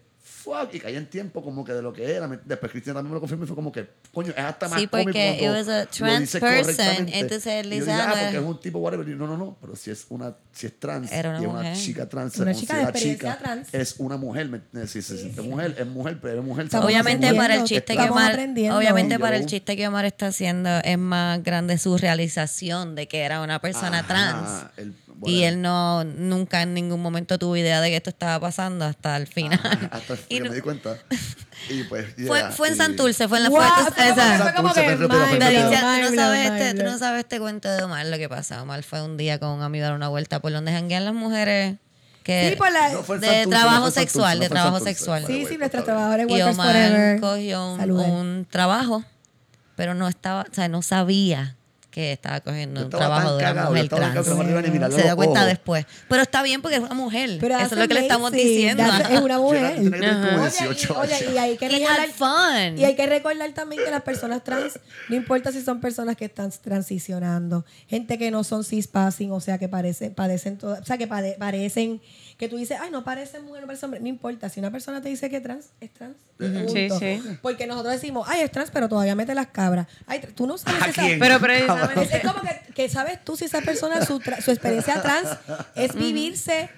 [0.46, 2.28] fuck, y caí en tiempo como que de lo que era.
[2.44, 4.86] Después Cristian también me lo confirmó y fue como que, coño, es hasta más Sí,
[4.86, 8.42] porque it was a trans person, entonces él yo dice, ah, ah, no porque es
[8.44, 9.08] un tipo whatever.
[9.08, 11.48] Y no, no, no, pero si es una, si es trans Era una y es
[11.50, 11.76] una mujer.
[11.76, 13.74] chica trans, Una chica de chica, trans.
[13.74, 14.48] es una mujer.
[14.48, 16.68] ¿me- Si se siente mujer, es mujer, pero es mujer.
[16.74, 18.38] Obviamente para el chiste que Omar,
[18.72, 23.08] obviamente para yo- el chiste que Omar está haciendo es más grande su realización de
[23.08, 24.70] que era una persona Ajá, trans.
[24.76, 24.94] el-
[25.24, 29.16] y él no nunca en ningún momento tuvo idea de que esto estaba pasando hasta
[29.16, 29.58] el final.
[29.90, 30.98] Hasta Y que no- me di cuenta.
[31.68, 34.52] Y pues, fue, yeah, fue en y- Santurce, fue en la Wow, fuerte.
[34.54, 36.92] como que- tú, no sabes este, tú blown.
[36.92, 38.62] no sabes este cuento de Omar, lo que pasa.
[38.62, 41.14] Omar fue un día con un amigo a dar una vuelta por donde janguean las
[41.14, 41.76] mujeres
[42.22, 44.38] que Sí, por la- No fue en de Santurce, no trabajo fue en Santurce, sexual,
[44.38, 44.94] no de fue en trabajo Santurce.
[44.98, 45.26] sexual.
[45.26, 47.20] Sí, bueno, sí, nuestros trabajadores Y Omar Forever.
[47.20, 48.10] cogió un, Saluden.
[48.10, 49.04] un trabajo,
[49.76, 51.55] pero no estaba, o sea, no sabía
[51.96, 54.02] que estaba cogiendo un trabajo de una cagado, mujer trans.
[54.02, 54.24] cagado
[54.92, 55.46] Se los cuenta ojos.
[55.46, 55.86] después.
[56.10, 57.38] Pero está bien porque es una mujer.
[57.40, 58.82] Pero Eso es lo que le estamos diciendo.
[58.84, 59.78] Es una mujer.
[59.78, 61.32] Oye, 18 y, oye, años.
[61.34, 64.78] y hay que recordar, y hay que recordar también que las personas trans,
[65.08, 69.56] no importa si son personas que están transicionando, gente que no son cispassing, o sea,
[69.56, 72.02] que parece, padecen toda- o sea, que pade- parecen,
[72.36, 75.00] que tú dices, ay, no parece mujer, no parece hombre, no importa, si una persona
[75.00, 76.16] te dice que es trans, es trans.
[76.36, 76.68] punto.
[76.68, 77.22] Sí, sí.
[77.40, 79.86] Porque nosotros decimos, ay, es trans, pero todavía mete las cabras.
[80.06, 81.18] Ay, tú no sabes ¿A esa- quién?
[81.18, 82.16] Pero es, precisamente.
[82.16, 85.28] es como que, que sabes tú si esa persona, su, tra- su experiencia trans
[85.74, 86.68] es vivirse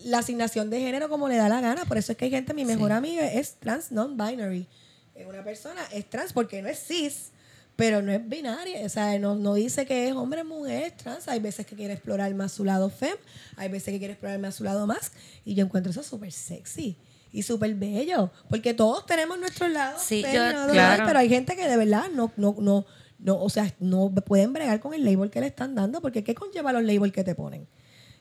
[0.00, 1.84] la asignación de género como le da la gana.
[1.84, 4.66] Por eso es que hay gente, mi mejor amiga es trans non-binary.
[5.14, 7.30] Es una persona, es trans porque no es cis,
[7.78, 8.84] pero no es binaria.
[8.84, 11.28] O sea, no, no dice que es hombre, mujer, trans.
[11.28, 13.16] Hay veces que quiere explorar más su lado fem,
[13.56, 15.12] hay veces que quiere explorar más su lado más.
[15.44, 16.96] Y yo encuentro eso súper sexy.
[17.32, 21.04] Y súper bello, porque todos tenemos nuestros lados, Sí, yo- claro.
[21.06, 22.84] pero hay gente que de verdad no, no, no,
[23.20, 26.34] no, o sea, no pueden bregar con el label que le están dando, porque ¿qué
[26.34, 27.68] conlleva los labels que te ponen?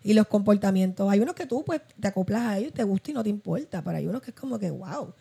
[0.04, 1.10] Y los comportamientos.
[1.10, 3.82] Hay unos que tú pues te acoplas a ellos, te gusta y no te importa,
[3.82, 5.14] pero hay unos que es como que, wow,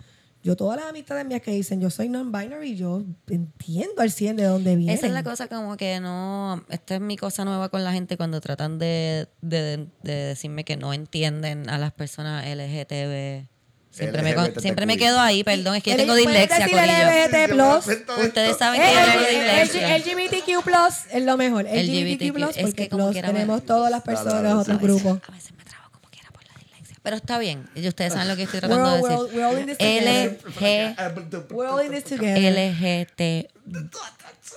[0.47, 4.45] Yo todas las amistades mías que dicen yo soy non-binary, yo entiendo al 100 de
[4.45, 4.95] dónde viene.
[4.95, 8.17] Esa es la cosa como que no, esta es mi cosa nueva con la gente
[8.17, 13.49] cuando tratan de, de, de decirme que no entienden a las personas LGTB.
[13.91, 17.79] Siempre, me, con- siempre me quedo ahí, perdón, es que yo tengo ¿Puedes dislexia, Corillo.
[17.81, 18.27] LGBT+?
[18.27, 19.27] Ustedes saben Eh, que yo tengo
[19.71, 19.99] dislexia.
[19.99, 21.65] LGBTQ plus es lo mejor.
[21.65, 25.19] LGBTQ plus es porque que como plus quiera me- tenemos todas las personas, otros grupos.
[25.29, 26.96] A veces me trabo como quiera por la dislexia.
[27.07, 29.45] Pero está bien, y ustedes saben lo que estoy tratando We're de all- we're all-
[29.45, 30.41] we're all decir.
[30.43, 31.55] together.
[31.55, 32.37] We're all in this together.
[32.37, 33.49] LGT.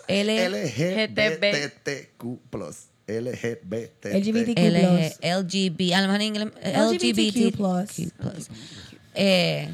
[0.08, 2.40] L LGBTQ+.
[3.08, 4.16] LGBT.
[4.16, 4.58] LGBTQ+.
[4.58, 7.54] LG, LGB, a lo mejor en inglés, LGBTQ+.
[7.54, 8.50] LGBTQ+.
[9.14, 9.70] Eh,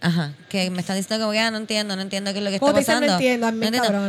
[0.00, 2.48] ajá, que me están diciendo como que ah, no entiendo, no entiendo qué es lo
[2.50, 3.06] que está pasando.
[3.08, 3.46] no entiendo.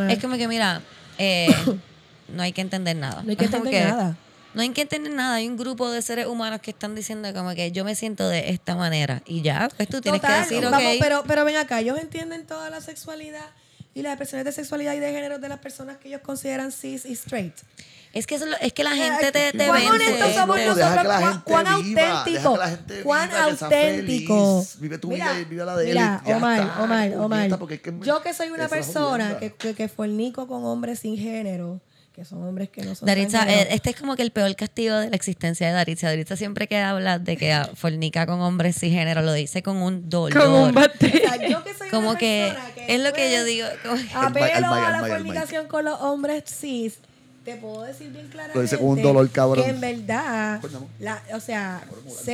[0.09, 0.81] Es como que mira,
[1.17, 1.53] eh,
[2.33, 3.21] no hay que entender nada.
[3.21, 4.15] No hay que entender nada.
[4.53, 5.35] No hay que entender nada.
[5.35, 8.49] Hay un grupo de seres humanos que están diciendo como que yo me siento de
[8.49, 9.21] esta manera.
[9.25, 10.71] Y ya, pues tú tienes Total, que decir, ok.
[10.71, 13.45] vamos, pero, pero ven acá, ellos entienden toda la sexualidad
[13.93, 17.05] y las expresiones de sexualidad y de género de las personas que ellos consideran cis
[17.05, 17.53] y straight.
[18.11, 20.97] Es que, eso es que la gente te, te ¿Cuán honestos somos Deja nosotros?
[21.03, 22.53] que la ¿Cuán- gente ¿Cuán viva, deja auténtico?
[22.53, 24.65] que la gente ¿Cuán viva, auténtico?
[24.79, 27.49] Vive tu vida y vive la de él mira, Omar, está, Omar, Omar.
[27.71, 31.79] es que yo que soy una persona que, que, que fornico con hombres sin género,
[32.19, 34.95] que son hombres que no son Daritza, eh, este es como que el peor castigo
[34.97, 36.07] de la existencia de Daritza.
[36.07, 40.09] Daritza siempre que habla de que fornica con hombres sin género, lo dice con un
[40.09, 40.37] dolor.
[40.37, 41.09] Con un O bate.
[41.21, 42.53] sea, yo que soy como una que
[42.89, 43.67] es lo que yo digo.
[43.83, 46.95] como- Apelo El el a la fornicación con los hombres cis.
[47.45, 49.63] Te puedo decir bien claramente Lo dice con un dolor, cabrón.
[49.63, 51.81] que en verdad, Pues, la, o sea,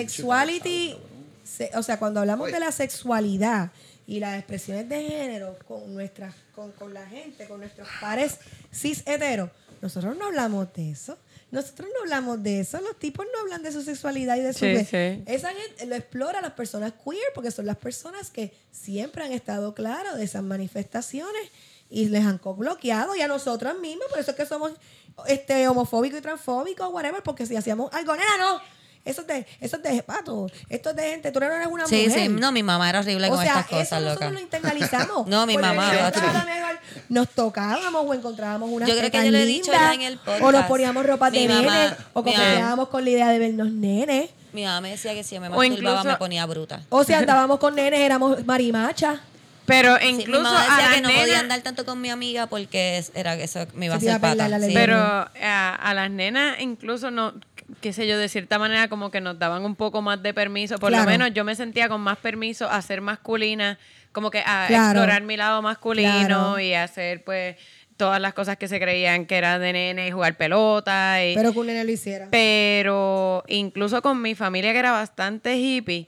[0.10, 0.96] sexuality,
[1.44, 3.70] se- o sea, cuando hablamos de la sexualidad
[4.08, 8.38] y las expresiones de género con nuestras, con, con la gente, con nuestros pares
[8.74, 9.50] cis heteros,
[9.82, 11.18] nosotros no hablamos de eso.
[11.52, 12.82] Nosotros no hablamos de eso.
[12.82, 15.24] Los tipos no hablan de su sexualidad y de su Sí, sí.
[15.26, 19.74] esa gente lo explora las personas queer porque son las personas que siempre han estado
[19.74, 21.50] claros de esas manifestaciones
[21.90, 24.72] y les han bloqueado y a nosotras mismas, por eso es que somos
[25.28, 28.60] este homofóbicos y transfóbicos, whatever, porque si hacíamos algo, nena, no,
[29.06, 31.86] eso es de, eso es de pato, esto es de gente, tú no eres una
[31.88, 32.22] Sí, mujer.
[32.24, 32.28] sí.
[32.30, 34.34] No, mi mamá era horrible o con sea, estas cosas, eso nosotros loca.
[34.34, 35.28] lo internalizamos.
[35.28, 35.92] No, mi mamá,
[37.10, 40.02] a nos tocábamos o encontrábamos una Yo creo que yo lo he dicho ya en
[40.02, 40.68] el O nos podcast.
[40.68, 44.30] poníamos ropa de Mi mamá- nene, o coqueteábamos con la idea de vernos nenes.
[44.54, 46.82] Mi mamá me decía que si me masturbaba incluso- me ponía bruta.
[46.90, 49.20] O si andábamos con nenes, éramos marimachas.
[49.66, 52.00] Pero Sí, incluso mi mamá a decía las que no podía nenas- andar tanto con
[52.00, 54.60] mi amiga porque era eso me iba a hacer a pata.
[54.60, 54.72] Sí.
[54.74, 57.34] Pero a, a las nenas incluso no,
[57.82, 60.78] qué sé yo, de cierta manera como que nos daban un poco más de permiso.
[60.78, 61.06] Por Claro.
[61.06, 63.80] lo menos yo me sentía con más permiso a ser masculina,
[64.16, 64.86] como que a Claro.
[65.02, 66.60] explorar mi lado masculino Claro.
[66.60, 67.58] y hacer pues
[67.98, 71.24] todas las cosas que se creían que eran de nene y jugar pelota.
[71.24, 72.28] Y, Pero que un nene lo hiciera.
[72.32, 76.08] pero incluso con mi familia que era bastante hippie,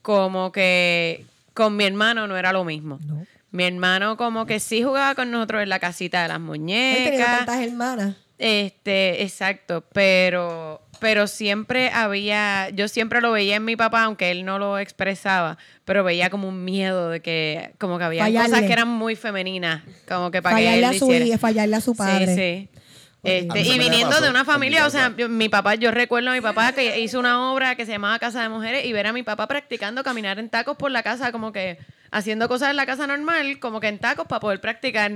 [0.00, 2.98] como que con mi hermano no era lo mismo.
[3.04, 3.26] No.
[3.50, 6.48] Mi hermano como que sí jugaba con nosotros en la casita de las Él tenía
[6.48, 7.36] muñecas.
[7.38, 8.16] tantas hermanas.
[8.38, 14.44] Este, exacto, pero pero siempre había, yo siempre lo veía en mi papá, aunque él
[14.44, 18.50] no lo expresaba, pero veía como un miedo de que, como que había Fallarle.
[18.50, 21.76] cosas que eran muy femeninas, como que para que Fallarle él a, su, hija, fallarle
[21.76, 22.26] a su padre.
[22.26, 22.80] Sí, sí.
[23.22, 26.30] Este, y viniendo pasó de una familia, mi o sea, yo- mi papá, yo recuerdo
[26.30, 29.06] a mi papá que hizo una obra que se llamaba Casa de Mujeres y ver
[29.06, 31.76] a mi papá practicando caminar en tacos por la casa, como que
[32.10, 35.12] haciendo cosas en la casa normal, como que en tacos para poder practicar.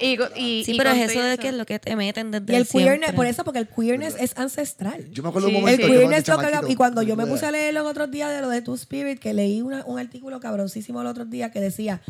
[0.00, 2.52] Y, y- Sí, y pero es eso de que es lo que te meten desde
[2.52, 3.12] Y el queerness, siempre.
[3.14, 5.10] por eso, porque el queerness es ancestral.
[5.10, 6.24] Yo me acuerdo Sí, un momento El queerness
[6.68, 9.18] y cuando yo me puse a leer los otros días de lo de Two Spirit,
[9.18, 12.00] que leí una- un artículo cabroncísimo el otro día que decía,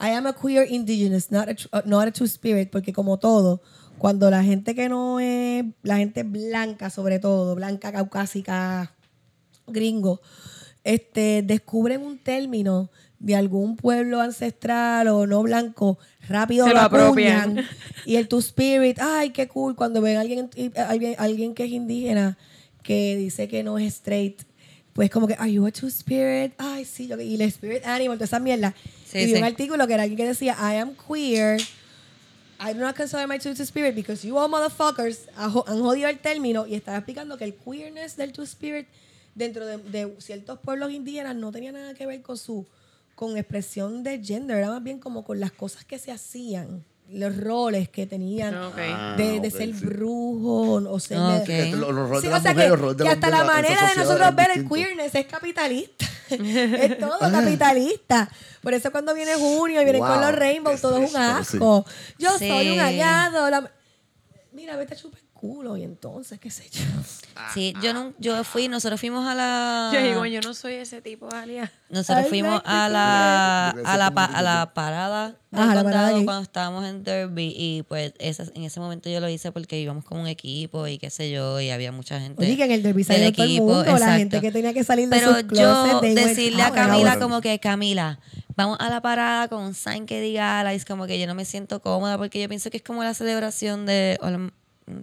[0.00, 3.62] I am a queer indigenous, not a, uh, not a Two Spirit, porque como todo,
[3.98, 8.94] cuando la gente que no es, la gente blanca sobre todo, blanca, caucásica,
[9.66, 10.20] gringo,
[10.84, 12.90] este, descubren un término
[13.20, 15.98] de algún pueblo ancestral o no blanco,
[16.28, 17.66] rápido Se lo apropian.
[18.04, 21.70] Y el Two Spirit, ay, qué cool, cuando ven a alguien, alguien, alguien que es
[21.70, 22.36] indígena
[22.82, 24.42] que dice que no es straight,
[24.92, 26.52] pues como que, are you a Two Spirit?
[26.58, 28.74] Ay, sí, yo, y el Spirit Animal, toda esa mierda.
[29.06, 29.38] Sí, y vi sí.
[29.38, 31.60] un artículo que era alguien que decía, I am queer,
[32.58, 36.64] I do not consider my two spirit because you all motherfuckers han jodido el término
[36.64, 38.86] y estaba explicando que el queerness del two spirit
[39.34, 42.64] dentro de, de ciertos pueblos indígenas no tenía nada que ver con su
[43.14, 47.36] con expresión de gender, era más bien como con las cosas que se hacían, los
[47.36, 48.54] roles que tenían.
[48.54, 49.84] Ah, de, de ser sí.
[49.84, 51.46] brujo o ser Ok.
[51.46, 53.08] de- Los, los roles Sí, de o las sea mujeres, que, los roles de que
[53.08, 56.06] los- hasta la manera de nosotros ver el queerness es capitalista.
[56.30, 58.30] es todo capitalista.
[58.62, 61.08] Por eso cuando viene junio y vienen con Wow, los rainbows, ¿qué todo es un?
[61.10, 61.16] Sí.
[61.16, 61.84] asco.
[62.18, 62.48] Yo Sí.
[62.48, 63.50] soy un hallado.
[63.50, 63.70] la-
[64.52, 66.84] Mira, vete a chupar culo y entonces, qué sé yo.
[67.52, 69.90] Sí, yo, no, yo fui, nosotros fuimos a la...
[69.92, 71.72] Yo digo, yo no soy ese tipo, Alia.
[71.90, 76.42] Nosotros Ay, fuimos a la, a la, pa- a la parada del parada condado cuando
[76.42, 80.20] estábamos en Derby y pues esa- en ese momento yo lo hice porque íbamos con
[80.20, 83.02] un equipo y qué sé yo y había mucha gente Oye, que en el derby
[83.02, 85.58] del salió todo el equipo, mundo, la gente que tenía que salir de Pero sus
[85.58, 88.20] yo decirle a and Camila como que Camila,
[88.56, 91.44] vamos a la parada con un sign que diga Alice, como que yo no me
[91.44, 94.18] siento cómoda porque yo pienso que es como la celebración de...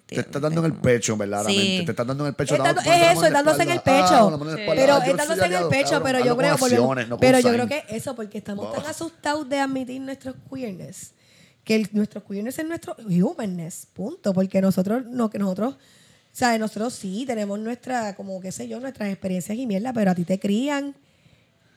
[0.05, 1.77] Te estás dando en el pecho, verdaderamente.
[1.79, 1.85] Sí.
[1.85, 2.55] Te estás dando en el pecho.
[2.55, 3.77] Es, dando- es eso, es dándose en el.
[3.77, 4.29] Ah, pecho.
[4.55, 4.61] Sí.
[4.61, 4.81] espalda.
[4.81, 7.67] pero Ah, es dándose en el pecho, pero yo creo, volvemos- no pero yo creo
[7.67, 11.13] que eso, porque estamos tan asustados de admitir nuestros queerness,
[11.63, 15.77] que el- nuestro queerness es nuestro humanness, punto, porque nosotros, no, que nosotros, o
[16.33, 20.15] sea, nosotros sí tenemos nuestra, como qué sé yo, nuestras experiencias y mierda, pero a
[20.15, 20.95] ti te crían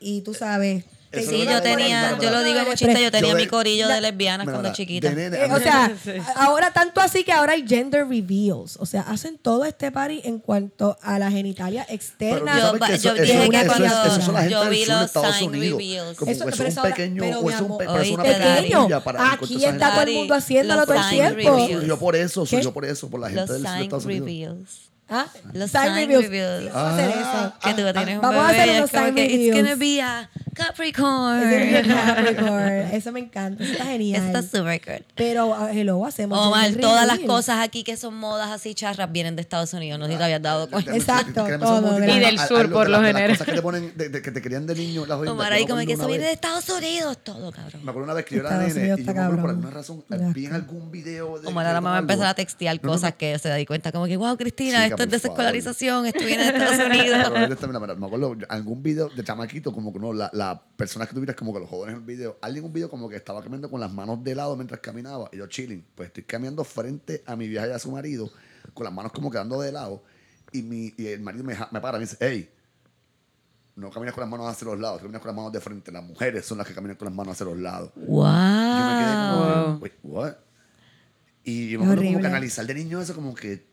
[0.01, 0.85] y tú sabes.
[1.13, 2.79] Sí, yo tenía, yo lo digo express.
[2.79, 5.11] chiste, yo tenía Yo mi corillo de lesbianas cuando chiquita.
[5.13, 5.95] Eh, o sea,
[6.37, 8.77] ahora tanto así que ahora hay gender reveals.
[8.79, 12.59] O sea, hacen todo este party en cuanto a la genitalia externa.
[12.59, 15.11] Yo yo dije eso- que eso es- cuando eso son la gente yo vi los
[15.11, 15.79] sign Unidos.
[15.79, 16.17] reveals.
[16.19, 18.15] Como Eso- es un eso ahora- pequeño, pero, o es un amor, pe- oíste, es
[18.15, 18.89] una pequeño.
[19.33, 21.69] Aquí está todo el mundo haciéndolo todo el tiempo.
[21.69, 22.51] Surgió por eso, ¿Qué?
[22.51, 24.92] surgió por eso, por la gente Los del Estados Unidos.
[25.15, 25.27] ¿Ah?
[25.53, 26.63] Los Sign sign reveals.
[26.65, 27.53] Sí, vamos a hacer eso.
[27.63, 29.75] Que tú tienes un Vamos a bebé hacer y es unos sign que, It's gonna
[29.77, 31.51] be a Capricorn.
[31.73, 32.73] Mi Capricorn.
[32.93, 33.63] Eso me encanta.
[33.63, 34.27] Eso está genial.
[34.27, 35.05] Está super good.
[35.15, 36.39] Pero, ah, hello, hacemos.
[36.39, 39.99] Omar, todas las cosas aquí que son modas así charras vienen de Estados Unidos.
[39.99, 40.95] No sé si te habías dado cuenta.
[40.97, 41.99] Exacto, todo.
[41.99, 43.31] Y del a- a- sur, por lo las general.
[43.31, 45.03] cosas que te ponen, de, de- que te querían de niño.
[45.03, 47.19] Omar ahí como que eso viene de Estados Unidos.
[47.23, 47.83] Todo, cabrón.
[47.85, 49.71] Me acuerdo una vez que yo era nene y yo está me acuerdo por alguna
[49.71, 50.17] razón Ya.
[50.33, 53.39] vi en algún video de Omar ahora me va a empezar a textear cosas que
[53.39, 56.87] se da cuenta como que, wow, Cristina, esto es por desescolarización, esto viene de Estados
[56.87, 57.99] Unidos.
[57.99, 61.53] me acuerdo algún video de chamaquito, como que no, la, la persona que tuvieras como
[61.53, 63.81] que los jóvenes en el video, alguien en un video como que estaba caminando con
[63.81, 67.49] las manos de lado mientras caminaba y yo chilling, pues estoy caminando frente a mi
[67.49, 68.31] vieja y a su marido,
[68.75, 70.03] con las manos como quedando de lado
[70.53, 72.51] y, mi, y el marido me, me para y me dice, hey,
[73.75, 76.05] no caminas con las manos hacia los lados, caminas con las manos de frente, las
[76.05, 77.91] mujeres son las que caminan con las manos hacia los lados.
[77.97, 78.27] Wow.
[78.27, 79.79] Y yo me quedé como, Wow.
[79.81, 80.35] wait, what?
[81.45, 83.67] Y yo Qué me acuerdo como que analizar de niño eso como que,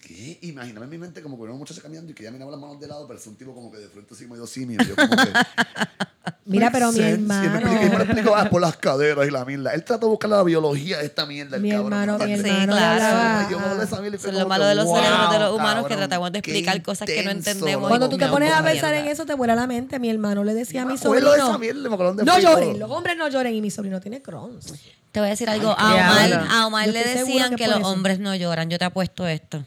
[0.00, 0.38] ¿qué?
[0.42, 2.80] Imagíname en mi mente como que una muchacha caminando y que ya miraba las manos
[2.80, 4.78] de lado, pero es un tipo como que de frente así medio simio.
[4.82, 5.28] Yo como que,
[6.44, 6.98] Mira, pero mi.
[6.98, 7.58] Y me hermano.
[7.60, 9.74] y me lo explicó, ah, por las caderas y la mierda.
[9.74, 11.56] Él trató de buscar la biología de esta mierda.
[11.56, 13.50] el Mi cabrón, hermano, ¿me mi hermano Sí, claro.
[13.50, 14.84] Yo me hablé de esa mierda y fue Eso es lo malo que, de los
[14.88, 17.88] cerebros de los wow, humanos que tratamos de explicar cosas que no entendemos.
[17.88, 19.98] Cuando tú te pones a pensar en eso, te vuela la mente.
[19.98, 21.58] Mi hermano le decía a mi de esa sobrino.
[21.58, 24.72] mierda, No y lloren, los hombres no lloren y mi sobrino tiene Crohn's.
[25.12, 25.74] Te voy a decir algo.
[25.76, 27.88] Ay, A Omar, a le decían que los eso.
[27.88, 28.70] hombres no lloran.
[28.70, 29.64] Yo te apuesto esto.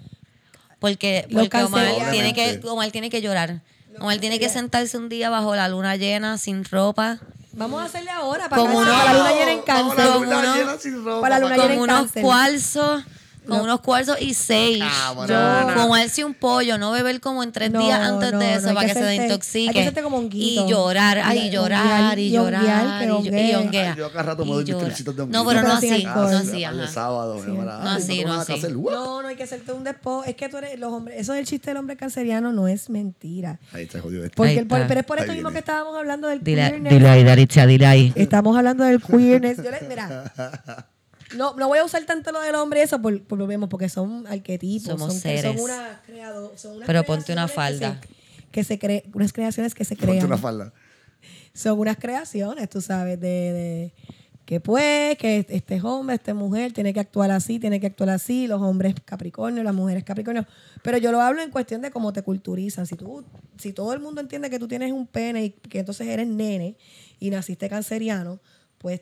[0.81, 2.59] Porque, porque Omar, tiene que.
[2.67, 3.61] Omar tiene que llorar.
[3.99, 7.19] Omar tiene que sentarse un día bajo la luna llena, sin ropa,
[7.53, 9.97] Vamos a hacerle ahora para, Como que- uno- para la luna llena en cáncer.
[10.05, 13.03] la Como luna llena sin ropa, para la luna llena en unos cuarzos,
[13.47, 14.33] con unos cuarzos y.
[14.83, 15.87] Ah, bueno, Yo- no, no.
[15.87, 18.67] Comerse un pollo, no beber como en tres No, días antes no, de no, eso
[18.73, 19.67] para que que, se desintoxique.
[19.69, 20.65] hay que hacerte como honguito.
[20.65, 23.55] y llorar, ay, Y- llorar, honguear, y y honguear, llorar, y, y honguee.
[23.55, 23.91] honguea.
[23.93, 25.93] Ay, yo cada rato me doy mis de No, pero no así, no
[26.37, 26.87] así, sí, ajá.
[26.87, 28.59] sábado, No, ay, sí, tengo no, nada que sí.
[28.59, 28.93] hacer, what?
[28.93, 30.23] No, no hay que hacerte un despo.
[30.23, 33.59] Es que tú eres, los hombres, eso del chiste del hombre canceriano no es mentira.
[33.73, 34.35] Ahí está jodido esto.
[34.35, 34.87] Porque Ahí el- por- está.
[34.87, 36.93] pero es por esto mismo que estábamos hablando del queerness.
[36.93, 38.13] dile ahí, Daritza, dile ahí.
[38.15, 39.57] Estamos hablando del queerness.
[39.57, 40.31] Yo le- mira,
[41.35, 43.69] no, no voy a usar tanto lo del hombre y eso por, por lo mismo,
[43.69, 44.87] porque son arquetipos.
[44.87, 45.43] Somos son, seres.
[45.43, 45.69] Son
[46.05, 48.01] creado- son unas Pero ponte una creaciones falda.
[48.51, 50.25] Que se, que se cre- unas creaciones que se Ponte crean.
[50.25, 50.73] una falda.
[51.53, 53.93] son unas creaciones, tú sabes, de, de
[54.45, 57.87] que pues, que este es hombre, esta es mujer, tiene que actuar así, tiene que
[57.87, 60.45] actuar así, los hombres Capricornio, las mujeres Capricornio.
[60.83, 62.85] Pero yo lo hablo en cuestión de cómo te culturizan.
[62.85, 63.23] Si tú,
[63.57, 66.75] si todo el mundo entiende que tú tienes un pene y que entonces eres nene
[67.19, 68.39] y naciste canceriano,
[68.79, 69.01] pues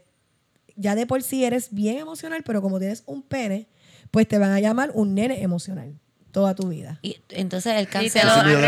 [0.79, 3.67] ya de por sí eres bien emocional, pero como tienes un pene,
[4.11, 5.93] pues te van a llamar un nene emocional
[6.31, 6.99] toda tu vida.
[7.01, 8.43] Y entonces te canceló.
[8.43, 8.59] lo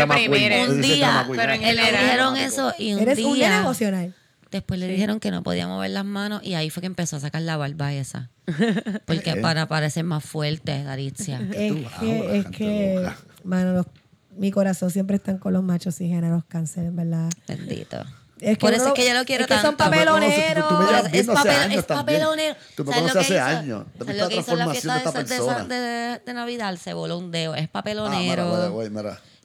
[0.70, 4.14] un día, pero en le dijeron eso y un Eres un nene día emocional.
[4.50, 7.20] después le dijeron que no podía mover las manos y ahí fue que empezó a
[7.20, 8.30] sacar la barba esa.
[9.06, 11.40] Porque para parecer más fuerte, Daritzia.
[11.52, 13.08] Es que, es que,
[13.44, 13.86] mano, los-
[14.36, 17.30] mi corazón siempre están con los machos y géneros cáncer, en verdad.
[17.46, 18.04] Bendito.
[18.42, 19.84] Es que Por eso es que yo lo quiero es que son tanto.
[19.84, 20.68] papeloneros.
[20.68, 22.18] Tú me llevas es, viendo hace papel, años es también.
[22.20, 22.56] papelonero.
[22.74, 23.84] Tú me ¿Sabes lo conoces hace años.
[23.96, 24.98] ¿Dónde ¿Sabes lo que hizo en la fiesta de
[25.34, 26.76] esta de, de- de Navidad?
[26.76, 27.54] Se voló un dedo.
[27.54, 28.80] Es Ah, papelonero.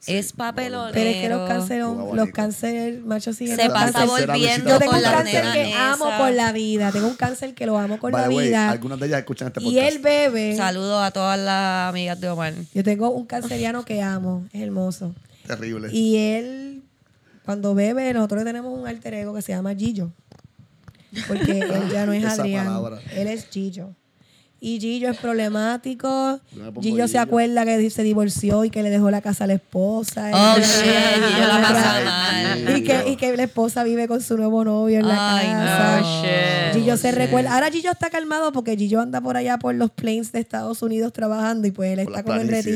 [0.00, 0.92] Sí, es papelonero.
[0.92, 1.80] Pero es que los cáncer,
[2.14, 5.74] los cáncer machos y Se pasa volviendo Yo tengo con un la cáncer nena que
[5.74, 6.92] amo con la vida.
[6.92, 8.70] Tengo un cáncer que lo amo con By la way, vida.
[8.70, 9.86] algunas de ellas escuchan este Y podcast.
[9.92, 10.56] él bebe.
[10.56, 12.54] Saludos a todas las amigas de Omar.
[12.74, 14.46] Yo tengo un canceriano que amo.
[14.52, 15.14] Es hermoso.
[15.46, 15.88] Terrible.
[15.92, 16.82] Y él,
[17.48, 20.10] cuando bebe, nosotros tenemos un alter ego que se llama Gillo.
[21.26, 22.66] Porque él ya no es Adrián.
[22.66, 22.98] palabra.
[23.16, 23.94] Él es Gillo.
[24.60, 26.40] Y Gillo es problemático.
[26.82, 30.30] Gillo se acuerda que se divorció y que le dejó la casa a la esposa.
[30.34, 32.76] Oh, Y- shit, Gillo la pasa mal.
[32.78, 36.00] y que, y que la esposa vive con su nuevo novio en la Ay, casa.
[36.02, 36.06] no.
[36.06, 36.74] Oh, shit.
[36.82, 37.16] Gillo se shit.
[37.18, 37.54] recuerda.
[37.54, 41.14] Ahora Gillo está calmado porque Gillo anda por allá por los plains de Estados Unidos
[41.14, 42.74] trabajando y pues él Por está como en planicies.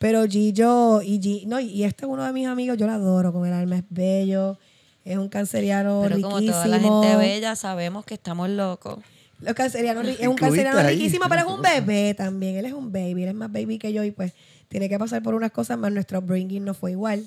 [0.00, 3.34] Pero Gillo y Gi- no, y este es uno de mis amigos, yo lo adoro,
[3.34, 4.58] con el alma es bello,
[5.04, 6.54] es un canceriano Pero como riquísimo.
[6.64, 8.98] toda la gente bella, sabemos que estamos locos.
[9.40, 10.96] Los cancerianos, ri- es un canceriano ahí.
[10.96, 12.56] riquísimo, pero es un bebé también.
[12.56, 14.32] Él es un baby, él es más baby que yo y pues
[14.68, 15.92] tiene que pasar por unas cosas más.
[15.92, 17.26] Nuestro bringing no fue igual.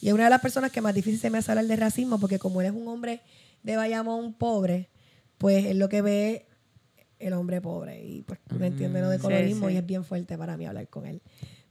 [0.00, 2.18] Y es una de las personas que más difícil se me hace hablar de racismo
[2.18, 3.20] porque como él es un hombre
[3.62, 4.88] de Bayamón pobre,
[5.36, 6.46] pues es lo que ve
[7.18, 8.02] el hombre pobre.
[8.02, 9.74] Y pues no entiende lo de Sí, colorismo sí.
[9.74, 11.20] y es bien fuerte para mí hablar con él.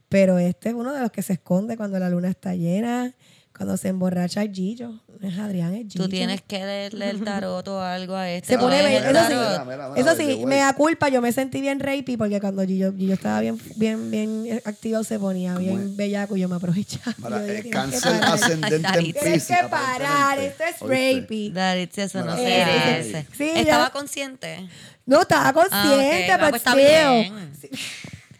[0.08, 3.14] Pero este es uno de los que se esconde cuando la luna está llena,
[3.54, 4.92] cuando se emborracha es Gillo.
[5.20, 6.04] No es Adrián, es Gillo.
[6.04, 8.52] Tú tienes que leerle el tarot o algo a este.
[8.52, 9.28] Se ¿Tú pone Eso sí, tarot?
[9.28, 11.08] Mira, mira, mira, eso sí, me da culpa.
[11.08, 15.18] Yo me sentí bien rapey porque cuando Gillo, Gillo estaba bien, bien, bien activo se
[15.18, 17.14] ponía bien bellaco y yo me aprovechaba.
[17.20, 18.34] Para, Yo dije, eh, "Tienes que cáncer parar".
[18.34, 21.50] ascendente en Tienes que parar, esto es rapey.
[21.50, 23.26] Daritzi, eso no se sí, hace.
[23.36, 23.90] sí, ¿Estaba ya.
[23.90, 24.68] consciente?
[25.04, 26.40] No, estaba Ah, consciente, ok.
[26.40, 26.56] Ah, pero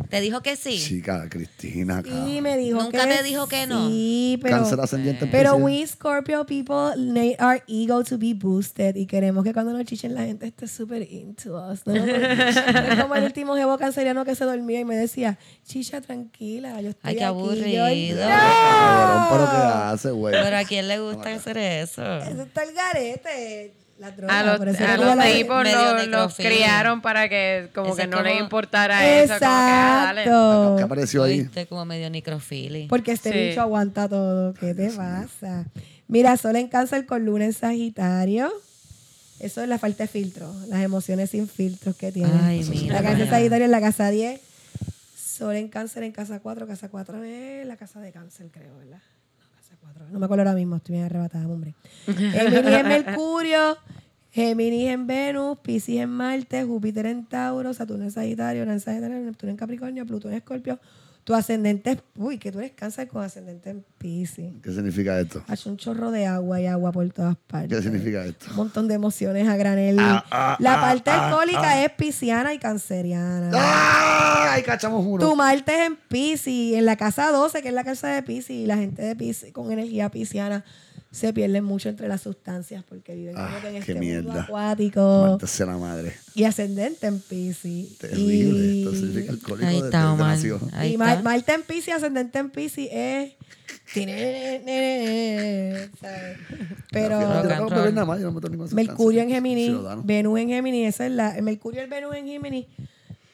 [0.09, 0.78] ¿Te dijo que sí?
[0.78, 2.11] Chica, Cristina, acá.
[2.11, 3.88] Sí, me dijo ¿Nunca que te dijo que no?
[3.88, 4.56] Sí, pero...
[4.56, 9.44] Cáncer ascendente en Pero we Scorpio people need our ego to be boosted y queremos
[9.44, 11.86] que cuando nos chichen la gente esté súper into us.
[11.86, 11.94] ¿no?
[11.94, 16.90] es como el último jevo canceriano que se dormía y me decía, chicha, tranquila, yo
[16.90, 17.28] estoy Ay, qué aquí".
[17.28, 17.88] Aburrido.
[17.90, 19.50] yo, Cabrón, pero "No".
[19.50, 20.34] ¿qué hace, güey?
[20.34, 22.02] Pero a quién le gusta hacer eso.
[22.18, 23.74] Eso está el garete.
[23.99, 25.64] La droga, A los, a los tipos
[26.09, 29.28] los, criaron para que como que no les como- importara eso.
[29.34, 30.20] Como que, ah, dale.
[30.22, 30.74] Exacto.
[30.76, 31.51] ¿Qué apareció ahí?
[31.68, 32.86] Como medio necrofili.
[32.86, 33.49] Porque este Sí.
[33.49, 34.55] bicho aguanta todo.
[34.55, 35.64] ¿Qué te pasa?
[36.07, 38.53] Mira, Sol en cáncer con luna en Sagitario.
[39.40, 40.53] Eso es la falta de filtro.
[40.68, 42.30] Las emociones sin filtros que tiene.
[42.42, 43.30] Ay, mira La casa de.
[43.30, 44.40] Sagitario en la casa 10.
[45.16, 46.66] Sol en cáncer en casa 4.
[46.66, 48.99] Casa 4 es la casa de cáncer, creo, ¿verdad?
[49.99, 50.12] No, casa 4.
[50.12, 50.76] No me acuerdo ahora mismo.
[50.76, 51.74] Estoy bien arrebatada, hombre.
[52.07, 53.76] Géminis en Mercurio.
[54.30, 59.18] Géminis en Venus, Pisces en Marte, Júpiter en Tauro, Saturno en Sagitario, Urano en Sagitario,
[59.18, 60.78] Neptuno en Capricornio, Plutón en Escorpio.
[61.29, 64.51] Tu ascendente es, uy, que tú eres cáncer con ascendente en Pisces.
[64.62, 65.45] ¿Qué significa esto?
[65.47, 67.76] Hace un chorro de agua y agua por todas partes.
[67.76, 68.47] ¿Qué significa esto?
[68.49, 69.99] Un montón de emociones a granel.
[70.01, 73.51] Ah, ah, La ah, parte alcohólica es pisciana y canceriana.
[73.53, 75.18] ¡Ay, cachamos uno!
[75.22, 78.57] Tu Marte es en Pisces, en la casa 12, que es la casa de Pisces,
[78.57, 80.64] y la gente de Pisces con energía pisciana
[81.11, 85.38] se pierden mucho entre las sustancias porque viven como Ah, que en este mundo acuático
[85.59, 86.14] la madre.
[86.34, 87.96] y ascendente en Pisces.
[87.98, 88.66] Terrible.
[88.66, 90.38] Y, Esto significa alcohólico Ahí está, Omar.
[90.74, 90.96] Ahí y.
[90.98, 93.32] Marte en Pisces, ascendente en Pisces es...
[96.00, 96.38] ¿sabes?
[96.92, 97.20] Pero...
[97.20, 97.78] Yo no Rock and puedo roll.
[97.78, 99.30] beber nada más, yo no meto ninguna Mercurio en.
[99.30, 99.72] Géminis.
[100.04, 102.66] Venus en Géminis, esa es la, Mercurio y el Venus en Géminis.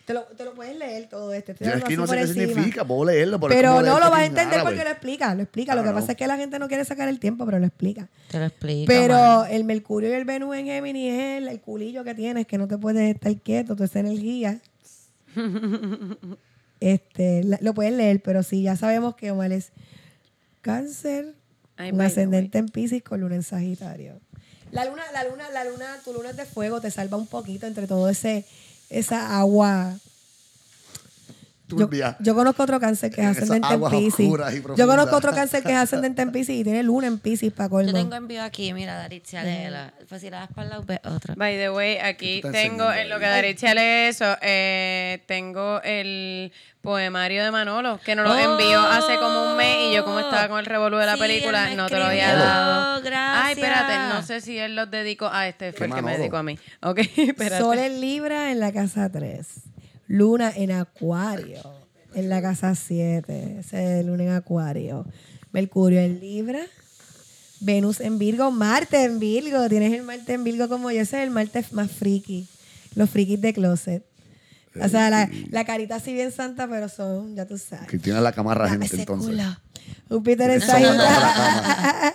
[0.05, 1.53] Te lo, te lo puedes leer todo esto.
[1.53, 3.41] estoy Yo es que no sé qué significa, puedo leerlo.
[3.41, 4.65] pero no lo vas a entender árabe.
[4.71, 5.75] porque lo explica, lo explica.
[5.75, 8.09] Lo que pasa es que la gente no quiere sacar el tiempo, pero lo explica.
[8.31, 8.85] Te lo explico.
[8.87, 9.47] Pero man.
[9.51, 12.69] el Mercurio y el Venus en Géminis es el, el culillo que tienes, que no
[12.69, 14.61] te puedes estar quieto, toda esa energía.
[16.81, 19.73] este, la- lo puedes leer, pero sí, ya sabemos que Omar es
[20.61, 21.35] cáncer,
[21.77, 24.21] Ay, un ascendente en Pisces con luna en Sagitario.
[24.71, 27.67] La luna, la luna, la luna, tu luna es de fuego, te salva un poquito
[27.67, 28.45] entre todo ese,
[28.91, 29.97] esa agua.
[31.75, 32.17] Yo, Turbia.
[32.21, 34.29] yo conozco otro cáncer que es Esas ascendente en Pisces.
[34.77, 37.69] Yo conozco otro cáncer que es ascendente en Pisces y tiene luna en Pisces para
[37.69, 37.91] colmo.
[37.91, 39.93] Yo tengo envío aquí, mira, Daritzi, léela.
[40.09, 41.35] Pues si la das para lado, ve otra.
[41.37, 45.23] By the way, aquí ¿Qué tú estás tengo, en lo que Daricia lee eso, eh,
[45.27, 46.53] tengo el
[46.85, 50.49] poemario de Manolo, que nos lo envió hace como un mes y yo como estaba
[50.49, 53.01] con el revolú de la Sí, película, no te lo había dado.
[53.03, 53.45] Gracias.
[53.45, 56.37] Ay, espérate, no sé si él los dedicó a este, fue el que me dedicó
[56.37, 56.59] a mí.
[56.83, 57.63] Ok, espérate.
[57.63, 59.47] Sol en Libra en la casa 3.
[60.07, 61.63] Luna en Acuario
[62.15, 63.57] en la casa 7.
[63.61, 65.07] Ese es Luna en Acuario.
[65.53, 66.61] Mercurio en Libra.
[67.61, 68.51] Venus en Virgo.
[68.51, 69.69] Marte en Virgo.
[69.69, 71.01] Tienes el Marte en Virgo como yo.
[71.01, 72.49] Ese es el Marte más friki.
[72.95, 74.05] Los frikis de closet.
[74.81, 77.87] O sea, la, la carita así bien santa, pero son, ya tú sabes.
[77.89, 79.31] Que tiene la camarra gente ese entonces.
[79.31, 79.57] culo.
[80.09, 81.01] Júpiter en Sagitario.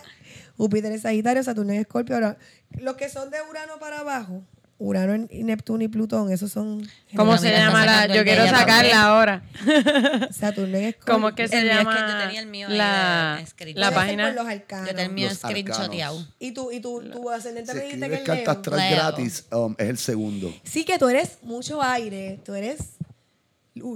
[0.58, 2.16] Júpiter en Sagitario, Saturno en Escorpio.
[2.16, 2.38] Ahora,
[2.82, 4.44] Los que son de Urano para abajo,
[4.82, 8.08] Urano en- y Neptuno y Plutón, esos son ¿Cómo se llama la?
[8.08, 8.96] Yo el quiero sacarla también.
[8.98, 9.44] ahora.
[10.32, 11.14] Saturno en Escorpio.
[11.14, 12.12] ¿Cómo es que se El mío es que llama?
[12.14, 13.44] yo tenía el mío la,
[13.76, 14.26] la página.
[14.28, 14.90] por los arcanos.
[14.90, 16.18] Yo terminé Los screenshoteado.
[16.20, 16.36] arcanos.
[16.40, 19.90] Y tu, y tu, tu ascendente me dijiste que es cartas atrás gratis, um, es
[19.90, 20.54] el segundo.
[20.64, 22.40] Sí, que tú eres mucho aire.
[22.46, 22.80] Tú eres.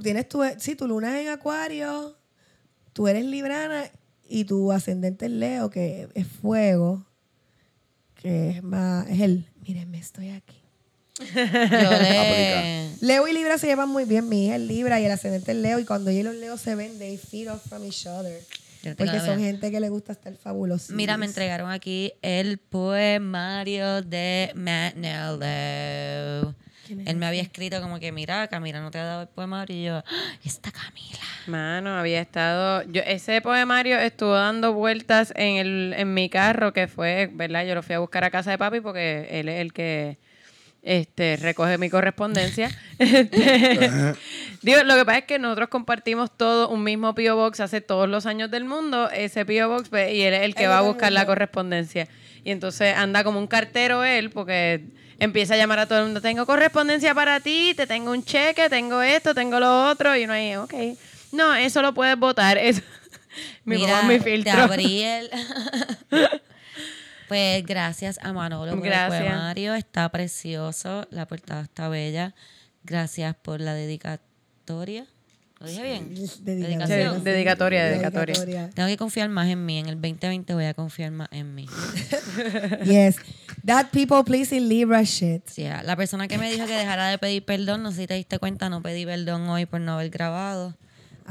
[0.02, 0.42] Tienes tu.
[0.60, 2.18] Sí, tu luna es en Acuario.
[2.92, 3.86] Tú eres Librana.
[4.28, 7.06] Y tu ascendente es Leo, que es fuego.
[8.16, 9.08] Que es más.
[9.10, 9.46] Es el.
[9.66, 10.58] Mírenme, estoy aquí.
[11.36, 12.90] Yo le...
[13.02, 14.30] Leo y Libra se llevan muy bien.
[14.30, 15.80] Mi hija es Libra y el ascendente es Leo.
[15.80, 18.40] Y cuando ellos y los Leo se ven, they feed off from each other.
[18.84, 20.94] Yo Porque son gente que le gusta estar fabuloso.
[20.94, 26.54] Mira, me entregaron aquí el poemario de Matt Nello.
[27.06, 29.76] Él me había escrito como que, mira, Camila no te ha dado el poemario.
[29.76, 30.04] Y yo, "Ah,
[30.44, 31.20] esta Camila.
[31.48, 32.84] Mano, había estado.
[32.84, 37.66] Yo, ese poemario estuvo dando vueltas en, el, en mi carro, que fue, ¿verdad?
[37.66, 40.18] Yo lo fui a buscar a casa de papi porque él es el que
[40.84, 42.70] este, recoge mi correspondencia.
[43.00, 43.90] Este,
[44.62, 47.36] digo, lo que pasa es que nosotros compartimos todo un mismo P.O.
[47.36, 49.68] Box hace todos los años del mundo, ese P.O.
[49.70, 52.08] Box, pues, y él es el que va a buscar la correspondencia.
[52.44, 54.84] Y entonces anda como un cartero él, porque
[55.20, 58.70] empieza a llamar a todo el mundo, tengo correspondencia para ti, te tengo un cheque,
[58.70, 60.74] tengo esto, tengo lo otro, y uno ahí, ok.
[61.32, 62.58] No, eso lo puedes votar.
[62.58, 62.82] Eso.
[63.66, 64.62] mi Mira, mi te filtro.
[64.62, 65.30] abrí el...
[67.34, 69.22] pues gracias a Manolo por Gracias.
[69.22, 69.74] el poemario.
[69.74, 71.08] Está precioso.
[71.10, 72.36] La portada está bella.
[72.84, 75.08] Gracias por la dedicatoria.
[75.60, 76.14] ¿Lo dije bien?
[76.42, 77.12] Dedicatoria.
[77.14, 78.70] Dedicatoria, dedicatoria.
[78.76, 79.80] Tengo que confiar más en mí.
[79.80, 81.66] En el 2020 voy a confiar más en mí.
[82.86, 83.16] Yes.
[83.66, 85.42] That people pleasing Libra shit.
[85.48, 88.08] Sí, ah, la persona que me dijo que dejara de pedir perdón, no sé si
[88.08, 90.76] te diste cuenta, no pedí perdón hoy por no haber grabado.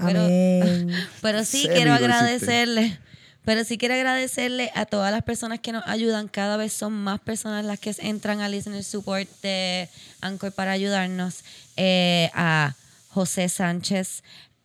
[0.04, 0.90] Pero, Amén.
[1.22, 2.98] pero sí Semi quiero hiciste.
[3.44, 6.28] Pero sí quiero agradecerle a todas las personas que nos ayudan.
[6.28, 9.88] Cada vez son más personas las que entran a Listener Support de
[10.20, 11.42] Anchor para ayudarnos.
[11.76, 12.74] Eh, a
[13.08, 14.22] José Sánchez,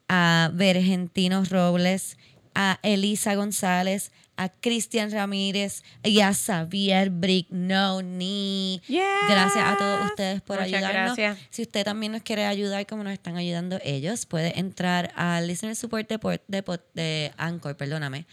[0.07, 2.17] a Vergentino Robles,
[2.55, 8.81] a Elisa González, a Cristian Ramírez y a Xavier Brignoni.
[8.87, 11.17] Gracias a todos ustedes por Muchas ayudarnos.
[11.17, 11.47] gracias.
[11.49, 15.75] Si usted también nos quiere ayudar como nos están ayudando ellos, puede entrar al Listener
[15.75, 18.25] Support de, de, de Anchor, perdóname.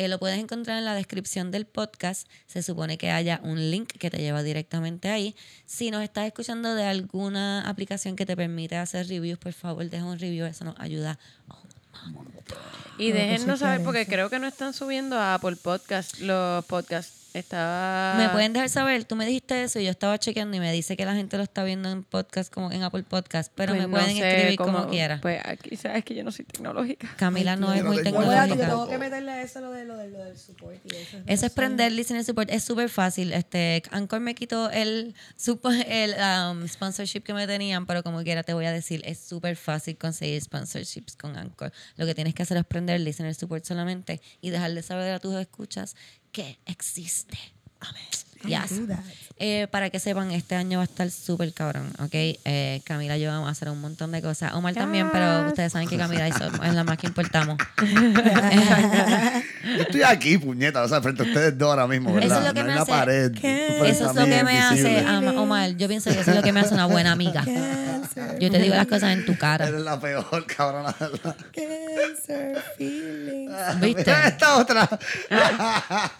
[0.00, 2.26] Eh, lo puedes encontrar en la descripción del podcast.
[2.46, 5.36] Se supone que haya un link que te lleva directamente ahí.
[5.66, 10.06] Si nos estás escuchando de alguna aplicación que te permite hacer reviews, por favor, deja
[10.06, 10.46] un review.
[10.46, 11.18] Eso nos ayuda.
[12.98, 17.16] Y déjennos saber, chequear porque creo que no están subiendo a Apple Podcast los podcasts.
[17.32, 18.16] Estaba.
[18.18, 20.96] Me pueden dejar saber, tú me dijiste eso y yo estaba chequeando y me dice
[20.96, 23.86] que la gente lo está viendo en podcast como en Apple Podcast, pero Pues me
[23.86, 25.20] no pueden sé escribir cómo- como quiera.
[25.22, 27.08] Pues aquí sabes que yo no soy tecnológica.
[27.16, 28.56] Camila no es Yo no muy tecnológica.
[28.66, 31.18] tengo que meterle a eso lo, de, lo, de, lo del support y eso.
[31.24, 32.50] Eso es prender Listener Support.
[32.50, 33.32] Es súper fácil.
[33.32, 38.42] Este, Anchor me quitó el, supo- el um, sponsorship que me tenían, pero como quiera
[38.42, 41.70] te voy a decir, es súper fácil conseguir sponsorships con Anchor.
[41.96, 45.34] Lo que tienes que hacer es prender Listener Support solamente y dejarle saber a tus
[45.34, 45.96] escuchas
[46.32, 47.38] que existe.
[48.44, 48.80] Yes.
[49.42, 52.10] Eh, para que sepan, este año va a estar súper cabrón, ¿ok?
[52.12, 54.52] Eh, Camila y yo vamos a hacer un montón de cosas.
[54.52, 57.56] Omar también, pero ustedes saben que Camila y yo es la más que importamos.
[59.76, 62.38] Yo estoy aquí, puñeta, o sea, frente a ustedes dos ahora mismo, ¿verdad?
[62.38, 63.32] Eso es lo que no me en la hace- pared.
[63.44, 65.38] Eso es lo que me hace, invisible.
[65.38, 65.70] Omar.
[65.76, 67.44] Yo pienso que eso es lo que me hace una buena amiga.
[68.40, 69.68] Yo te digo las cosas en tu cara.
[69.68, 70.94] Eres la peor, cabrona.
[71.54, 73.80] Cancer feelings.
[73.80, 74.12] ¿Viste?
[74.26, 74.88] Esta otra.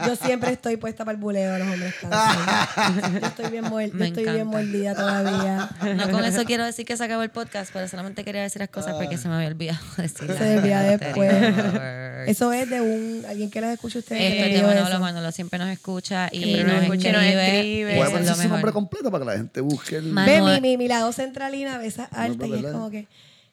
[0.07, 1.95] Yo siempre estoy puesta para el buleo los hombres.
[3.13, 5.69] Yo estoy bien, muer- yo Me estoy bien mordida todavía.
[5.97, 8.69] No con eso quiero decir que se acabó el podcast, pero solamente quería decir las
[8.71, 10.39] cosas porque se me había olvidado decirlas.
[10.39, 11.33] Se olvida después.
[12.29, 14.23] Eso es de un alguien que les escucha ustedes.
[14.35, 15.01] Esto es de Manolo.
[15.01, 17.57] Manolo siempre nos escucha y Siempre nos, escucha y nos escribe.
[17.59, 17.93] escribe.
[17.93, 20.13] Eso Podemos es su nombre completo para que la gente busque el.
[20.15, 23.07] Ve mi, mi, mi lado centralina, ve esas altas y es como que.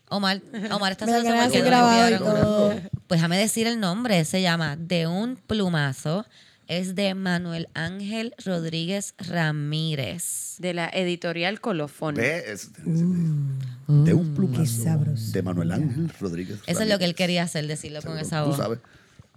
[0.10, 0.40] Omar,
[0.72, 1.22] Omar está le
[1.62, 2.74] grabado y todo.
[3.08, 4.24] Pues déjame decir el nombre.
[4.26, 6.26] Se llama De un plumazo.
[6.68, 10.56] Es de Manuel Ángel Rodríguez Ramírez.
[10.60, 12.16] De la editorial Colofón.
[12.16, 14.62] Ve, es- de un plumazo.
[14.64, 15.32] Qué sabroso.
[15.32, 16.60] De Manuel Ángel Rodríguez.
[16.68, 17.16] Eso es lo que él Ramírez.
[17.16, 18.58] quería hacer, decirlo con esa Tú voz.
[18.58, 18.80] sabes.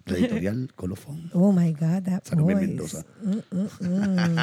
[0.07, 1.31] La editorial Colofón.
[1.35, 2.67] Oh my God, that Luis voice.
[2.67, 3.05] Mendoza.
[3.23, 4.39] Mm, mm, mm.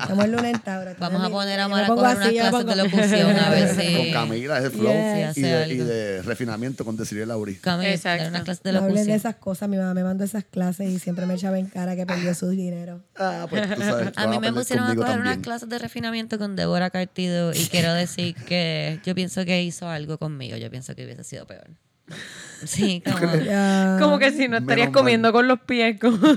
[0.00, 0.90] Estamos en Luna en Tauro.
[0.98, 3.96] Vamos a poner a Omar a pongo coger unas clases de locución a ver si...
[3.96, 4.92] Con Camila, ese flow.
[4.92, 7.56] Y, de, y de refinamiento con Desiree Lauri.
[7.56, 8.24] Camila, Exacto.
[8.24, 9.68] dar una clase de No hablen de esas cosas.
[9.68, 12.48] Mi mamá me mandó esas clases y siempre me echaba en cara que perdió su
[12.50, 13.02] dinero.
[13.16, 14.12] Ah, pues tú sabes.
[14.16, 17.94] A mí me pusieron a coger unas clases de refinamiento con Débora Cartido y quiero
[17.94, 20.56] decir que yo pienso que hizo algo conmigo.
[20.56, 21.68] Yo pienso que hubiese sido peor.
[22.64, 23.32] Sí, como...
[24.00, 26.18] Como que si no estarías comiendo con los pies, como-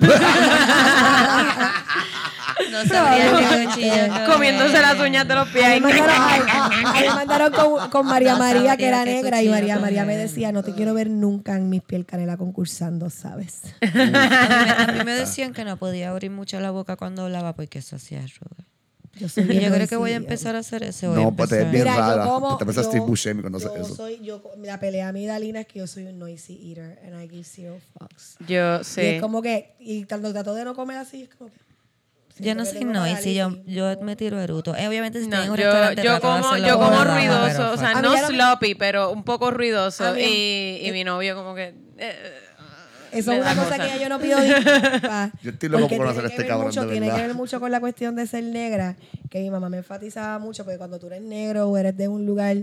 [2.71, 3.93] No sabría qué cuchillo
[4.31, 5.65] comiéndose las uñas de los pies.
[5.65, 5.81] A mí ahí.
[5.81, 9.49] me mandaron, ay, a mí me mandaron con, con María María, que era negra, y
[9.49, 13.61] María María me decía, no te quiero ver nunca en mis piel canela concursando, ¿sabes?
[13.81, 17.23] A mí, me, a mí me decían que no podía abrir mucho la boca cuando
[17.23, 18.67] hablaba porque eso hacía arrugas.
[19.15, 21.55] Yo, soy yo creo que voy a empezar a hacer voy a No, pues te
[21.57, 21.71] ves empezar.
[21.71, 22.25] bien Mira, rara.
[22.25, 23.95] yo como, Te yo- Steve Buscemi cuando haces yo eso.
[23.95, 27.21] soy, yo, la pelea a mí, Dalina, es que yo soy un noisy eater, and
[27.21, 28.37] I give zero fucks.
[28.47, 29.15] Yo Y sé.
[29.15, 32.65] es como que, y cuando trato de no comer así, es como que, Yo no
[32.65, 34.75] soy noisy, yo, yo me tiro eruto.
[34.75, 38.75] Eh, obviamente si No, un yo, yo como, yo como ruidoso, o sea, no sloppy,
[38.75, 40.17] pero un poco ruidoso.
[40.17, 41.75] Y, y mi novio como que...
[41.97, 42.15] eh,
[43.11, 45.31] Eso es una cosa que yo no pido disculpas.
[45.43, 47.09] Yo estoy loco porque por conocer tiene a este que ver cabrón, mucho, de Tiene
[47.09, 48.95] que ver mucho con la cuestión de ser negra,
[49.29, 52.25] que mi mamá me enfatizaba mucho, porque cuando tú eres negro o eres de un
[52.25, 52.57] lugar,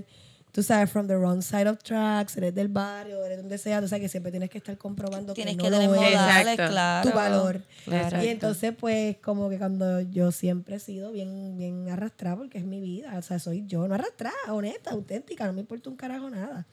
[0.52, 3.88] tú sabes, from the wrong side of tracks, eres del barrio, eres donde sea, tú
[3.88, 6.18] sabes que siempre tienes que estar comprobando Tienes que que no tener lo eres.
[6.18, 7.08] modales, claro.
[7.10, 7.60] tu valor.
[7.84, 8.24] Claro.
[8.24, 12.64] Y entonces, pues, como que cuando yo siempre he sido bien, bien arrastrada, porque es
[12.64, 16.30] mi vida, o sea, soy yo, no arrastrada, honesta, auténtica, no me importa un carajo
[16.30, 16.66] nada.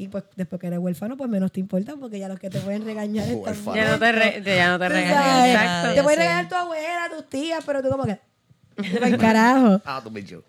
[0.00, 2.58] Y pues, después que eres huérfano, pues menos te importa, porque ya los que te
[2.60, 5.94] pueden regañar están ya no te, re- ya no te sabes, Exacto.
[5.94, 6.22] Te puede Sí.
[6.22, 8.18] regañar tu abuela, tus tías, pero tú como que...
[9.02, 9.80] "Al carajo.
[9.84, 10.02] Ah.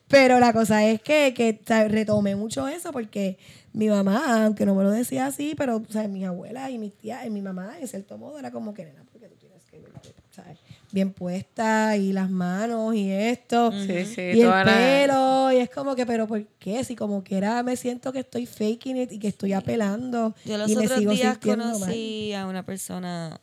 [0.07, 3.37] Pero la cosa es que, que o sea, retomé mucho eso porque
[3.73, 6.93] mi mamá, aunque no me lo decía así, pero o sea, mis abuelas y mis
[6.97, 9.79] tías, y mi mamá, en cierto modo, era como que, nena, porque tú tienes que
[9.79, 10.59] verte, ¿sabes?
[10.91, 13.71] Bien puesta y las manos y esto.
[13.71, 15.51] Sí, sí, y el la- pelo.
[15.51, 16.83] Y es como que, pero ¿por qué?
[16.83, 20.35] Si como quiera me siento que estoy faking it y que estoy apelando.
[20.45, 21.57] Yo los y me otros sigo días mal.
[21.57, 23.39] conocí a una persona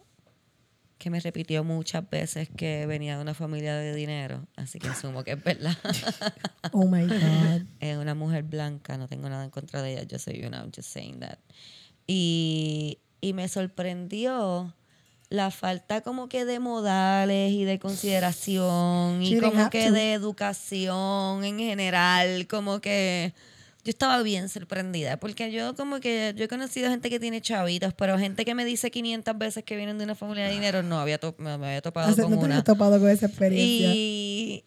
[0.99, 5.23] que me repitió muchas veces que venía de una familia de dinero, así que asumo
[5.23, 5.77] que es verdad.
[6.73, 7.63] Oh my God.
[7.81, 10.73] es una mujer blanca, no tengo nada en contra de ella, yo soy una, I'm
[10.75, 11.39] just saying that.
[12.07, 14.75] Y, y me sorprendió
[15.31, 19.93] la falta como que de modales y de consideración y como que to.
[19.93, 23.33] de educación en general, como que
[23.85, 27.95] yo estaba bien sorprendida porque yo como que yo he conocido gente que tiene chavitos,
[27.95, 30.99] pero gente que me dice 500 veces que vienen de una familia de dinero no
[30.99, 32.65] había me me había topado Hace- con no te una.
[32.65, 33.91] topado con esa experiencia.
[33.95, 34.65] Y,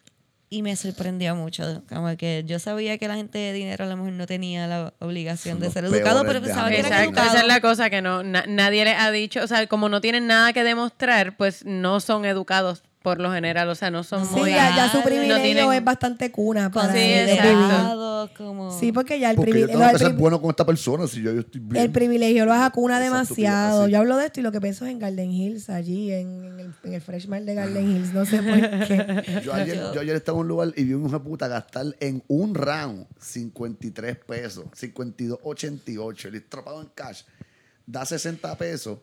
[0.53, 1.81] y me sorprendió mucho.
[1.87, 4.93] Como que yo sabía que la gente de dinero a lo mejor no tenía la
[4.99, 7.31] obligación Son de ser educado, pero pensaba que eran Exacto, educados.
[7.33, 10.01] esa es la cosa que no na- nadie les ha dicho, o sea, como no
[10.01, 14.27] tienen nada que demostrar, pues no son educados por lo general, o sea, no son
[14.27, 18.29] Sí, muy ya, ya su No privilegio tienen- es bastante cuna para Sí, exacto.
[18.37, 18.79] como...
[18.93, 21.33] Porque ya el, Porque yo privilegio, tengo que ser bueno con esta persona si yo,
[21.33, 21.83] yo estoy bien.
[21.83, 23.69] el privilegio lo acuna Esa demasiado.
[23.71, 26.43] estupidez, Yo hablo de esto y lo que pienso es en Garden Hills, allí, en,
[26.45, 28.13] en el, en el Freshman de Garden Hills.
[28.13, 29.41] No sé por qué.
[29.43, 31.47] Yo ayer, yo ayer estaba en un lugar y vi a un hijo de puta
[31.47, 37.23] gastar en un round 53 pesos, 52.88, el estropado en cash,
[37.87, 38.99] da 60 pesos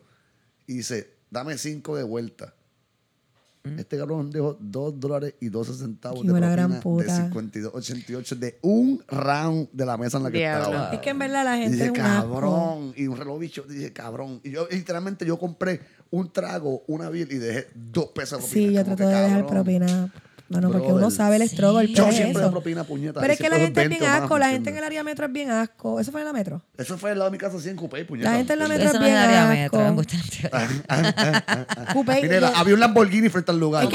[0.67, 2.53] y dice, dame 5 de vuelta.
[3.77, 7.03] Este cabrón dejó 2 dólares y 12 centavos de propina gran puta.
[7.27, 10.65] de 52.88 de un round de la mesa en la que Diablo.
[10.69, 10.93] estaba.
[10.93, 12.29] Es que en verdad la Y gente dije, es un asco.
[12.33, 12.93] cabrón.
[12.95, 14.39] Y un reloj bicho, dije, cabrón.
[14.43, 18.67] Y yo, literalmente, yo compré un trago, una bill y dejé dos pesos de propina.
[18.69, 20.13] Sí, yo trato de dejar propina.
[20.49, 21.49] Bueno, porque Brother, uno sabe el sí.
[21.49, 21.87] struggle.
[21.87, 23.19] Yo pero es siempre propina, puñeta.
[23.21, 24.39] Pero es que la gente es bien 20 o más, asco.
[24.39, 25.99] La ¿me gente en el área metro es bien asco.
[25.99, 26.61] ¿Eso fue en la metro?
[26.77, 28.31] Eso fue al lado de mi casa, así en Coupé, puñeta.
[28.31, 29.77] La gente en la metro Eso es no es bien área asco.
[29.77, 30.17] metro, embuste.
[31.93, 33.83] Coupé- Mira, había un Lamborghini frente al lugar.
[33.83, 33.89] No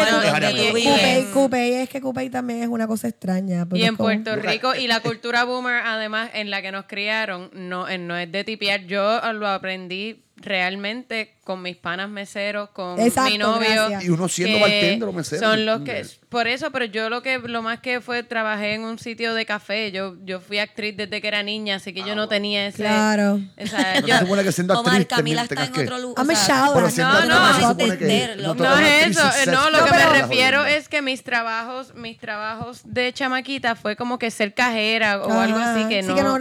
[1.32, 3.66] Coupé, es que Coupé también es una cosa extraña.
[3.66, 7.50] porque Y en Puerto Rico, y la cultura boomer, además, en la que nos criaron,
[7.52, 8.86] no, eh, no es de tipear.
[8.86, 13.68] Yo lo aprendí realmente con mis panas meseros, con Exacto, mi novio.
[13.88, 14.04] gracias.
[14.04, 16.06] Y uno siendo bartender o mesero, Son los que.
[16.30, 19.44] Por eso, pero yo lo que lo más que fue, trabajé en un sitio de
[19.46, 19.92] café.
[19.92, 22.78] Yo, yo fui actriz desde que era niña, así que yo no tenía ese.
[22.78, 23.40] Claro.
[23.62, 25.92] o sea, No yo- se que siendo Omar, actriz Camila también está en que...
[25.92, 26.24] otro lugar.
[26.26, 26.74] I'm a shower.
[26.74, 27.98] Pero siendo No, actriz no.
[27.98, 28.36] que...
[28.38, 31.94] No vas a es eso, eh, no, lo que me refiero es que mis trabajos,
[31.94, 35.44] mis trabajos de chamaquita fue como que ser cajera o Ajá.
[35.44, 36.14] algo así que Sí, no.
[36.16, 36.38] que no.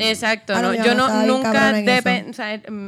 [0.00, 1.72] Exacto, Ah, no, no, yo no nunca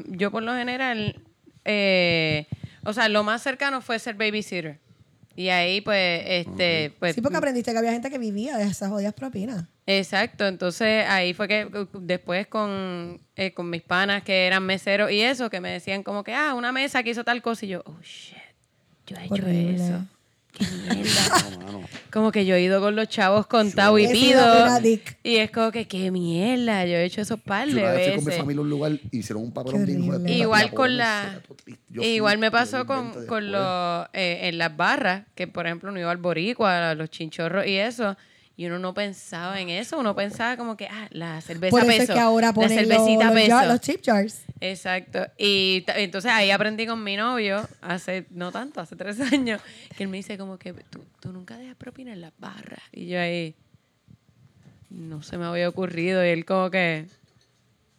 [0.09, 1.23] yo por lo general
[1.65, 2.47] eh,
[2.85, 4.79] o sea, lo más cercano fue ser babysitter.
[5.37, 8.91] Y ahí pues este pues Sí, porque aprendiste que había gente que vivía de esas
[8.91, 9.65] jodidas propinas.
[9.87, 15.21] Exacto, entonces ahí fue que después con, eh, con mis panas que eran meseros y
[15.21, 17.83] eso, que me decían como que, ah, una mesa que hizo tal cosa y yo,
[17.87, 18.37] oh, shit,
[19.07, 19.75] yo he hecho Horrible.
[19.75, 20.07] eso.
[20.53, 21.81] Qué mierda.
[22.13, 24.65] como que yo he ido con los chavos contados y He sido pido.
[24.65, 25.17] una dick.
[25.23, 28.03] Y es como que, qué mierda, yo he hecho esos par Yo de una vez
[28.03, 28.41] fui con mi veces.
[28.41, 30.33] familia a un lugar y hicieron un papelón Qué bien hijo de horrible.
[30.33, 31.83] puta, Igual pobre con la- mesera, todo triste.
[31.91, 33.43] Yo fui Igual me pasó con, con después.
[33.45, 37.67] los, eh, en las barras, que por ejemplo uno iba al boricua, a los chinchorros
[37.67, 38.17] y eso,
[38.61, 41.87] y uno no pensaba en eso, uno pensaba como que, ah, la cerveza Por eso
[41.89, 43.51] peso, es que ahora la ponen los, cervecita los, peso.
[43.57, 44.43] jar- los chip jars.
[44.61, 45.27] Exacto.
[45.39, 49.63] Y entonces ahí aprendí con mi novio, hace no tanto, hace tres años,
[49.97, 52.83] que él me dice como que tú, tú nunca dejas propina en las barras.
[52.93, 53.55] Y yo ahí,
[54.91, 56.23] no se me había ocurrido.
[56.23, 57.07] Y él como que,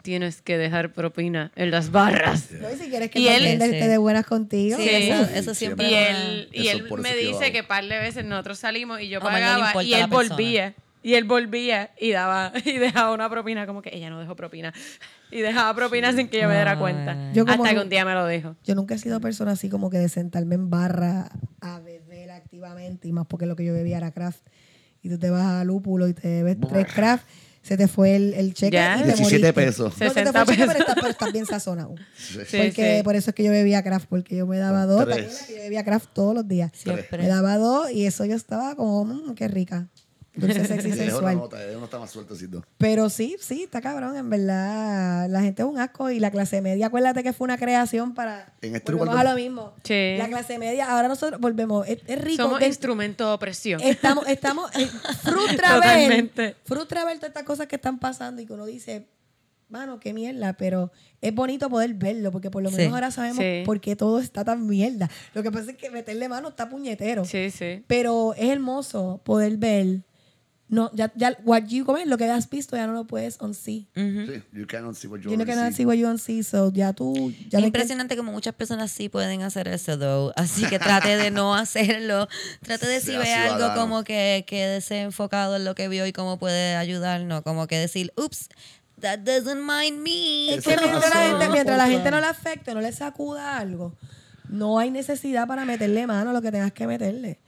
[0.01, 2.49] tienes que dejar propina en las barras.
[2.51, 3.77] No, y si quieres que Y él- Sí.
[3.87, 4.77] de buenas contigo.
[4.77, 5.11] Sí, Sí.
[5.35, 9.09] eso, siempre Y él, y él me dice que par de veces nosotros salimos y
[9.09, 10.73] yo no pagaba y él volvía.
[11.03, 14.71] Y él volvía y daba y dejaba una propina como que ella no dejó propina.
[15.31, 17.31] Y dejaba propina sin que yo me diera cuenta.
[17.33, 18.55] Yo como Hasta que un día me lo dijo.
[18.63, 21.29] Yo nunca he sido persona así como que de sentarme en barra
[21.61, 24.45] a beber activamente, y más porque lo que yo bebía era craft,
[25.01, 27.25] y tú te vas a lúpulo y te bebes tres craft,
[27.61, 28.95] se te fue el, el cheque Ya.
[28.97, 29.53] y te 17 moriste.
[29.53, 29.93] pesos.
[29.93, 30.79] No, se te fue 60 el cheque, pero pesos.
[30.79, 31.95] estás, pero estás bien sazonado.
[32.17, 33.03] Sí, porque sí.
[33.03, 35.15] por eso es que yo bebía craft, porque yo me daba dos, Tres.
[35.15, 36.71] ¿te acuerdas que yo bebía craft todos los días.
[36.73, 37.21] Siempre.
[37.21, 39.89] Me daba dos y eso yo estaba como, mmm, qué rica.
[40.33, 41.35] Dulce, sexy, Es una sensual.
[41.37, 42.63] nota, es uno está más sueltecito.
[42.77, 45.27] Pero sí, sí, está cabrón, en verdad.
[45.29, 48.53] La gente es un asco y la clase media, acuérdate que fue una creación para.
[48.61, 49.73] En este volvemos lugar a lo mismo.
[49.83, 50.15] Sí.
[50.17, 51.85] La clase media, ahora nosotros volvemos.
[51.87, 52.43] Es, es rico.
[52.43, 53.81] Somos de- instrumento de opresión.
[53.81, 54.71] estamos, estamos.
[54.75, 54.87] eh,
[55.23, 55.81] frustra ver.
[55.81, 56.55] Totalmente.
[56.63, 59.07] Frustra ver todas estas cosas que están pasando y que uno dice,
[59.67, 62.77] mano, qué mierda, pero es bonito poder verlo porque por lo Sí.
[62.77, 63.63] menos ahora sabemos Sí.
[63.65, 65.09] por qué todo está tan mierda.
[65.33, 67.25] Lo que pasa es que meterle mano está puñetero.
[67.25, 67.83] Sí, sí.
[67.87, 70.03] Pero es hermoso poder ver.
[70.71, 72.07] No, ya, ya, what you, ¿cómo es?
[72.07, 73.87] Lo que has visto ya no lo puedes unsee.
[73.93, 75.77] Sí, you cannot see what you You already cannot see.
[75.79, 77.33] see what you unsee, so ya tú.
[77.49, 80.31] Ya Es impresionante como muchas personas sí pueden hacer eso, though.
[80.37, 82.29] Así que trate de no hacerlo.
[82.61, 86.39] Trate de si ve algo como que quede enfocado en lo que vio y cómo
[86.39, 87.41] puede ayudarnos.
[87.41, 88.47] Como que decir, ups,
[89.01, 90.53] that doesn't mind me.
[90.55, 93.93] Es que mientras la gente, mientras la gente no le afecte, no le sacuda algo,
[94.47, 97.41] no hay necesidad para meterle mano a lo que tengas que meterle.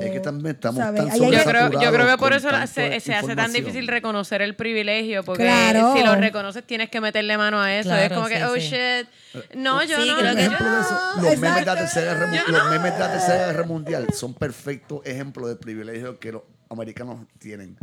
[0.00, 1.08] Es que también estamos ¿sabes?
[1.08, 4.54] tan Yo creo, yo creo que por eso se, se hace tan difícil reconocer el
[4.54, 5.94] privilegio, porque Claro.
[5.96, 7.94] si lo reconoces tienes que meterle mano a eso.
[7.94, 8.60] es como que, oh sí.
[8.60, 9.08] shit.
[9.56, 10.18] No, yo Sí, no.
[10.18, 12.14] creo que- yo- de eso, los memes, de tercera
[12.48, 17.20] los memes de la tercera guerra mundial son perfectos ejemplos del privilegio que los americanos
[17.38, 17.76] tienen.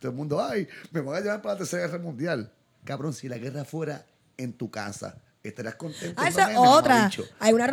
[0.00, 2.50] Todo el mundo, ay, me van a llevar para la tercera guerra mundial.
[2.84, 4.04] Cabrón, si la guerra fuera
[4.36, 6.20] en tu casa, estarías contento.
[6.22, 7.10] Ah, esa es otra.
[7.40, 7.66] Hay una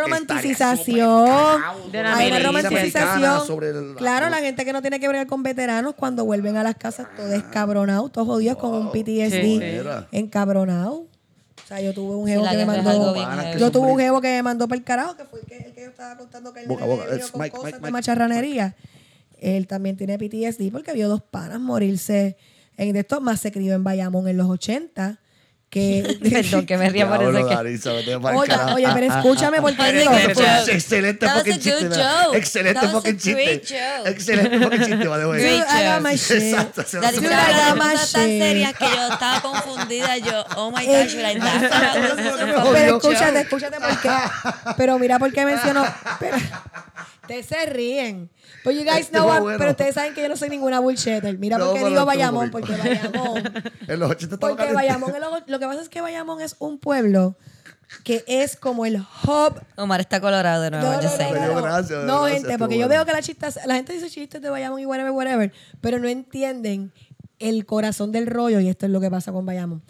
[1.92, 3.46] De la Hay una romantización.
[3.48, 6.64] sobre el- claro, la gente que no tiene que ver con veteranos cuando vuelven a
[6.64, 9.80] las casas todo descabronado, todos jodidos con un PTSD Sí, sí.
[10.12, 10.94] encabronado.
[11.64, 13.14] O sea, yo tuve un jevo que me mandó.
[13.14, 13.28] bien.
[13.58, 15.74] Yo tuve un jevo que me mandó para el carajo, que fue el que, el
[15.74, 17.92] que yo estaba contando que el Boca, con Mike, cosas Mike, de Mike.
[17.92, 18.76] macharranería.
[19.40, 22.38] Él también tiene PTSD porque vio dos panas morirse
[22.78, 25.20] en de esto, más se crió en Bayamón en los 80.
[25.70, 27.48] Que, Perdón, que me ría por eso.
[27.50, 30.64] que- Oye, oye, pero escúchame porque digo, de Eso fue verdad.
[30.64, 31.90] un excelente fucking chiste.
[32.34, 33.54] Excelente fucking chiste.
[34.06, 35.08] Excelente fucking chiste,
[36.02, 36.32] my shit.
[36.32, 36.84] Exacto.
[36.84, 38.42] se va a Daddy, Dude, hacer- I got estaba my cosas tan shit.
[38.42, 40.18] serias que yo estaba confundida.
[40.18, 41.16] Yo, oh my gosh,
[42.74, 44.10] Pero escúchate, escúchate por qué.
[44.78, 45.84] Pero mira por qué menciono.
[47.26, 48.30] Ustedes se ríen.
[48.64, 49.58] But you guys Este know fue what- bueno.
[49.60, 51.38] pero ustedes saben que yo no soy ninguna bullshitter.
[51.38, 53.44] Mira No, por qué digo Bayamón, porque Bayamón.
[53.88, 54.76] En los 80 estaba Porque caliente.
[54.76, 57.36] Bayamón, es lo, lo que pasa es que Bayamón es un pueblo
[58.04, 61.24] que es como el hub Omar está colorado de nuevo, no, yo no, sé.
[61.26, 61.62] no, Pero no, no.
[61.62, 64.50] gracias, No, gracias, gente, porque yo veo que la chistas, la gente dice chistes de
[64.50, 66.92] Bayamón y whatever, whatever, pero no entienden
[67.38, 69.84] el corazón del rollo y esto es lo que pasa con Bayamón.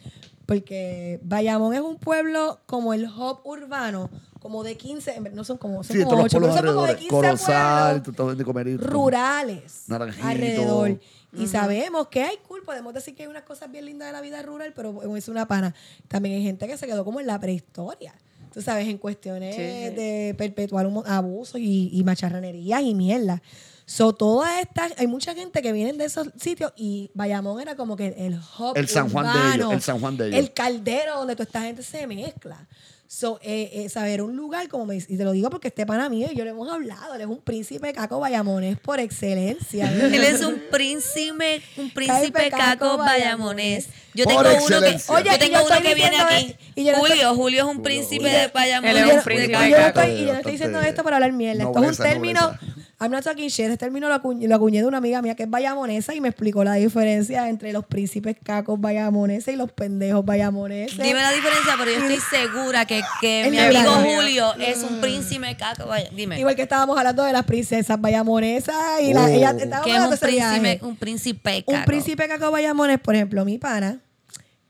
[0.45, 4.09] Porque Bayamón es un pueblo como el hub urbano,
[4.45, 6.85] como de 15, no son como, son Sí, como todos los 8, pero son como
[6.85, 6.97] de alrededor.
[6.99, 8.77] 15 Corozal, pueblos de comer.
[8.79, 10.27] rurales Naranjito.
[10.27, 10.99] alrededor.
[11.33, 14.21] Y sabemos que hay cool, podemos decir que hay unas cosas bien lindas de la
[14.21, 15.73] vida rural, pero es una pana.
[16.07, 18.13] También hay gente que se quedó como en la prehistoria.
[18.53, 23.41] Tú sabes, en cuestiones Sí, de perpetuar abusos y, y macharranerías y mierda.
[23.87, 27.95] So, todas estas, hay mucha gente que vienen de esos sitios y Bayamón era como
[27.95, 30.39] que el hub El San Juan de ellos, el San Juan de ellos.
[30.39, 32.67] El caldero donde toda esta gente se mezcla.
[33.07, 36.09] So, eh, eh, saber un lugar como me y te lo digo porque este pana
[36.09, 39.85] mío y yo lo hemos hablado, él es un príncipe caco bayamonés por excelencia.
[40.11, 43.87] Él es un príncipe, un príncipe caco bayamonés.
[44.15, 44.97] Yo Por tengo uno que.
[45.09, 46.55] Oye, yo tengo yo uno que viene aquí.
[46.75, 48.95] y Julio, estoy- Julio es un príncipe de bayamonés.
[48.95, 49.99] Él es Y yo un príncipe y de yo no caco.
[50.01, 51.63] estoy- y yo no estoy diciendo esto para hablar mierda.
[51.63, 52.41] Esto es un término.
[52.41, 52.74] nobleza.
[53.05, 53.65] I'm not talking shit.
[53.65, 56.27] Este término lo, acuñ- lo acuñé de una amiga mía que es bayamonesa y me
[56.29, 60.97] explicó la diferencia entre los príncipes cacos bayamoneses y los pendejos bayamoneses.
[60.97, 63.91] Dime la diferencia, pero yo estoy segura que, que mi amigo.
[64.03, 65.85] Julio es un príncipe caco.
[66.15, 66.39] Dime.
[66.39, 69.27] Igual que estábamos hablando de las princesas bayamonesas y la, Oh.
[69.27, 71.77] ella estábamos que es hablando un de príncipe, un príncipe caco.
[71.79, 73.99] Un príncipe caco bayamones, por ejemplo, mi pana,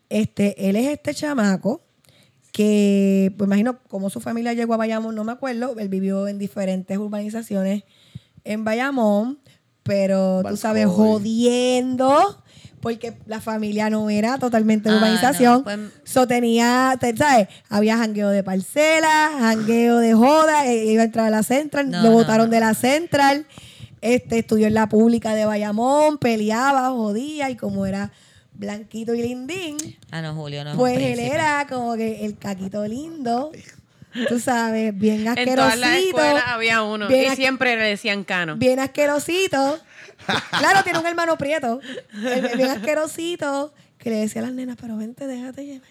[0.09, 1.81] este, él es este chamaco
[2.51, 6.37] que, pues imagino cómo su familia llegó a Bayamón, no me acuerdo, él vivió en
[6.39, 7.83] diferentes urbanizaciones
[8.45, 9.39] en Bayamón,
[9.83, 11.05] pero tú sabes, Balcoy.
[11.07, 12.41] jodiendo,
[12.79, 15.53] porque la familia no era totalmente de Ah, urbanización.
[15.59, 17.47] no, pues- So tenía, te- ¿sabes?
[17.69, 22.01] Había jangueo de parcelas, jangueo de joda, eh, iba a entrar a la central, No,
[22.03, 22.51] lo votaron no.
[22.53, 23.45] de la central,
[24.01, 28.11] este, estudió en la pública de Bayamón, peleaba, jodía, y como era
[28.53, 29.75] blanquito y lindín,
[30.11, 33.51] Ah, no, Julio no pues él era como que el caquito lindo,
[34.29, 36.17] tú sabes, bien En todas las asquerosito.
[36.17, 37.07] escuelas había uno.
[37.07, 38.55] bien Y siempre le decían cano.
[38.57, 39.79] Bien asquerosito.
[40.57, 41.79] Claro, tiene un hermano prieto.
[42.13, 43.73] El- Bien asquerosito.
[43.99, 45.89] Que le decía a las nenas, pero vente, déjate llevar.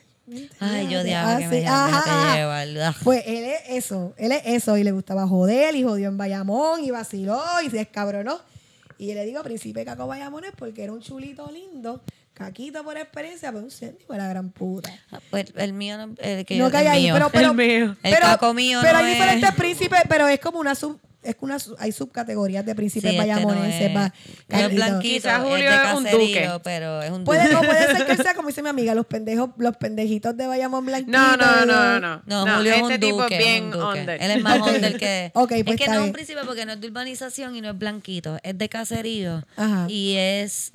[0.61, 2.03] Ay, yo odiaba Ah, que sí, me dijeran, ajá,
[2.33, 2.95] déjate llevar.
[3.05, 6.83] Pues él es eso, él es eso, y le gustaba joder, y jodió en Bayamón,
[6.83, 8.41] y vaciló, y se descabronó.
[8.99, 12.01] Y yo le digo, príncipe Caco Bayamón es porque era un chulito lindo,
[12.35, 14.91] caquito por experiencia, pero un céntico de la gran puta.
[15.13, 17.15] Ah, Pues el mío no, el que no yo, cae el ahí, mío.
[17.15, 17.97] pero, pero, El mío.
[18.03, 20.99] El pero- caco mío pero no hay es- diferentes príncipes, pero es como una sub,
[21.23, 24.13] es una su- hay subcategorías de príncipes Sí, este no es-
[24.49, 26.51] no es blanquito, Quizás es Julio de es un duque.
[26.65, 27.55] pero es un Puede, duque.
[27.57, 30.85] o puede ser que sea como dice mi amiga, los pendejos, los pendejitos de Bayamón
[30.85, 31.13] blanquitos.
[31.19, 32.23] No, no, no, no.
[32.27, 34.01] No, Julio es este un tipo duque, es es bien un duque.
[34.01, 34.23] under.
[34.23, 35.31] Él es más under que...
[35.35, 37.71] Ok, pues es que no es un príncipe porque no es de urbanización y no
[37.71, 38.39] es blanquito.
[38.43, 39.87] Es de caserío Ajá.
[39.89, 40.73] y es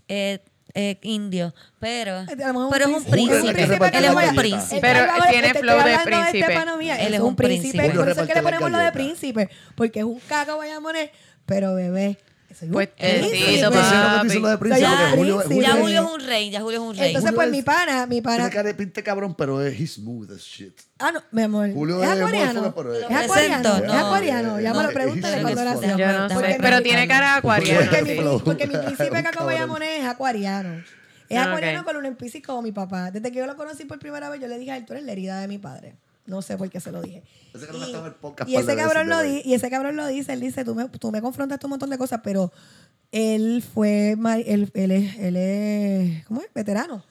[0.74, 1.54] eh, indio.
[1.80, 2.26] Pero, A
[2.72, 3.64] pero es un príncipe.
[3.64, 4.82] Él es un príncipe.
[4.82, 6.54] Pero tiene te flow de príncipe.
[6.54, 7.90] este Él es un príncipe.
[7.92, 9.50] Por eso es que le ponemos lo de príncipe.
[9.76, 11.10] Porque es un caco bayamonés,
[11.46, 12.18] pero bebé.
[12.72, 14.30] Pues, eh, sí, papi.
[14.30, 14.42] sí,
[14.82, 15.40] Ya, Julio.
[15.46, 15.80] Julio Ya Sí.
[15.82, 17.08] Julio es un rey, ya Julio es un rey.
[17.10, 18.36] Entonces, Julio pues es- mi pana, mi pana.
[18.38, 20.74] Tiene cara de pinte cabrón, pero es he's smooth as shit.
[20.98, 21.72] Ah, no, mi amor.
[21.74, 22.60] Julio es acuariano.
[22.66, 23.76] Es es- acuariano.
[23.78, 23.94] Es no.
[23.94, 24.60] acuariano.
[24.60, 28.40] Ya me No, lo pregúntale cuando mi- Pero tiene cara de acuariano.
[28.44, 28.80] Porque mi, sí.
[28.80, 29.46] Príncipe Caco cabrón.
[29.46, 30.84] Bayamonés es acuariano.
[31.30, 33.12] Es Ah, acuariano con un empícico como mi papá.
[33.12, 35.06] Desde que yo lo conocí por primera vez, yo le dije a él, tú eres
[35.06, 35.96] la herida de mi padre.
[36.30, 37.24] No sé por qué se lo dije.
[37.54, 40.64] Ese el podcast Y ese cabrón lo di- y ese cabrón lo dice, él dice,
[40.64, 42.52] tú me, tú me confrontaste un montón de cosas, pero
[43.12, 44.12] él fue,
[44.46, 46.48] él, él es, él es, ¿cómo es?
[46.54, 47.04] Veterano.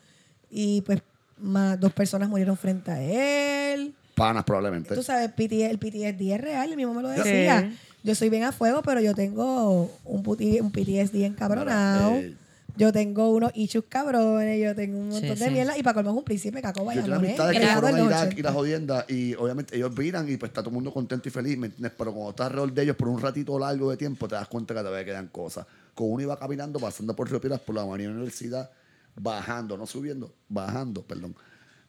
[0.50, 1.00] Y pues
[1.38, 3.94] más, dos personas murieron frente a él.
[4.14, 4.94] Panas, probablemente.
[4.94, 7.68] Tú sabes, PT el PTSD es real, él mismo me lo decía.
[7.68, 7.76] Sí.
[8.04, 12.14] Yo soy bien a fuego, pero yo tengo un, puti- un PTSD encabronado.
[12.16, 12.34] Eh,
[12.78, 15.50] yo tengo unos issues cabrones, yo tengo un montón Sí, de sí.
[15.50, 15.76] mierda.
[15.76, 18.04] Y para colmo es un príncipe caco Yo tengo Bayamonés, amistades que criado fueron en
[18.04, 18.38] a Irak 80.
[18.38, 21.32] y la jodienda y obviamente ellos viran y pues está todo el mundo contento y
[21.32, 21.92] feliz, ¿me entiendes?
[21.98, 24.74] Pero cuando estás alrededor de ellos por un ratito largo de tiempo te das cuenta
[24.74, 25.66] que todavía quedan cosas.
[25.94, 28.70] Con uno iba caminando, pasando por Río Piedras, por la María Universidad,
[29.16, 31.34] bajando, no subiendo, bajando, perdón.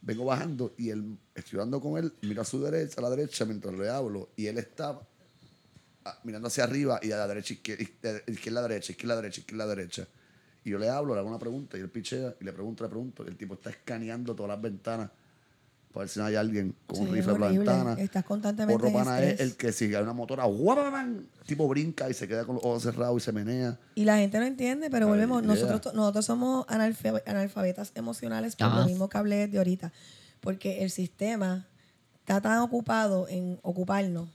[0.01, 3.45] Vengo bajando y él, estoy hablando con él, miro a su derecha, a la derecha
[3.45, 4.97] mientras le hablo y él está
[6.05, 7.83] ah, mirando hacia arriba y a la derecha, izquierda,
[8.25, 10.07] izquierda, derecha, izquierda, derecha, izquierda, derecha.
[10.63, 12.89] Y yo le hablo, le hago una pregunta y él pichea y le pregunto, le
[12.89, 13.23] pregunto.
[13.25, 15.09] Y el tipo está escaneando todas las ventanas
[15.91, 17.65] para ver si no hay alguien con un rifle por la horrible.
[17.65, 17.93] ventana.
[17.99, 21.17] Estás constantemente Porro pana es el que si hay una motora, ¡guapamam!
[21.39, 23.79] el tipo brinca y se queda con los ojos cerrados y se menea.
[23.95, 25.41] Y la gente no entiende, pero Ay, volvemos.
[25.43, 25.55] idea.
[25.55, 29.91] Nosotros, nosotros somos analfabetas emocionales por lo mismo que hablé de ahorita.
[30.41, 31.67] Porque el sistema
[32.19, 34.29] está tan ocupado en ocuparnos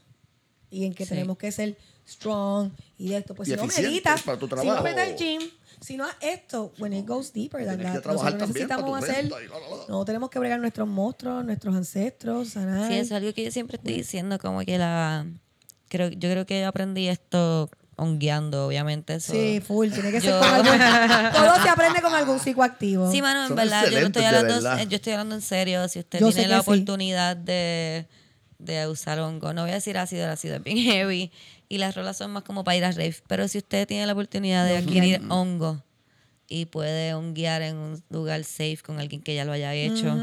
[0.69, 1.09] y en que Sí.
[1.11, 3.35] tenemos que ser strong y de esto.
[3.35, 5.41] Pues Y si no meditas, para tu si no metes el gym,
[5.81, 9.43] si no esto, when it goes deeper than that, trabajar nosotros necesitamos tu hacer, renta
[9.43, 9.83] y la, la, la.
[9.89, 12.87] no tenemos que bregar nuestros monstruos, nuestros ancestros, sanar.
[12.89, 15.25] Sí, eso es algo que yo siempre estoy diciendo, como que la...
[15.87, 19.15] Creo, yo creo que yo aprendí esto hongueando, obviamente.
[19.15, 19.31] Eso.
[19.33, 20.67] Sí, full, tiene que ser con algún,
[21.33, 23.11] todo se aprende con algún psicoactivo.
[23.11, 24.81] Sí, mano, en Son verdad, yo no estoy hablando, verdad.
[24.81, 25.87] eh, yo estoy hablando en serio.
[25.87, 26.61] Si usted Yo tiene la sí.
[26.61, 28.07] oportunidad de,
[28.59, 31.31] de usar hongo, no voy a decir ácido, el ácido es bien heavy
[31.69, 34.13] y las rolas son más como para ir a rave, pero si usted tiene la
[34.13, 35.81] oportunidad de adquirir hongo
[36.47, 40.15] y puede honguear en un lugar safe con alguien que ya lo haya hecho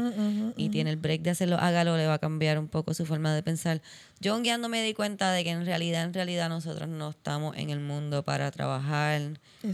[0.55, 3.35] y tiene el break de hacerlo, hágalo, le va a cambiar un poco su forma
[3.35, 3.81] de pensar.
[4.21, 7.71] Yo hongueando me di cuenta de que en realidad, en realidad nosotros no estamos en
[7.71, 9.21] el mundo para trabajar,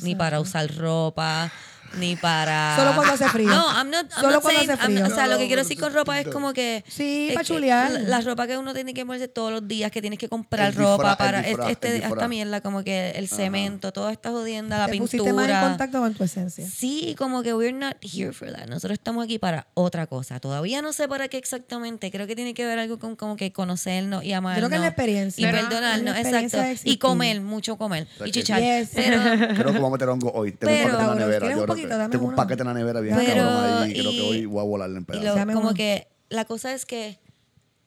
[0.01, 1.51] ni para usar ropa,
[1.97, 2.75] ni para...
[2.75, 3.47] Solo cuando hace frío.
[3.49, 5.05] No, I'm not, I'm Solo not cuando saying- hace I'm- frío.
[5.05, 6.83] o sea, No, lo que no, quiero decir con ropa es como que...
[6.87, 7.91] Sí, es pa' que chulear.
[7.91, 10.67] La, la ropa que uno tiene que ponerse todos los días, que tienes que comprar
[10.69, 11.41] El ropa disfraz, para...
[11.41, 12.29] disfraz, este, el esta disfraz.
[12.29, 15.11] mierda, como que el cemento, toda esta jodienda, la Te pintura...
[15.23, 16.67] pusiste más en contacto con tu esencia.
[16.69, 18.67] Sí, como que we're not here for that.
[18.67, 20.39] Nosotros estamos aquí para otra cosa.
[20.39, 22.11] Todavía no sé para qué exactamente.
[22.11, 24.59] Creo que tiene que ver algo con como que conocernos y amarnos.
[24.59, 25.47] Creo que es la experiencia.
[25.47, 26.67] Y Pero- perdonarnos, es la experiencia exacto.
[26.69, 26.99] Y existir.
[26.99, 28.07] comer, mucho comer.
[28.17, 28.59] sea Y chichar.
[28.61, 28.89] Yes.
[28.93, 29.21] Pero,
[29.55, 30.51] Creo que voy a meter hongo hoy.
[30.51, 31.39] Tengo Pero- un paquete en la nevera.
[31.39, 31.89] ¿Tienes Yo un creo poquito?
[31.89, 33.91] que- Dame tengo un paquete en la nevera bien Pero- cabrón ahí.
[33.91, 35.25] y Creo que hoy voy a volarle en y pedazos.
[35.25, 35.75] lo- Dame como uno.
[35.75, 37.19] que la cosa es que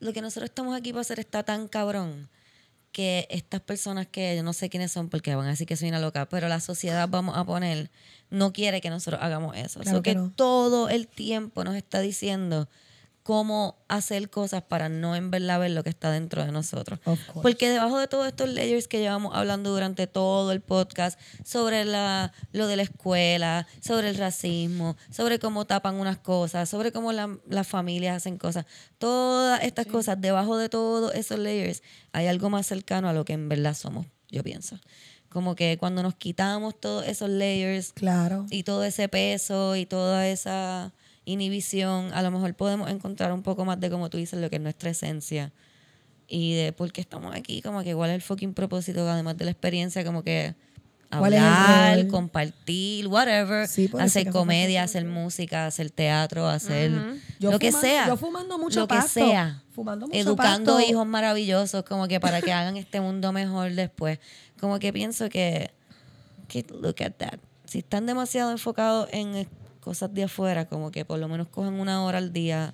[0.00, 2.28] lo que nosotros estamos aquí para hacer está tan cabrón
[2.90, 5.88] que estas personas que yo no sé quiénes son porque van a decir que soy
[5.88, 7.90] una loca, pero la sociedad vamos a poner
[8.28, 9.80] no quiere que nosotros hagamos eso.
[9.80, 10.30] Claro So que que no.
[10.36, 12.68] todo el tiempo nos está diciendo
[13.22, 16.98] cómo hacer cosas para no en verdad ver lo que está dentro de nosotros.
[17.42, 22.32] Porque debajo de todos estos layers que llevamos hablando durante todo el podcast sobre la,
[22.52, 27.38] lo de la escuela, sobre el racismo, sobre cómo tapan unas cosas, sobre cómo la-
[27.48, 28.66] las familias hacen cosas,
[28.98, 31.82] todas estas cosas, debajo de todos esos layers
[32.12, 34.78] hay algo más cercano a lo que en verdad somos, yo pienso.
[35.28, 38.46] Como que cuando nos quitamos todos esos layers Claro.
[38.50, 40.92] y todo ese peso y toda esa
[41.24, 44.56] inhibición, a lo mejor podemos encontrar un poco más de, como tú dices, lo que
[44.56, 45.52] es nuestra esencia
[46.28, 49.44] y de por qué estamos aquí, como que igual es el fucking propósito, además de
[49.44, 50.54] la experiencia, como que
[51.10, 56.90] ¿Cuál hablar, compartir, whatever, Sí, hacer que hace comedia, hacer música, hacer teatro, hacer
[57.38, 58.06] Yo lo que fumando- sea.
[58.08, 59.62] yo fumando mucho lo que pasto, sea.
[59.74, 60.90] fumando mucho Educando pasto.
[60.90, 64.20] hijos maravillosos, como que para que hagan este mundo mejor después.
[64.58, 65.70] Como que pienso que,
[66.48, 67.38] que look at that.
[67.66, 69.34] Si están demasiado enfocados en
[69.82, 72.72] cosas de afuera, como que por lo menos cojan una hora al día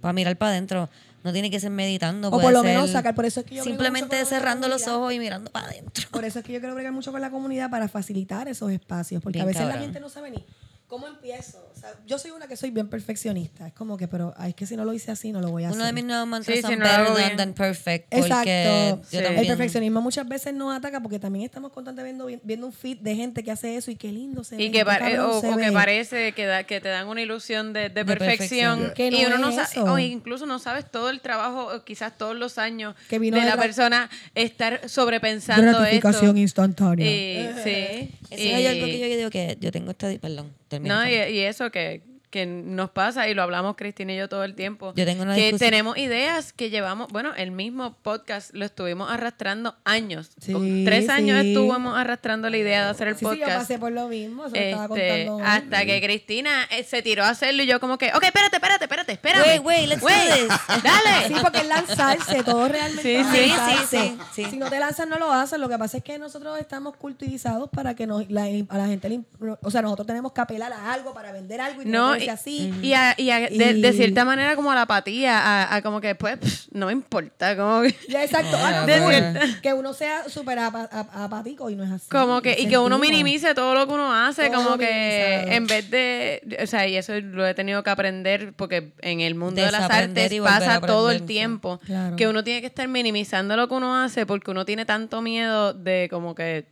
[0.00, 0.88] para mirar para adentro.
[1.24, 2.28] No tiene que ser meditando.
[2.28, 4.86] O puede por lo ser menos sacar, por eso es que yo Simplemente cerrando los
[4.88, 6.06] ojos y mirando para adentro.
[6.10, 9.22] Por eso es que yo quiero bregar mucho con la comunidad para facilitar esos espacios,
[9.22, 10.44] porque Bien a veces la gente no sabe ni
[10.86, 11.71] cómo empiezo.
[12.06, 13.66] Yo soy una que soy bien perfeccionista.
[13.66, 15.64] Es como que, pero ay, es que si no lo hice así, no lo voy
[15.64, 15.94] a Uno de hacer.
[15.94, 18.12] mis nuevos mantras Sí, son si no better than, perfect.
[18.14, 19.02] Exacto.
[19.08, 19.16] Sí.
[19.16, 23.14] El perfeccionismo muchas veces nos ataca porque también estamos constantemente viendo, viendo un feed de
[23.16, 24.64] gente que hace eso y qué lindo se ve.
[24.64, 25.72] Y qué que, cabrón o, se o que ve.
[25.72, 28.78] parece que, da- que te dan una ilusión de, de perfección.
[28.80, 28.94] perfección.
[28.94, 29.84] Que no y uno no es sa- eso.
[29.84, 33.44] o incluso no sabes todo el trabajo, o quizás todos los años Que vino de
[33.44, 36.38] la persona estar sobrepensando Gratificación esto.
[36.38, 37.06] instantánea.
[37.06, 38.10] Y, sí.
[38.30, 40.08] Eso y- es algo que yo digo que yo tengo esta...
[40.20, 40.94] Perdón, termino.
[40.94, 42.02] No, y, y eso que,
[42.32, 44.92] que nos pasa y lo hablamos Cristina y yo todo el tiempo.
[44.96, 49.10] Yo tengo una que discusión- tenemos ideas que llevamos, bueno, el mismo podcast lo estuvimos
[49.10, 50.30] arrastrando años.
[50.40, 53.58] Sí, Con Tres años estuvimos arrastrando la idea de hacer el Sí, sí, yo podcast.
[53.58, 54.48] pasé por lo mismo.
[54.48, 55.36] Se lo estaba Este, contando.
[55.36, 55.42] hoy.
[55.46, 58.84] hasta que Cristina eh, se tiró a hacerlo y yo como que, ok, espérate, espérate,
[58.84, 59.42] espérate, espérame.
[59.46, 60.48] Wait, wait, let's do Wait, this.
[60.82, 61.28] Dale.
[61.28, 63.86] Sí, porque es lanzarse, todo realmente Sí, sí, lanzarse.
[63.86, 64.50] sí, sí, sí.
[64.52, 65.58] Si no te lanzas, no lo haces.
[65.58, 69.08] Lo que pasa es que nosotros estamos culturizados para que nos, la- a la gente,
[69.10, 72.14] le imp- o sea, nosotros tenemos que apelar a algo para vender algo y No,
[72.24, 72.74] y, así.
[72.82, 76.14] y a- y a- de, cierta manera como a la apatía, a, a como que
[76.14, 78.56] pues pff, no me importa, como que, Ya, exacto.
[78.58, 82.08] Ah, no, que uno sea súper apa- ap- apático y no es así.
[82.10, 85.66] como que y que uno minimice todo lo que uno hace, Todo como que en
[85.66, 89.62] vez de, o sea, y eso lo he tenido que aprender porque en el mundo
[89.62, 92.16] de las artes pasa todo el tiempo Claro.
[92.16, 95.72] que uno tiene que estar minimizando lo que uno hace porque uno tiene tanto miedo
[95.74, 96.66] de como que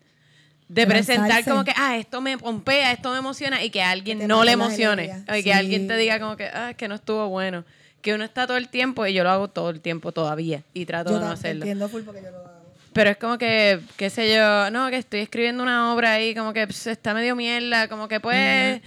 [0.71, 4.21] de presentar como que, ah, esto me pompea, esto me emociona y que a alguien
[4.21, 5.25] Que no le emocione.
[5.37, 7.65] Y que alguien te diga como que, ah, es que no estuvo bueno.
[8.03, 10.87] Que uno está todo el tiempo y yo lo hago todo el tiempo todavía y
[10.87, 11.63] trato Yo de no hacerlo.
[11.63, 12.61] entiendo full porque yo lo hago.
[12.93, 16.53] Pero es como que, qué sé yo, no, que estoy escribiendo una obra ahí, como
[16.53, 18.81] que pss, está medio mierda, como que pues...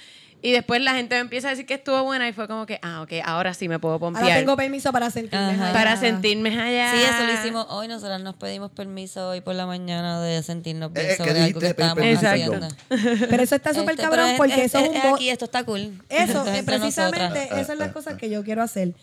[0.46, 2.78] Y después la gente me empieza a decir que estuvo buena y fue como que,
[2.82, 4.38] ah, ok, ahora sí me puedo Ahora pompear.
[4.40, 5.64] tengo permiso para sentirme Ajá.
[5.70, 5.74] allá.
[5.74, 6.92] para sentirme allá.
[6.92, 7.88] Sí, eso lo hicimos hoy.
[7.88, 11.60] Nosotros nos pedimos permiso hoy por la mañana de sentirnos bien Eh, ¿qué sobre algo
[11.62, 12.68] que estábamos haciendo.
[13.30, 15.64] Pero eso está súper Este, cabrón porque es- eso es un es aquí, esto está
[15.64, 15.80] cool.
[15.80, 17.52] Eso, Esto es eh, entre precisamente, nosotras.
[17.54, 18.94] esas son las cosas que yo quiero hacer.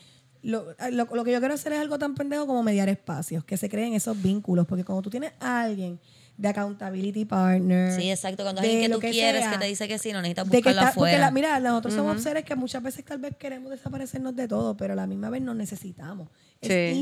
[0.42, 3.56] Lo, lo- lo que yo quiero hacer es algo tan pendejo como mediar espacios, que
[3.56, 5.98] se creen esos vínculos, porque cuando tú tienes a alguien
[6.40, 7.92] de accountability partner.
[7.92, 8.42] Sí, exacto.
[8.44, 10.68] Cuando alguien que tú quieres sea, que te dice que sí, no necesitas de que
[10.70, 14.34] buscarlo está- porque la- mira, nosotros somos seres que muchas veces tal vez queremos desaparecernos
[14.34, 16.28] de todo, pero a la misma vez nos necesitamos.
[16.62, 17.00] Es Sí, cabrón.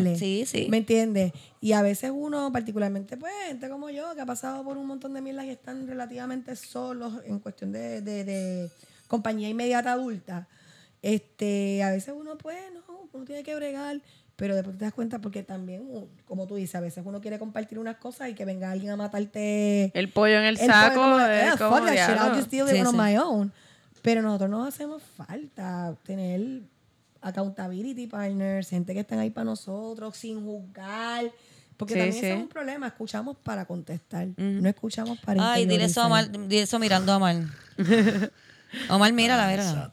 [0.00, 0.16] innegable.
[0.16, 0.66] Sí, sí.
[0.70, 1.32] ¿Me entiendes?
[1.60, 5.12] Y a veces uno, particularmente, pues, gente como yo, que ha pasado por un montón
[5.14, 8.70] de mierdas y están relativamente solos en cuestión de, de- de
[9.08, 10.46] compañía inmediata adulta,
[11.02, 14.00] este, a veces uno, pues, no, uno tiene que bregar,
[14.38, 15.82] pero después te das cuenta porque también,
[16.24, 18.96] como tú dices, a veces uno quiere compartir unas cosas y que venga alguien a
[18.96, 22.14] matarte El pollo en el, el saco pollo, es "Ah, como fuck that shit, I'll
[22.14, 22.36] diablo".
[22.36, 22.98] just deal with Sí, it on sí.
[23.00, 23.52] my own.
[24.00, 26.60] Pero nosotros nos hacemos falta tener
[27.20, 31.24] accountability partners, gente que estén ahí para nosotros, sin juzgar.
[31.76, 32.26] Porque Sí, también sí.
[32.26, 32.86] eso es un problema.
[32.86, 34.28] Escuchamos para contestar.
[34.36, 36.06] No escuchamos para Ay, dile eso a.
[36.06, 37.36] Omar, dile eso mirando a Omar.
[38.88, 39.90] Omar, mírala, mírala.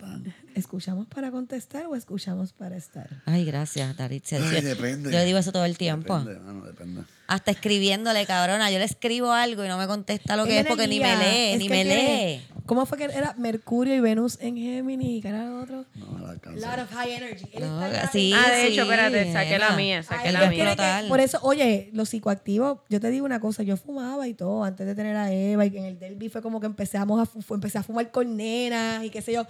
[0.56, 3.10] ¿Escuchamos para contestar o escuchamos para estar?
[3.26, 4.38] Ay, gracias, Daritza.
[4.38, 5.12] Ay, Yo- depende.
[5.12, 6.18] Yo le digo eso todo el tiempo.
[6.18, 7.02] Depende, mano, depende.
[7.28, 8.72] Hasta escribiéndole, cabrona.
[8.72, 11.52] Yo le escribo algo y no me contesta lo que es porque ni me lee,
[11.54, 12.56] es ni me tiene- lee.
[12.66, 15.22] ¿Cómo fue que era Mercurio y Venus en Géminis?
[15.22, 15.86] ¿Qué era lo otro?
[15.96, 16.78] No, la alcanza.
[16.78, 17.46] Lot of high energy.
[17.60, 20.64] No, sí, Ah, de sí, hecho, espérate, saqué la mía, saqué Ay, la mía.
[20.64, 21.08] que- Total.
[21.10, 24.88] por eso, oye, los psicoactivos, yo te digo una cosa, yo fumaba y todo antes
[24.88, 27.56] de tener a Eva y en el Derby fue como que empezamos a, fu- fu-
[27.56, 29.46] empecé a fumar con nenas y qué sé yo.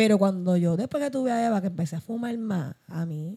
[0.00, 3.36] Pero cuando yo, después que tuve a Eva, que empecé a fumar más, a mí,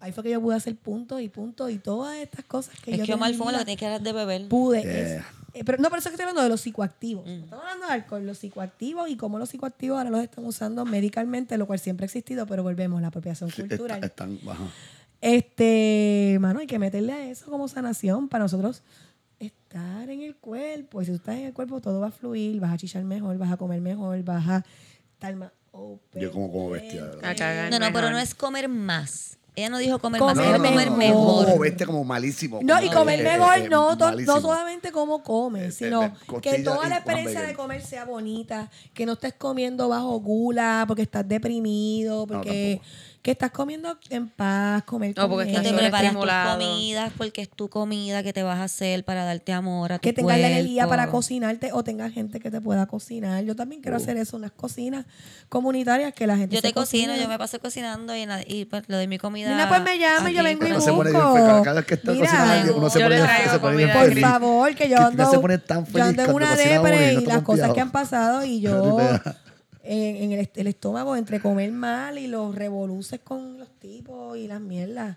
[0.00, 2.98] ahí fue que yo pude hacer puntos y puntos y todas estas cosas que Es
[2.98, 4.48] yo que Omar tenía, fuma lo que tiene que dar de beber.
[4.48, 4.82] pude.
[4.82, 5.16] Yeah.
[5.18, 5.22] es-
[5.54, 7.24] eh, pero no, por eso es que estoy hablando de los psicoactivos.
[7.24, 7.44] Mm.
[7.44, 11.56] Estamos hablando de alcohol, los psicoactivos y cómo los psicoactivos ahora los están usando medicalmente,
[11.56, 13.98] lo cual siempre ha existido, pero volvemos, la apropiación Sí, cultural.
[14.04, 14.68] está- están bajos.
[15.20, 18.82] Este, mano, hay que meterle a eso como sanación para nosotros
[19.38, 21.00] estar en el cuerpo.
[21.00, 23.38] Y si tú estás en el cuerpo, todo va a fluir, vas a chichar mejor,
[23.38, 24.64] vas a comer mejor, vas a
[25.14, 25.52] estar más.
[26.14, 27.04] Yo como como bestia.
[27.04, 27.70] verdad.
[27.70, 29.36] No, no, pero no es comer más.
[29.58, 30.98] Ella no dijo comer, Comer más, era comer mejor.
[30.98, 31.44] mejor.
[31.46, 32.60] Como bestia, como malísimo.
[32.62, 36.62] No, y comer mejor, eh, no, no solamente como comes, Eh, sino eh, que costilla
[36.62, 41.26] toda la experiencia de comer sea bonita, que no estés comiendo bajo gula porque estás
[41.26, 43.15] deprimido, porque tampoco.
[43.26, 47.42] Que estás comiendo en paz, comer No, porque Que estás te preparas tus comidas porque
[47.42, 50.38] es tu comida que te vas a hacer para darte amor a tu que tengas
[50.38, 53.42] la energía para cocinarte o tengas gente que te pueda cocinar.
[53.42, 55.06] Yo también quiero hacer eso, unas cocinas
[55.48, 58.84] comunitarias que la gente Yo se te cocino, yo me paso cocinando y, y pues,
[58.86, 59.50] le doy mi comida.
[59.50, 61.34] Mira, pues me llama y yo vengo y se pone bien busco.
[61.36, 61.62] feliz.
[61.64, 63.76] Cada vez que está Mira, cocinando, uno se yo pone le bien- traigo se pone
[63.76, 66.46] bien comida Por favor, que yo ando, se pone tan yo feliz ando en cuando
[66.52, 68.96] una depre y las cosas que han pasado y yo.
[69.86, 74.36] En, en el, est- el estómago entre comer mal y los revoluces con los tipos
[74.36, 75.16] y las mierdas.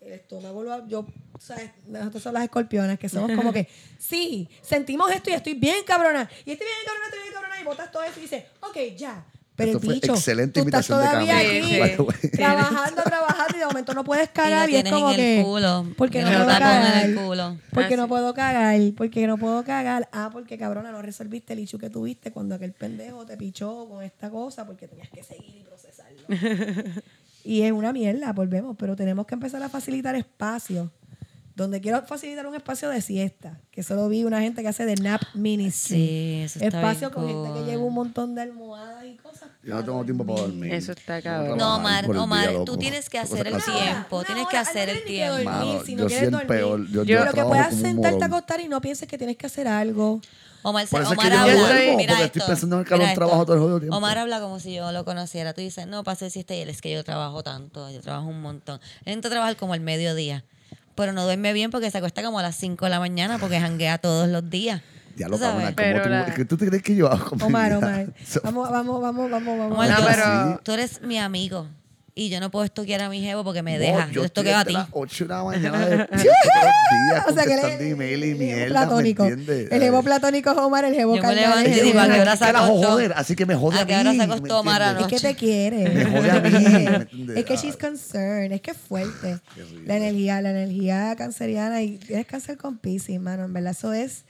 [0.00, 1.06] El estómago, lo, yo,
[1.38, 1.70] ¿sabes?
[1.86, 3.68] Nosotros somos las escorpionas que somos como que,
[3.98, 6.28] sí, sentimos esto y estoy bien cabrona.
[6.44, 7.60] Y estoy bien cabrona, estoy bien cabrona.
[7.60, 9.24] Y botas todo eso y dices, ok, ya.
[9.54, 12.30] Pero Esto el fue bicho, excelente tú estás imitación de todavía aquí, by the way.
[12.32, 15.16] trabajando, trabajando y de momento no puedes Y cagar lo y, es tienes como en
[15.16, 15.86] que, el culo.
[15.98, 17.04] porque no Tienes puedo el tapón en cagar.
[17.04, 17.58] el culo.
[17.70, 18.08] Porque Ah, no sí.
[18.08, 20.08] puedo cagar, porque no puedo cagar.
[20.12, 24.02] Ah, porque cabrona, no resolviste el issue que tuviste cuando aquel pendejo te pichó con
[24.02, 26.22] esta cosa porque tenías que seguir y procesarlo.
[27.44, 30.88] y es una mierda, volvemos, pero tenemos que empezar a facilitar espacios.
[31.54, 34.94] Donde quiero facilitar un espacio de siesta, que solo vi una gente que hace de
[34.96, 35.96] nap ministry.
[35.96, 39.01] Sí, eso está Espacio bien con gente que lleva un montón de almohadas.
[39.64, 40.74] Yo no tengo tiempo para dormir.
[40.74, 41.56] Eso está cabrón.
[41.56, 43.70] No, Omar, Omar, día, tú tienes que hacer el así.
[43.70, 45.32] tiempo, tienes que hacer el tiempo.
[45.34, 46.46] dormir, Mano, si no yo quieres soy el dormir.
[46.48, 46.86] peor.
[46.90, 49.68] Yo- yo Pero que puedas sentarte a acostar y no pienses que tienes que hacer
[49.68, 50.20] algo.
[50.64, 52.92] Omar, se- eso es que Omar habla, duermo, mira porque estoy esto, pensando en el
[52.92, 53.14] mira esto.
[53.20, 53.96] trabajo todo el jodido tiempo.
[53.96, 55.52] Omar habla como si yo lo conociera.
[55.54, 58.26] Tú dices, no, para hacer siesta y él es que yo trabajo tanto, yo trabajo
[58.28, 58.80] un montón.
[59.04, 60.44] Él entra a trabajar como el mediodía,
[60.96, 63.60] pero no duerme bien porque se acuesta como a las 5 de la mañana porque
[63.60, 64.82] janguea todos los días.
[65.16, 65.54] Ya ¿Tú lo sabes?
[65.56, 67.72] cabrón, Pero ¿cómo la- tú, ¿qué tú te crees que yo hago con mi Omar?
[67.74, 68.06] Omar.
[68.26, 69.72] So- Vamos, vamos, vamos, vamos, vamos.
[69.74, 71.68] Omar, No, yo- pero- tú eres mi amigo
[72.14, 74.06] y yo no puedo estoquear a mi jevo porque me No, deja.
[74.08, 74.72] yo Yo estoy estoqueo a ti.
[74.74, 78.24] las 8 de la mañana despierto todos los días O sea que él es email
[78.24, 79.24] y el jevo mierda, ¿me platónico.
[79.24, 79.72] entiendes?
[79.72, 82.08] El jevo platónico es Omar, el jevo Yo me levanto carnal y es digo, ¿a
[82.08, 82.88] qué hora se Carajo, acostó?
[82.90, 85.12] joder, así que me jode ¿A a qué hora mí, se ¿me acostó Omar entiendes?
[85.14, 85.88] Es que te quiere.
[85.88, 86.56] Me jode a mí, ¿me
[86.96, 87.36] entiendes?
[87.38, 88.52] Es que she's concerned.
[88.52, 89.38] Es que es fuerte.
[89.86, 91.80] La energía, la energía canceriana.
[91.82, 93.44] Y tienes cáncer con Pisces, mano.
[93.46, 94.24] En verdad, eso es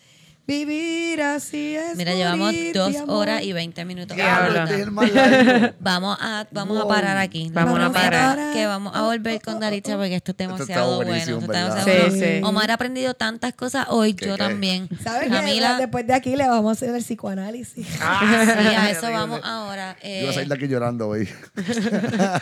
[0.52, 1.96] vivir así es.
[1.96, 4.16] Mira, llevamos morir dos horas y 20 minutos.
[4.16, 4.24] Es.
[5.80, 7.50] Vamos a, vamos a parar aquí.
[7.52, 8.52] Vamos a parar.
[8.52, 11.14] Que vamos a volver con Daritza porque esto está demasiado bueno.
[11.14, 11.84] esto está ¿verdad?
[11.84, 12.26] demasiado Sí, bueno.
[12.38, 12.40] sí.
[12.44, 14.38] Omar ha aprendido tantas cosas hoy, ¿Qué, yo qué?
[14.38, 14.88] también.
[15.02, 15.34] ¿Sabes qué?
[15.34, 17.86] Camila, Después de aquí le vamos a hacer el psicoanálisis.
[17.86, 19.96] sí, a eso vamos ahora.
[20.02, 21.28] Yo iba a Eh, salir de aquí llorando hoy.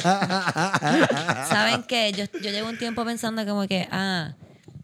[1.49, 2.12] ¿Saben qué?
[2.12, 4.32] Yo, yo llevo un tiempo pensando como que, ah,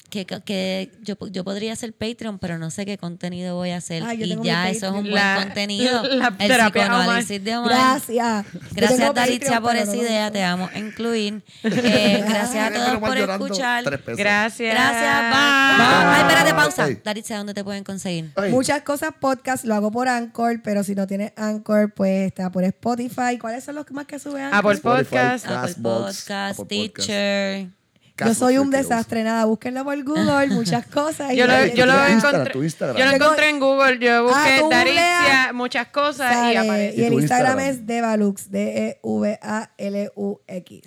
[0.09, 4.03] que, que yo, yo podría hacer Patreon, pero no sé qué contenido voy a hacer.
[4.05, 6.03] Ah, y ya eso es un buen La- contenido.
[6.09, 7.71] la el terapia psicoanálisis de Omar.
[7.73, 8.47] Gracias.
[8.73, 10.31] Gracias, Patreon, por esa no- idea.
[10.31, 11.43] Te vamos a incluir.
[11.87, 13.85] Eh, gracias a todos por escuchar.
[13.85, 14.75] Gracias.
[14.75, 15.77] Gracias, bye.
[15.77, 16.07] Bye.
[16.07, 17.37] Ay, espérate, pausa.
[17.37, 18.31] ¿dónde te pueden conseguir?
[18.37, 22.51] Ay, Muchas cosas podcast lo hago por Anchor, pero si no tienes Anchor, pues está
[22.51, 23.39] por Spotify.
[23.41, 24.59] ¿Cuáles son los más que sube Anchor?
[24.59, 24.81] Apple.
[24.81, 25.47] Podcast.
[25.47, 26.69] Apple Castbox, Podcast, Apple Podcast.
[26.69, 27.76] Teacher.
[28.19, 31.33] Yo soy un desastre, nada, búsquenlo por Google, muchas cosas.
[31.33, 32.53] y Yo lo, yo lo encontré.
[32.53, 32.97] tu Instagram.
[32.97, 33.99] Yo lo encontré en Google.
[33.99, 36.53] Yo busqué tú Daritza, googleas, muchas cosas sale.
[36.53, 37.07] y Y aparece.
[37.07, 37.81] el tu Instagram, Instagram?
[37.81, 40.81] es Devalux, D-E-V-A-L-U-X.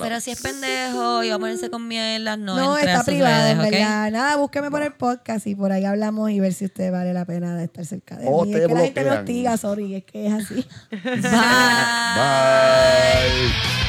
[0.00, 3.58] Pero si es pendejo y va a ponerse con mierdas, no, No, está privado, en
[3.58, 3.78] redes, ¿ok?
[3.78, 4.10] verdad.
[4.10, 7.24] Nada, búsqueme por el podcast y por ahí hablamos y ver si usted vale la
[7.24, 8.52] pena de estar cerca de O mí.
[8.52, 10.66] te Es que la gente me hostiga, sorry, es que es así.
[10.90, 11.20] Bye.
[13.62, 13.81] Bye.